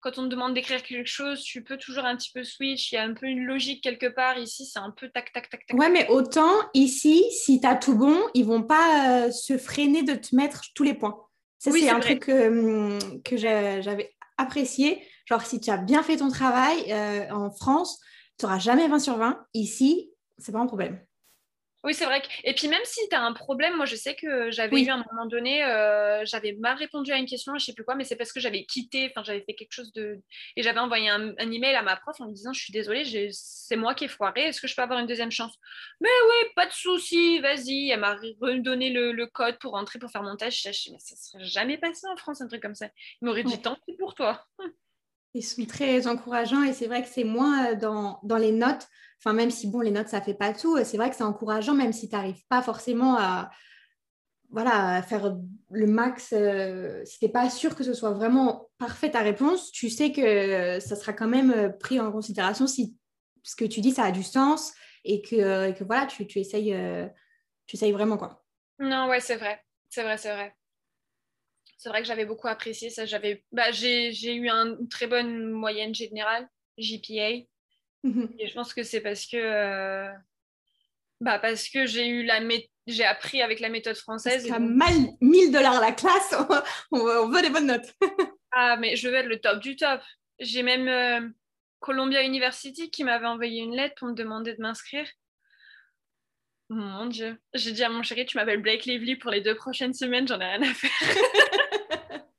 Quand 0.00 0.18
on 0.18 0.24
te 0.24 0.28
demande 0.28 0.54
d'écrire 0.54 0.82
quelque 0.82 1.08
chose, 1.08 1.42
tu 1.42 1.62
peux 1.62 1.76
toujours 1.76 2.04
un 2.04 2.16
petit 2.16 2.30
peu 2.32 2.42
switch. 2.42 2.92
Il 2.92 2.94
y 2.94 2.98
a 2.98 3.02
un 3.02 3.12
peu 3.12 3.26
une 3.26 3.44
logique 3.44 3.82
quelque 3.82 4.06
part. 4.06 4.38
Ici, 4.38 4.64
c'est 4.66 4.78
un 4.78 4.90
peu 4.90 5.08
tac, 5.10 5.32
tac, 5.32 5.50
tac, 5.50 5.66
tac. 5.66 5.78
Ouais, 5.78 5.90
mais 5.90 6.08
autant 6.08 6.52
ici, 6.74 7.24
si 7.30 7.60
tu 7.60 7.66
as 7.66 7.76
tout 7.76 7.96
bon, 7.96 8.18
ils 8.34 8.46
vont 8.46 8.62
pas 8.62 9.26
euh, 9.26 9.30
se 9.30 9.58
freiner 9.58 10.02
de 10.02 10.14
te 10.14 10.34
mettre 10.34 10.62
tous 10.74 10.82
les 10.82 10.94
points. 10.94 11.18
Ça, 11.58 11.70
c'est 11.70 11.90
un 11.90 12.00
truc 12.00 12.20
que, 12.20 13.20
que 13.20 13.36
j'avais 13.36 14.14
apprécié. 14.38 15.06
Genre, 15.26 15.42
si 15.42 15.60
tu 15.60 15.70
as 15.70 15.76
bien 15.76 16.02
fait 16.02 16.16
ton 16.16 16.30
travail 16.30 16.94
en 17.30 17.50
France, 17.50 18.00
tu 18.38 18.46
n'auras 18.46 18.58
jamais 18.58 18.88
20 18.88 18.98
sur 18.98 19.18
20. 19.18 19.44
Ici, 19.52 20.10
c'est 20.38 20.52
pas 20.52 20.60
un 20.60 20.66
problème. 20.66 20.98
Oui, 21.82 21.94
c'est 21.94 22.04
vrai. 22.04 22.20
Et 22.44 22.52
puis 22.52 22.68
même 22.68 22.84
si 22.84 23.00
tu 23.08 23.16
as 23.16 23.22
un 23.22 23.32
problème, 23.32 23.74
moi 23.76 23.86
je 23.86 23.96
sais 23.96 24.14
que 24.14 24.50
j'avais 24.50 24.82
eu 24.82 24.88
à 24.90 24.96
un 24.96 25.04
moment 25.10 25.24
donné, 25.24 25.64
euh, 25.64 26.22
j'avais 26.26 26.52
mal 26.52 26.76
répondu 26.76 27.10
à 27.10 27.16
une 27.16 27.24
question, 27.24 27.56
je 27.56 27.64
sais 27.64 27.72
plus 27.72 27.84
quoi, 27.84 27.94
mais 27.94 28.04
c'est 28.04 28.16
parce 28.16 28.32
que 28.34 28.40
j'avais 28.40 28.64
quitté, 28.64 29.10
enfin 29.10 29.24
j'avais 29.24 29.40
fait 29.40 29.54
quelque 29.54 29.72
chose 29.72 29.90
de... 29.94 30.20
Et 30.56 30.62
j'avais 30.62 30.78
envoyé 30.78 31.08
un, 31.08 31.34
email 31.38 31.74
à 31.74 31.82
ma 31.82 31.96
prof 31.96 32.20
en 32.20 32.26
me 32.26 32.34
disant, 32.34 32.52
je 32.52 32.60
suis 32.60 32.72
désolée, 32.72 33.30
c'est 33.32 33.76
moi 33.76 33.94
qui 33.94 34.04
ai 34.04 34.08
foiré, 34.08 34.42
est-ce 34.42 34.60
que 34.60 34.68
je 34.68 34.76
peux 34.76 34.82
avoir 34.82 34.98
une 34.98 35.06
deuxième 35.06 35.30
chance? 35.30 35.54
Mais 36.02 36.10
oui, 36.28 36.50
pas 36.54 36.66
de 36.66 36.72
souci, 36.72 37.40
vas-y. 37.40 37.90
Elle 37.90 38.00
m'a 38.00 38.14
redonné 38.40 38.90
le, 38.90 39.26
code 39.26 39.58
pour 39.58 39.72
rentrer, 39.72 39.98
pour 39.98 40.10
faire 40.10 40.22
mon 40.22 40.36
tâche. 40.36 40.62
Je 40.62 40.92
mais 40.92 40.98
ça 40.98 41.16
serait 41.16 41.44
jamais 41.44 41.78
passé 41.78 42.06
en 42.12 42.16
France, 42.16 42.42
un 42.42 42.48
truc 42.48 42.60
comme 42.60 42.74
ça. 42.74 42.88
Il 43.22 43.26
m'aurait 43.26 43.44
dit, 43.44 43.60
tant 43.60 43.76
pis 43.86 43.96
pour 43.96 44.14
toi. 44.14 44.44
Ils 45.34 45.42
sont 45.42 45.64
très 45.64 46.06
encourageants 46.06 46.62
et 46.64 46.72
c'est 46.72 46.86
vrai 46.86 47.02
que 47.02 47.08
c'est 47.08 47.24
moins 47.24 47.72
euh, 47.72 47.74
dans, 47.76 48.20
dans 48.22 48.36
les 48.36 48.52
notes 48.52 48.88
Enfin, 49.22 49.34
même 49.34 49.50
si, 49.50 49.66
bon, 49.66 49.80
les 49.80 49.90
notes, 49.90 50.08
ça 50.08 50.22
fait 50.22 50.32
pas 50.34 50.54
tout, 50.54 50.82
c'est 50.82 50.96
vrai 50.96 51.10
que 51.10 51.16
c'est 51.16 51.24
encourageant, 51.24 51.74
même 51.74 51.92
si 51.92 52.08
tu 52.08 52.14
n'arrives 52.14 52.42
pas 52.48 52.62
forcément 52.62 53.18
à, 53.18 53.50
voilà, 54.50 55.02
faire 55.02 55.36
le 55.70 55.86
max. 55.86 56.32
Euh, 56.32 57.04
si 57.04 57.18
tu 57.18 57.26
n'es 57.26 57.30
pas 57.30 57.50
sûr 57.50 57.76
que 57.76 57.84
ce 57.84 57.92
soit 57.92 58.12
vraiment 58.12 58.70
parfait 58.78 59.10
ta 59.10 59.20
réponse, 59.20 59.72
tu 59.72 59.90
sais 59.90 60.12
que 60.12 60.80
ça 60.80 60.96
sera 60.96 61.12
quand 61.12 61.28
même 61.28 61.50
euh, 61.50 61.68
pris 61.68 62.00
en 62.00 62.10
considération 62.10 62.66
si 62.66 62.96
ce 63.42 63.56
que 63.56 63.66
tu 63.66 63.80
dis, 63.80 63.92
ça 63.92 64.04
a 64.04 64.10
du 64.10 64.22
sens 64.22 64.72
et 65.04 65.20
que, 65.20 65.72
que 65.72 65.84
voilà, 65.84 66.06
tu, 66.06 66.26
tu 66.26 66.38
essayes, 66.38 66.74
euh, 66.74 67.06
tu 67.66 67.76
essayes 67.76 67.92
vraiment. 67.92 68.16
quoi. 68.16 68.42
Non, 68.78 69.08
ouais, 69.08 69.20
c'est 69.20 69.36
vrai. 69.36 69.62
C'est 69.90 70.02
vrai, 70.02 70.16
c'est 70.16 70.32
vrai. 70.32 70.54
C'est 71.80 71.88
vrai 71.88 72.02
que 72.02 72.06
j'avais 72.06 72.26
beaucoup 72.26 72.46
apprécié 72.46 72.90
ça. 72.90 73.06
J'avais, 73.06 73.42
bah, 73.52 73.72
j'ai 73.72 74.34
eu 74.34 74.50
une 74.50 74.86
très 74.90 75.06
bonne 75.06 75.50
moyenne 75.50 75.94
générale, 75.94 76.46
JPA. 76.76 77.46
Mhm. 78.04 78.34
Et 78.38 78.48
je 78.48 78.52
pense 78.52 78.74
que 78.74 78.82
c'est 78.82 79.00
parce 79.00 79.24
que, 79.24 79.38
euh, 79.38 80.12
bah 81.22 81.38
parce 81.38 81.70
que 81.70 81.86
j'ai 81.86 82.06
eu 82.06 82.22
la 82.22 82.40
j'ai 82.86 83.04
appris 83.04 83.40
avec 83.40 83.60
la 83.60 83.70
méthode 83.70 83.96
française. 83.96 84.46
Parce 84.46 84.60
mal 84.60 84.92
1000 85.22 85.52
dollars 85.52 85.80
la 85.80 85.92
classe, 85.92 86.34
on, 86.90 87.28
veut 87.28 87.40
des 87.40 87.48
bonnes 87.48 87.68
notes. 87.68 87.94
ah, 88.52 88.76
mais 88.76 88.96
je 88.96 89.08
veux 89.08 89.14
être 89.14 89.28
le 89.28 89.40
top 89.40 89.60
du 89.60 89.74
top. 89.74 90.02
J'ai 90.38 90.62
même 90.62 90.86
euh, 90.86 91.26
Columbia 91.78 92.22
University 92.22 92.90
qui 92.90 93.04
m'avait 93.04 93.26
envoyé 93.26 93.62
une 93.62 93.74
lettre 93.74 93.94
pour 93.96 94.08
me 94.08 94.14
demander 94.14 94.52
de 94.52 94.60
m'inscrire. 94.60 95.08
Mon 96.70 97.06
Dieu. 97.06 97.36
J'ai 97.52 97.72
dit 97.72 97.82
à 97.82 97.88
mon 97.88 98.04
chéri, 98.04 98.24
tu 98.24 98.36
m'appelles 98.36 98.62
Blake 98.62 98.84
Lively 98.84 99.16
pour 99.16 99.32
les 99.32 99.40
deux 99.40 99.56
prochaines 99.56 99.92
semaines, 99.92 100.28
j'en 100.28 100.40
ai 100.40 100.44
rien 100.44 100.62
à 100.62 100.72
faire. 100.72 100.90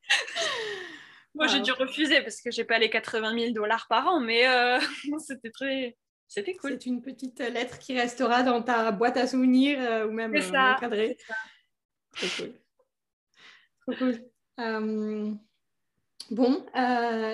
Moi, 1.35 1.47
j'ai 1.47 1.59
dû 1.59 1.73
refuser 1.73 2.21
parce 2.21 2.41
que 2.41 2.49
j'ai 2.49 2.63
pas 2.63 2.79
les 2.79 2.89
80 2.89 3.37
000 3.37 3.51
dollars 3.51 3.87
par 3.89 4.07
an, 4.07 4.21
mais 4.21 4.47
euh, 4.47 4.79
c'était 5.19 5.51
très. 5.51 5.97
C'était 6.29 6.55
cool. 6.55 6.71
C'est 6.71 6.85
une 6.85 7.01
petite 7.01 7.39
lettre 7.39 7.77
qui 7.77 7.99
restera 7.99 8.41
dans 8.43 8.61
ta 8.61 8.91
boîte 8.93 9.17
à 9.17 9.27
souvenirs 9.27 9.79
euh, 9.81 10.07
ou 10.07 10.11
même 10.11 10.33
euh, 10.33 10.75
encadrée. 10.75 11.17
Trop 12.15 12.27
cool. 12.37 12.53
Trop 13.81 13.95
cool. 13.95 15.37
bon, 16.29 16.65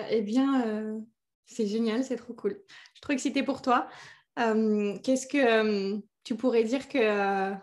eh 0.10 0.22
bien, 0.24 1.00
c'est 1.46 1.68
génial, 1.68 2.04
c'est 2.04 2.16
trop 2.16 2.34
cool. 2.34 2.60
Je 2.68 2.74
suis 2.94 3.02
trop 3.02 3.14
excitée 3.14 3.44
pour 3.44 3.62
toi. 3.62 3.88
Qu'est-ce 4.36 5.28
que 5.28 6.02
tu 6.28 6.36
pourrais 6.36 6.64
dire 6.64 6.88
que 6.90 7.54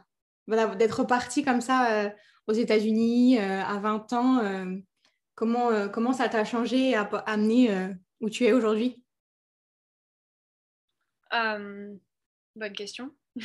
voilà, 0.47 0.75
d'être 0.75 1.05
partie 1.05 1.45
comme 1.45 1.61
ça 1.61 2.13
aux 2.47 2.53
États-Unis 2.53 3.39
à 3.39 3.79
20 3.79 4.13
ans 4.13 4.83
Comment, 5.35 5.71
euh, 5.71 5.89
comment 5.89 6.13
ça 6.13 6.29
t'a 6.29 6.45
changé 6.45 6.91
et 6.91 6.95
amené 6.95 7.71
euh, 7.71 7.93
où 8.21 8.31
tu 8.31 8.45
es 8.45 8.53
aujourd'hui? 8.53 9.03
Euh, 11.33 11.93
Bonne 12.55 12.73
question. 12.73 13.11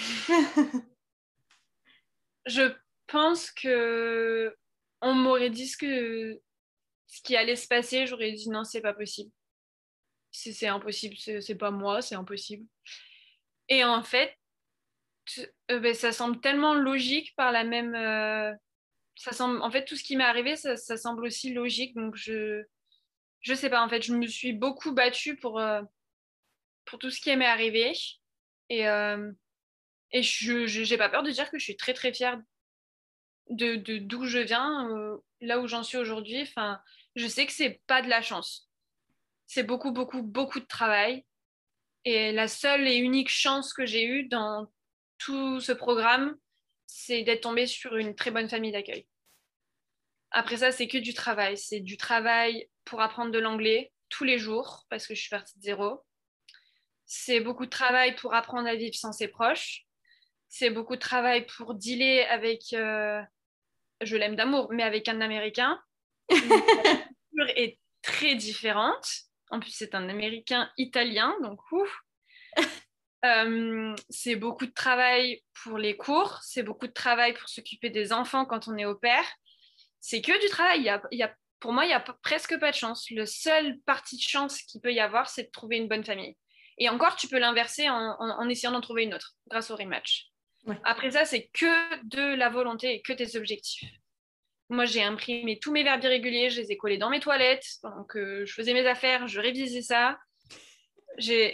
je 2.45 2.71
pense 3.07 3.49
que 3.49 4.55
on 5.01 5.15
m'aurait 5.15 5.49
dit 5.49 5.67
ce, 5.67 5.77
que, 5.77 6.39
ce 7.07 7.21
qui 7.23 7.35
allait 7.35 7.55
se 7.55 7.67
passer, 7.67 8.05
j'aurais 8.05 8.33
dit 8.33 8.49
non, 8.49 8.63
c'est 8.63 8.81
pas 8.81 8.93
possible. 8.93 9.31
C'est 10.31 10.67
impossible, 10.67 11.15
c'est 11.17 11.55
pas 11.55 11.71
moi, 11.71 12.03
c'est 12.03 12.13
impossible. 12.13 12.67
Et 13.67 13.83
en 13.83 14.03
fait, 14.03 14.37
ben, 15.67 15.93
ça 15.93 16.11
semble 16.11 16.39
tellement 16.39 16.73
logique 16.73 17.35
par 17.35 17.51
la 17.51 17.63
même 17.63 17.95
ça 19.19 19.33
semble, 19.33 19.61
en 19.61 19.69
fait, 19.69 19.83
tout 19.83 19.97
ce 19.97 20.03
qui 20.03 20.15
m'est 20.15 20.23
arrivé, 20.23 20.55
ça, 20.55 20.77
semble 20.77 21.25
aussi 21.25 21.53
logique. 21.53 21.93
Donc, 21.93 22.15
je 22.15 22.63
je 23.41 23.53
sais 23.53 23.69
pas, 23.69 23.83
en 23.83 23.89
fait, 23.89 24.01
je 24.01 24.13
me 24.13 24.27
suis 24.27 24.53
beaucoup 24.53 24.93
battue 24.93 25.35
pour, 25.35 25.59
euh, 25.59 25.81
pour 26.85 26.99
tout 26.99 27.09
ce 27.09 27.19
qui 27.19 27.35
m'est 27.35 27.45
arrivé. 27.45 27.91
Et, 28.69 28.87
euh, 28.87 29.31
et 30.11 30.23
je 30.23 30.89
n'ai 30.89 30.97
pas 30.97 31.09
peur 31.09 31.23
de 31.23 31.31
dire 31.31 31.51
que 31.51 31.59
je 31.59 31.63
suis 31.65 31.75
très, 31.75 31.93
très 31.93 32.13
fière 32.13 32.39
de 33.49 33.75
d'où 33.97 34.25
je 34.25 34.39
viens, 34.39 34.89
euh, 34.89 35.17
là 35.41 35.59
où 35.59 35.67
j'en 35.67 35.83
suis 35.83 35.97
aujourd'hui. 35.97 36.41
Enfin, 36.41 36.79
je 37.15 37.27
sais 37.27 37.45
que 37.45 37.51
c'est 37.51 37.81
pas 37.87 38.01
de 38.01 38.07
la 38.07 38.21
chance. 38.21 38.69
C'est 39.47 39.63
beaucoup, 39.63 39.91
beaucoup, 39.91 40.21
beaucoup 40.21 40.61
de 40.61 40.65
travail. 40.65 41.25
Et 42.05 42.31
la 42.31 42.47
seule 42.47 42.87
et 42.87 42.95
unique 42.95 43.29
chance 43.29 43.73
que 43.73 43.85
j'ai 43.85 44.05
eue 44.05 44.23
dans 44.25 44.71
tout 45.19 45.59
ce 45.61 45.71
programme, 45.71 46.35
c'est 46.87 47.21
d'être 47.21 47.41
tombée 47.41 47.67
sur 47.67 47.95
une 47.95 48.15
très 48.15 48.31
bonne 48.31 48.49
famille 48.49 48.71
d'accueil. 48.71 49.05
Après 50.31 50.57
ça, 50.57 50.71
c'est 50.71 50.87
que 50.87 50.97
du 50.97 51.13
travail. 51.13 51.57
C'est 51.57 51.79
du 51.79 51.97
travail 51.97 52.69
pour 52.85 53.01
apprendre 53.01 53.31
de 53.31 53.39
l'anglais 53.39 53.91
tous 54.09 54.23
les 54.23 54.39
jours 54.39 54.85
parce 54.89 55.07
que 55.07 55.13
je 55.13 55.21
suis 55.21 55.29
partie 55.29 55.57
de 55.57 55.63
zéro. 55.63 56.03
C'est 57.05 57.39
beaucoup 57.39 57.65
de 57.65 57.71
travail 57.71 58.15
pour 58.15 58.33
apprendre 58.33 58.67
à 58.67 58.75
vivre 58.75 58.95
sans 58.95 59.11
ses 59.11 59.27
proches. 59.27 59.85
C'est 60.47 60.69
beaucoup 60.69 60.95
de 60.95 61.01
travail 61.01 61.45
pour 61.45 61.75
dealer 61.75 62.21
avec, 62.29 62.73
euh, 62.73 63.21
je 64.01 64.17
l'aime 64.17 64.35
d'amour, 64.35 64.69
mais 64.71 64.83
avec 64.83 65.07
un 65.07 65.21
Américain. 65.21 65.81
La 66.29 66.37
culture 66.37 67.49
est 67.55 67.79
très 68.01 68.35
différente. 68.35 69.07
En 69.51 69.59
plus, 69.59 69.71
c'est 69.71 69.95
un 69.95 70.09
Américain 70.09 70.71
italien, 70.77 71.35
donc 71.41 71.59
ouf. 71.71 71.99
Euh, 73.25 73.95
c'est 74.09 74.35
beaucoup 74.35 74.65
de 74.65 74.71
travail 74.71 75.43
pour 75.63 75.77
les 75.77 75.97
cours, 75.97 76.39
c'est 76.41 76.63
beaucoup 76.63 76.87
de 76.87 76.93
travail 76.93 77.33
pour 77.33 77.49
s'occuper 77.49 77.89
des 77.89 78.13
enfants 78.13 78.45
quand 78.45 78.67
on 78.67 78.77
est 78.77 78.85
au 78.85 78.95
père. 78.95 79.25
C'est 79.99 80.21
que 80.21 80.39
du 80.41 80.49
travail. 80.49 80.79
Il 81.11 81.17
y 81.17 81.23
a, 81.23 81.35
pour 81.59 81.73
moi, 81.73 81.83
il 81.83 81.89
n'y 81.89 81.93
a 81.93 81.99
presque 81.99 82.57
pas 82.59 82.71
de 82.71 82.75
chance. 82.75 83.09
Le 83.11 83.25
seul 83.25 83.77
parti 83.81 84.15
de 84.15 84.21
chance 84.21 84.61
qu'il 84.61 84.79
peut 84.79 84.93
y 84.93 85.01
avoir, 85.01 85.29
c'est 85.29 85.43
de 85.43 85.51
trouver 85.51 85.77
une 85.77 85.89
bonne 85.89 86.05
famille. 86.05 86.37
Et 86.77 86.87
encore, 86.87 87.17
tu 87.17 87.27
peux 87.27 87.39
l'inverser 87.39 87.89
en, 87.89 88.47
essayant 88.47 88.71
d'en 88.71 88.79
trouver 88.79 89.03
une 89.03 89.13
autre 89.13 89.35
grâce 89.49 89.69
au 89.69 89.75
rematch. 89.75 90.27
Après 90.85 91.11
ça, 91.11 91.25
c'est 91.25 91.49
que 91.51 92.05
de 92.05 92.35
la 92.35 92.49
volonté 92.49 92.93
et 92.93 93.01
que 93.01 93.11
tes 93.11 93.35
objectifs. 93.35 93.89
Moi, 94.69 94.85
j'ai 94.85 95.03
imprimé 95.03 95.59
tous 95.59 95.73
mes 95.73 95.83
verbes 95.83 96.03
irréguliers, 96.03 96.49
je 96.49 96.61
les 96.61 96.71
ai 96.71 96.77
collés 96.77 96.97
dans 96.97 97.09
mes 97.09 97.19
toilettes. 97.19 97.65
Donc, 97.83 98.11
je 98.15 98.53
faisais 98.53 98.73
mes 98.73 98.85
affaires, 98.85 99.27
je 99.27 99.41
révisais 99.41 99.81
ça 99.81 100.17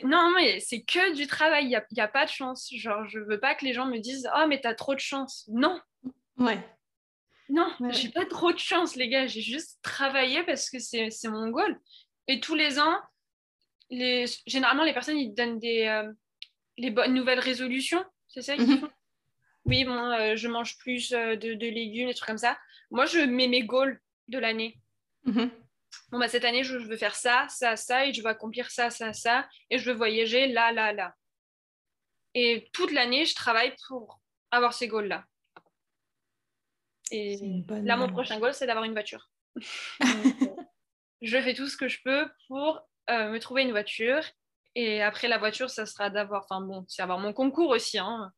non 0.04 0.32
mais 0.36 0.60
c'est 0.60 0.84
que 0.84 1.14
du 1.14 1.28
travail. 1.28 1.66
Il 1.66 1.70
n'y 1.70 2.02
a, 2.02 2.08
pas 2.08 2.26
de 2.26 2.30
chance. 2.30 2.70
Genre 2.74 3.06
je 3.08 3.20
veux 3.20 3.40
pas 3.40 3.56
que 3.56 3.66
les 3.66 3.74
gens 3.74 3.86
me 3.86 4.00
disent 4.00 4.30
oh 4.36 4.46
mais 4.48 4.62
t'as 4.62 4.74
trop 4.74 4.94
de 4.94 5.00
chance. 5.00 5.50
Non. 5.52 5.80
Ouais. 6.38 6.60
Non 7.50 7.72
j'ai 7.92 8.10
pas 8.10 8.26
trop 8.26 8.52
de 8.52 8.60
chance 8.60 8.96
les 8.96 9.10
gars. 9.10 9.28
J'ai 9.28 9.42
juste 9.42 9.80
travaillé 9.82 10.44
parce 10.44 10.70
que 10.70 10.80
c'est 10.80 11.10
mon 11.26 11.50
goal. 11.50 11.80
Et 12.28 12.40
tous 12.40 12.56
les 12.56 12.80
ans 12.80 13.00
les 13.92 14.26
généralement 14.48 14.84
les 14.84 14.94
personnes 14.94 15.18
ils 15.18 15.34
donnent 15.34 15.60
des 15.60 15.86
euh, 15.86 16.12
les 16.78 16.92
bonnes 16.92 17.14
nouvelles 17.14 17.40
résolutions. 17.40 18.04
C'est 18.28 18.42
ça 18.42 18.56
qu'ils 18.56 18.68
mhm. 18.68 18.80
font? 18.80 18.90
Oui 19.66 19.84
bon 19.84 20.12
euh, 20.12 20.36
je 20.36 20.48
mange 20.48 20.78
plus 20.78 21.12
euh, 21.14 21.36
de, 21.36 21.54
de, 21.54 21.68
légumes 21.68 22.08
des 22.08 22.14
trucs 22.14 22.28
comme 22.28 22.38
ça. 22.38 22.58
Moi 22.92 23.06
je 23.06 23.20
mets 23.20 23.48
mes 23.48 23.64
goals 23.64 24.00
de 24.28 24.38
l'année. 24.38 24.80
Mhm 25.24 25.50
bon, 26.10 26.20
bah, 26.20 26.28
cette 26.28 26.46
année, 26.46 26.64
je, 26.64 26.78
veux 26.78 26.98
faire 26.98 27.16
ça, 27.16 27.48
ça, 27.50 27.76
ça, 27.76 28.06
et 28.06 28.14
je 28.14 28.22
veux 28.22 28.30
accomplir 28.30 28.70
ça, 28.72 28.90
ça, 28.90 29.14
ça, 29.14 29.48
et 29.70 29.78
je 29.78 29.90
veux 29.90 29.96
voyager 29.96 30.48
là, 30.48 30.72
là, 30.72 30.94
là. 30.94 31.16
Et 32.34 32.70
toute 32.74 32.92
l'année, 32.92 33.26
je 33.26 33.36
travaille 33.36 33.76
pour 33.88 34.20
avoir 34.52 34.74
ces 34.74 34.88
goals-là. 34.88 35.26
Et 37.12 37.64
là, 37.70 37.98
mon 37.98 38.10
prochain 38.10 38.40
goal, 38.40 38.54
c'est 38.54 38.68
d'avoir 38.68 38.86
une 38.86 38.94
voiture. 38.94 39.30
je 41.22 41.42
fais 41.42 41.54
tout 41.54 41.68
ce 41.68 41.78
que 41.78 41.88
je 41.88 42.00
peux 42.04 42.28
pour 42.48 42.82
euh, 43.10 43.30
me 43.30 43.40
trouver 43.40 43.64
une 43.64 43.72
voiture. 43.72 44.24
Et 44.76 45.02
après 45.02 45.28
la 45.28 45.38
voiture, 45.38 45.70
ça 45.70 45.86
sera 45.86 46.10
d'avoir, 46.10 46.44
enfin 46.44 46.62
bon, 46.62 46.84
c'est 46.88 47.02
avoir 47.02 47.20
mon 47.20 47.32
concours 47.32 47.70
aussi. 47.70 47.98
Hein. 47.98 48.32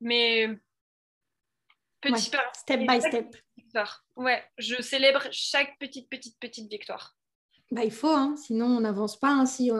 Mais 0.00 0.58
petit 2.00 2.30
ouais, 2.32 2.40
Step 2.54 2.80
by 2.86 3.00
step. 3.00 3.36
Ouais, 4.16 4.42
je 4.56 4.80
célèbre 4.82 5.22
chaque 5.30 5.78
petite, 5.78 6.08
petite, 6.08 6.38
petite 6.40 6.70
victoire. 6.70 7.16
Bah, 7.70 7.84
il 7.84 7.90
faut, 7.90 8.08
hein, 8.08 8.34
sinon 8.36 8.66
on 8.66 8.80
n'avance 8.80 9.18
pas. 9.18 9.30
Hein, 9.30 9.46
si 9.46 9.70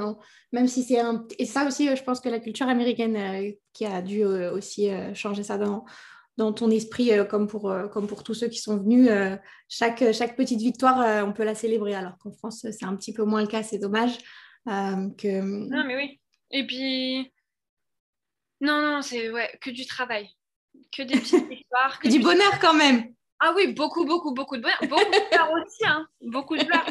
Même 0.52 0.68
si 0.68 0.82
c'est 0.82 1.00
un. 1.00 1.26
Et 1.38 1.46
ça 1.46 1.66
aussi, 1.66 1.94
je 1.96 2.02
pense 2.02 2.20
que 2.20 2.28
la 2.28 2.38
culture 2.38 2.68
américaine 2.68 3.16
euh, 3.16 3.52
qui 3.72 3.86
a 3.86 4.02
dû 4.02 4.22
euh, 4.24 4.52
aussi 4.52 4.90
euh, 4.90 5.14
changer 5.14 5.42
ça 5.42 5.56
dans, 5.56 5.86
dans 6.36 6.52
ton 6.52 6.70
esprit, 6.70 7.10
comme, 7.28 7.46
pour, 7.46 7.74
comme 7.90 8.06
pour 8.06 8.22
tous 8.24 8.34
ceux 8.34 8.48
qui 8.48 8.58
sont 8.58 8.76
venus, 8.76 9.10
chaque, 9.68 10.12
chaque 10.12 10.36
petite 10.36 10.60
victoire, 10.60 11.26
on 11.26 11.32
peut 11.32 11.42
la 11.42 11.56
célébrer, 11.56 11.94
alors 11.94 12.16
qu'en 12.18 12.30
France, 12.30 12.60
c'est 12.70 12.84
un 12.84 12.94
petit 12.94 13.12
peu 13.12 13.24
moins 13.24 13.40
le 13.40 13.48
cas, 13.48 13.64
c'est 13.64 13.78
dommage. 13.78 14.18
que... 14.66 15.40
Non, 15.40 15.84
mais 15.84 15.96
oui. 15.96 16.20
Et 16.52 16.64
puis, 16.64 17.32
non, 18.60 18.80
non, 18.80 19.02
c'est 19.02 19.30
ouais, 19.30 19.50
que 19.60 19.70
du 19.70 19.84
travail, 19.84 20.28
que 20.96 21.02
des 21.02 21.18
petites 21.18 21.48
victoires. 21.48 21.98
Que 21.98 22.08
du, 22.08 22.20
bonheur 22.20 22.58
quand 22.60 22.74
même. 22.74 23.12
Ah 23.40 23.52
oui, 23.54 23.72
beaucoup, 23.72 24.04
beaucoup, 24.04 24.32
beaucoup 24.34 24.56
de 24.56 24.62
bonheur. 24.62 24.78
Beaucoup 24.82 25.10
de 25.10 25.28
pleurs 25.30 25.50
aussi, 25.52 25.86
hein. 25.86 26.06
Beaucoup 26.20 26.56
de 26.56 26.64
pleurs. 26.64 26.86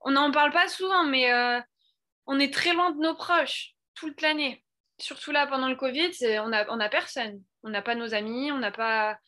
on 0.00 0.10
n'en 0.10 0.30
parle 0.32 0.52
pas 0.52 0.68
souvent, 0.68 1.04
mais 1.04 1.32
euh, 1.32 1.60
on 2.26 2.38
est 2.40 2.52
très 2.52 2.74
loin 2.74 2.90
de 2.90 3.00
nos 3.00 3.14
proches 3.14 3.74
toute 3.94 4.20
l'année. 4.20 4.64
Surtout 4.98 5.30
là, 5.30 5.46
pendant 5.46 5.68
le 5.68 5.76
Covid, 5.76 6.10
on 6.40 6.48
n'a 6.48 6.66
on 6.70 6.80
a 6.80 6.88
personne. 6.88 7.42
On 7.62 7.70
n'a 7.70 7.82
pas 7.82 7.94
nos 7.94 8.14
amis, 8.14 8.50
on 8.52 8.58
n'a 8.58 8.72
pas 8.72 9.18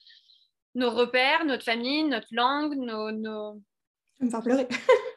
nos 0.74 0.90
repères, 0.90 1.44
notre 1.44 1.64
famille, 1.64 2.04
notre 2.04 2.28
langue, 2.32 2.74
nos... 2.76 3.10
nos... 3.12 3.62
me 4.20 4.30
faire 4.30 4.42
pleurer. 4.42 4.68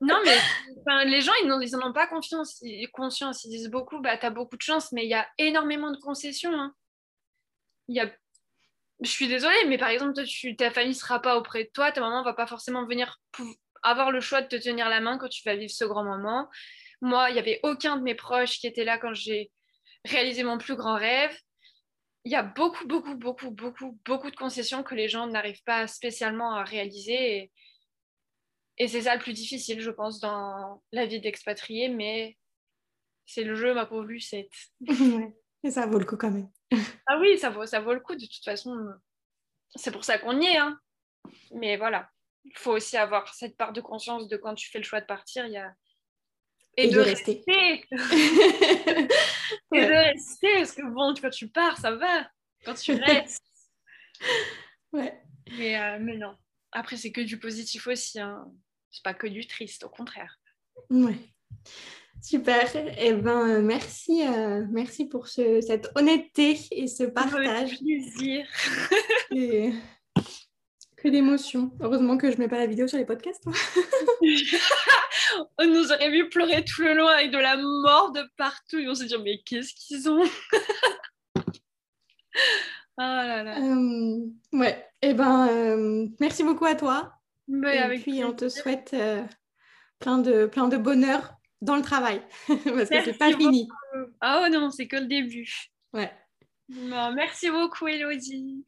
Non, 0.00 0.16
mais 0.24 1.04
les 1.06 1.20
gens, 1.20 1.32
ils 1.42 1.48
n'en 1.48 1.88
ont 1.88 1.92
pas 1.92 2.06
confiance, 2.06 2.62
conscience. 2.92 3.44
Ils 3.44 3.50
disent 3.50 3.68
beaucoup, 3.68 4.00
bah, 4.00 4.16
tu 4.16 4.26
as 4.26 4.30
beaucoup 4.30 4.56
de 4.56 4.62
chance, 4.62 4.92
mais 4.92 5.04
il 5.04 5.08
y 5.08 5.14
a 5.14 5.26
énormément 5.38 5.90
de 5.90 5.96
concessions. 5.96 6.52
Hein. 6.52 6.72
Je 7.88 9.10
suis 9.10 9.28
désolée, 9.28 9.64
mais 9.66 9.78
par 9.78 9.88
exemple, 9.88 10.14
ta 10.56 10.70
famille 10.70 10.90
ne 10.90 10.94
sera 10.94 11.20
pas 11.20 11.36
auprès 11.36 11.64
de 11.64 11.70
toi, 11.72 11.92
ta 11.92 12.00
maman 12.00 12.20
ne 12.20 12.24
va 12.24 12.34
pas 12.34 12.46
forcément 12.46 12.84
venir 12.86 13.20
avoir 13.82 14.10
le 14.10 14.20
choix 14.20 14.42
de 14.42 14.48
te 14.48 14.56
tenir 14.56 14.88
la 14.88 15.00
main 15.00 15.18
quand 15.18 15.28
tu 15.28 15.42
vas 15.44 15.56
vivre 15.56 15.70
ce 15.70 15.84
grand 15.84 16.04
moment. 16.04 16.48
Moi, 17.00 17.30
il 17.30 17.34
n'y 17.34 17.38
avait 17.38 17.60
aucun 17.62 17.96
de 17.96 18.02
mes 18.02 18.14
proches 18.14 18.58
qui 18.58 18.66
était 18.66 18.84
là 18.84 18.98
quand 18.98 19.14
j'ai 19.14 19.50
réalisé 20.04 20.42
mon 20.42 20.58
plus 20.58 20.74
grand 20.74 20.96
rêve. 20.96 21.36
Il 22.24 22.32
y 22.32 22.36
a 22.36 22.42
beaucoup, 22.42 22.86
beaucoup, 22.86 23.14
beaucoup, 23.14 23.50
beaucoup, 23.50 23.98
beaucoup 24.04 24.30
de 24.30 24.36
concessions 24.36 24.82
que 24.82 24.94
les 24.94 25.08
gens 25.08 25.28
n'arrivent 25.28 25.62
pas 25.64 25.86
spécialement 25.86 26.54
à 26.54 26.64
réaliser. 26.64 27.52
Et 28.78 28.88
c'est 28.88 29.02
ça 29.02 29.14
le 29.14 29.20
plus 29.20 29.32
difficile, 29.32 29.80
je 29.80 29.90
pense, 29.90 30.20
dans 30.20 30.82
la 30.92 31.06
vie 31.06 31.20
d'expatrié, 31.20 31.88
mais 31.88 32.36
c'est 33.26 33.44
le 33.44 33.54
jeu, 33.54 33.74
ma 33.74 33.86
pauvre 33.86 34.04
Lucette. 34.04 34.52
Et 35.64 35.70
ça 35.70 35.86
vaut 35.86 35.98
le 35.98 36.04
coup 36.04 36.16
quand 36.16 36.30
même. 36.30 36.50
ah 37.06 37.18
oui, 37.18 37.38
ça 37.38 37.50
vaut, 37.50 37.66
ça 37.66 37.80
vaut 37.80 37.94
le 37.94 38.00
coup, 38.00 38.14
de 38.14 38.26
toute 38.26 38.44
façon. 38.44 38.76
C'est 39.74 39.90
pour 39.90 40.04
ça 40.04 40.18
qu'on 40.18 40.40
y 40.40 40.46
est. 40.46 40.56
Hein. 40.56 40.78
Mais 41.52 41.76
voilà, 41.76 42.10
il 42.44 42.56
faut 42.56 42.72
aussi 42.72 42.96
avoir 42.96 43.34
cette 43.34 43.56
part 43.56 43.72
de 43.72 43.80
conscience 43.80 44.28
de 44.28 44.36
quand 44.36 44.54
tu 44.54 44.70
fais 44.70 44.78
le 44.78 44.84
choix 44.84 45.00
de 45.00 45.06
partir, 45.06 45.46
il 45.46 45.52
y 45.52 45.58
a... 45.58 45.72
Et, 46.76 46.88
de, 46.90 47.00
rester. 47.00 47.42
et 47.50 47.86
de 49.80 49.92
rester, 49.92 50.58
parce 50.58 50.72
que 50.72 50.86
bon, 50.86 51.12
quand 51.20 51.30
tu 51.30 51.48
pars, 51.48 51.76
ça 51.76 51.90
va. 51.90 52.30
Quand 52.64 52.74
tu 52.74 52.92
restes. 53.04 53.42
ouais. 54.92 55.20
Mais, 55.58 55.80
euh, 55.80 55.98
mais 56.00 56.16
non. 56.16 56.36
Après, 56.70 56.96
c'est 56.96 57.10
que 57.10 57.20
du 57.20 57.40
positif 57.40 57.88
aussi. 57.88 58.20
Hein 58.20 58.48
c'est 58.90 59.02
pas 59.02 59.14
que 59.14 59.26
du 59.26 59.46
triste, 59.46 59.84
au 59.84 59.88
contraire. 59.88 60.38
Ouais. 60.90 61.18
Super. 62.22 62.68
Eh 62.98 63.12
ben, 63.12 63.48
euh, 63.48 63.62
merci, 63.62 64.26
euh, 64.26 64.64
merci 64.70 65.06
pour 65.06 65.28
ce, 65.28 65.60
cette 65.60 65.90
honnêteté 65.94 66.58
et 66.72 66.86
ce 66.86 67.04
partage. 67.04 67.78
plaisir. 67.78 68.46
Que 71.00 71.06
d'émotions. 71.06 71.70
Heureusement 71.80 72.18
que 72.18 72.28
je 72.28 72.38
mets 72.38 72.48
pas 72.48 72.58
la 72.58 72.66
vidéo 72.66 72.88
sur 72.88 72.98
les 72.98 73.04
podcasts. 73.04 73.46
Hein. 73.46 73.52
on 75.58 75.66
nous 75.68 75.92
aurait 75.92 76.10
vu 76.10 76.28
pleurer 76.28 76.64
tout 76.64 76.82
le 76.82 76.94
long 76.94 77.06
avec 77.06 77.30
de 77.30 77.38
la 77.38 77.56
mort 77.56 78.10
de 78.10 78.22
partout 78.36 78.78
et 78.78 78.88
on 78.88 78.96
se 78.96 79.04
dit 79.04 79.14
mais 79.22 79.38
qu'est-ce 79.46 79.74
qu'ils 79.74 80.10
ont? 80.10 80.24
Ah 83.00 83.24
là 83.24 83.44
là. 83.44 83.58
Euh, 83.60 84.26
ouais. 84.52 84.84
Eh 85.02 85.14
ben, 85.14 86.08
merci 86.18 86.42
beaucoup 86.42 86.64
à 86.64 86.74
toi. 86.74 87.12
et 87.48 87.98
puis, 88.00 88.24
on 88.24 88.32
te 88.32 88.48
souhaite 88.48 88.96
plein, 90.00 90.18
de, 90.18 90.46
plein 90.46 90.66
de 90.66 90.76
bonheur 90.76 91.37
dans 91.60 91.76
le 91.76 91.82
travail, 91.82 92.22
parce 92.48 92.88
que 92.88 93.04
c'est 93.04 93.18
pas 93.18 93.32
fini. 93.32 93.68
Ah 94.20 94.44
oh 94.44 94.48
non, 94.52 94.70
c'est 94.70 94.86
que 94.86 94.96
le 94.96 95.06
début. 95.06 95.70
Ouais. 95.92 96.10
merci 96.68 97.50
beaucoup, 97.50 97.86
Elodie. 97.86 98.64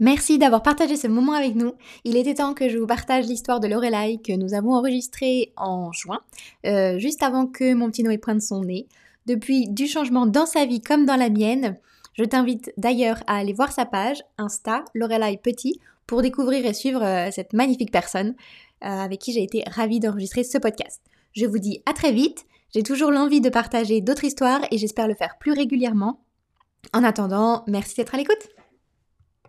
Merci 0.00 0.38
d'avoir 0.38 0.62
partagé 0.62 0.96
ce 0.96 1.06
moment 1.06 1.34
avec 1.34 1.54
nous. 1.54 1.74
Il 2.02 2.16
était 2.16 2.34
temps 2.34 2.52
que 2.52 2.68
je 2.68 2.78
vous 2.78 2.86
partage 2.86 3.26
l'histoire 3.26 3.60
de 3.60 3.68
Lorelai 3.68 4.18
que 4.26 4.32
nous 4.32 4.52
avons 4.52 4.74
enregistrée 4.74 5.52
en 5.56 5.92
juin, 5.92 6.20
euh, 6.66 6.98
juste 6.98 7.22
avant 7.22 7.46
que 7.46 7.74
mon 7.74 7.90
petit 7.90 8.02
Noé 8.02 8.18
prenne 8.18 8.40
son 8.40 8.64
nez. 8.64 8.88
Depuis 9.26 9.68
du 9.68 9.86
changement 9.86 10.26
dans 10.26 10.46
sa 10.46 10.66
vie 10.66 10.80
comme 10.80 11.06
dans 11.06 11.16
la 11.16 11.30
mienne, 11.30 11.78
je 12.14 12.24
t'invite 12.24 12.72
d'ailleurs 12.76 13.22
à 13.28 13.36
aller 13.36 13.52
voir 13.52 13.70
sa 13.70 13.86
page 13.86 14.22
Insta 14.36 14.84
Lorelai 14.94 15.38
Petit 15.40 15.80
pour 16.08 16.22
découvrir 16.22 16.66
et 16.66 16.74
suivre 16.74 17.02
euh, 17.02 17.30
cette 17.30 17.52
magnifique 17.52 17.92
personne 17.92 18.30
euh, 18.30 18.34
avec 18.80 19.20
qui 19.20 19.32
j'ai 19.32 19.42
été 19.42 19.64
ravie 19.70 20.00
d'enregistrer 20.00 20.44
ce 20.44 20.58
podcast. 20.58 21.00
Je 21.32 21.46
vous 21.46 21.58
dis 21.58 21.82
à 21.86 21.92
très 21.92 22.12
vite. 22.12 22.46
J'ai 22.74 22.82
toujours 22.82 23.10
l'envie 23.10 23.40
de 23.40 23.50
partager 23.50 24.00
d'autres 24.00 24.24
histoires 24.24 24.60
et 24.70 24.78
j'espère 24.78 25.08
le 25.08 25.14
faire 25.14 25.38
plus 25.38 25.52
régulièrement. 25.52 26.24
En 26.92 27.04
attendant, 27.04 27.64
merci 27.66 27.96
d'être 27.96 28.14
à 28.14 28.18
l'écoute. 28.18 28.53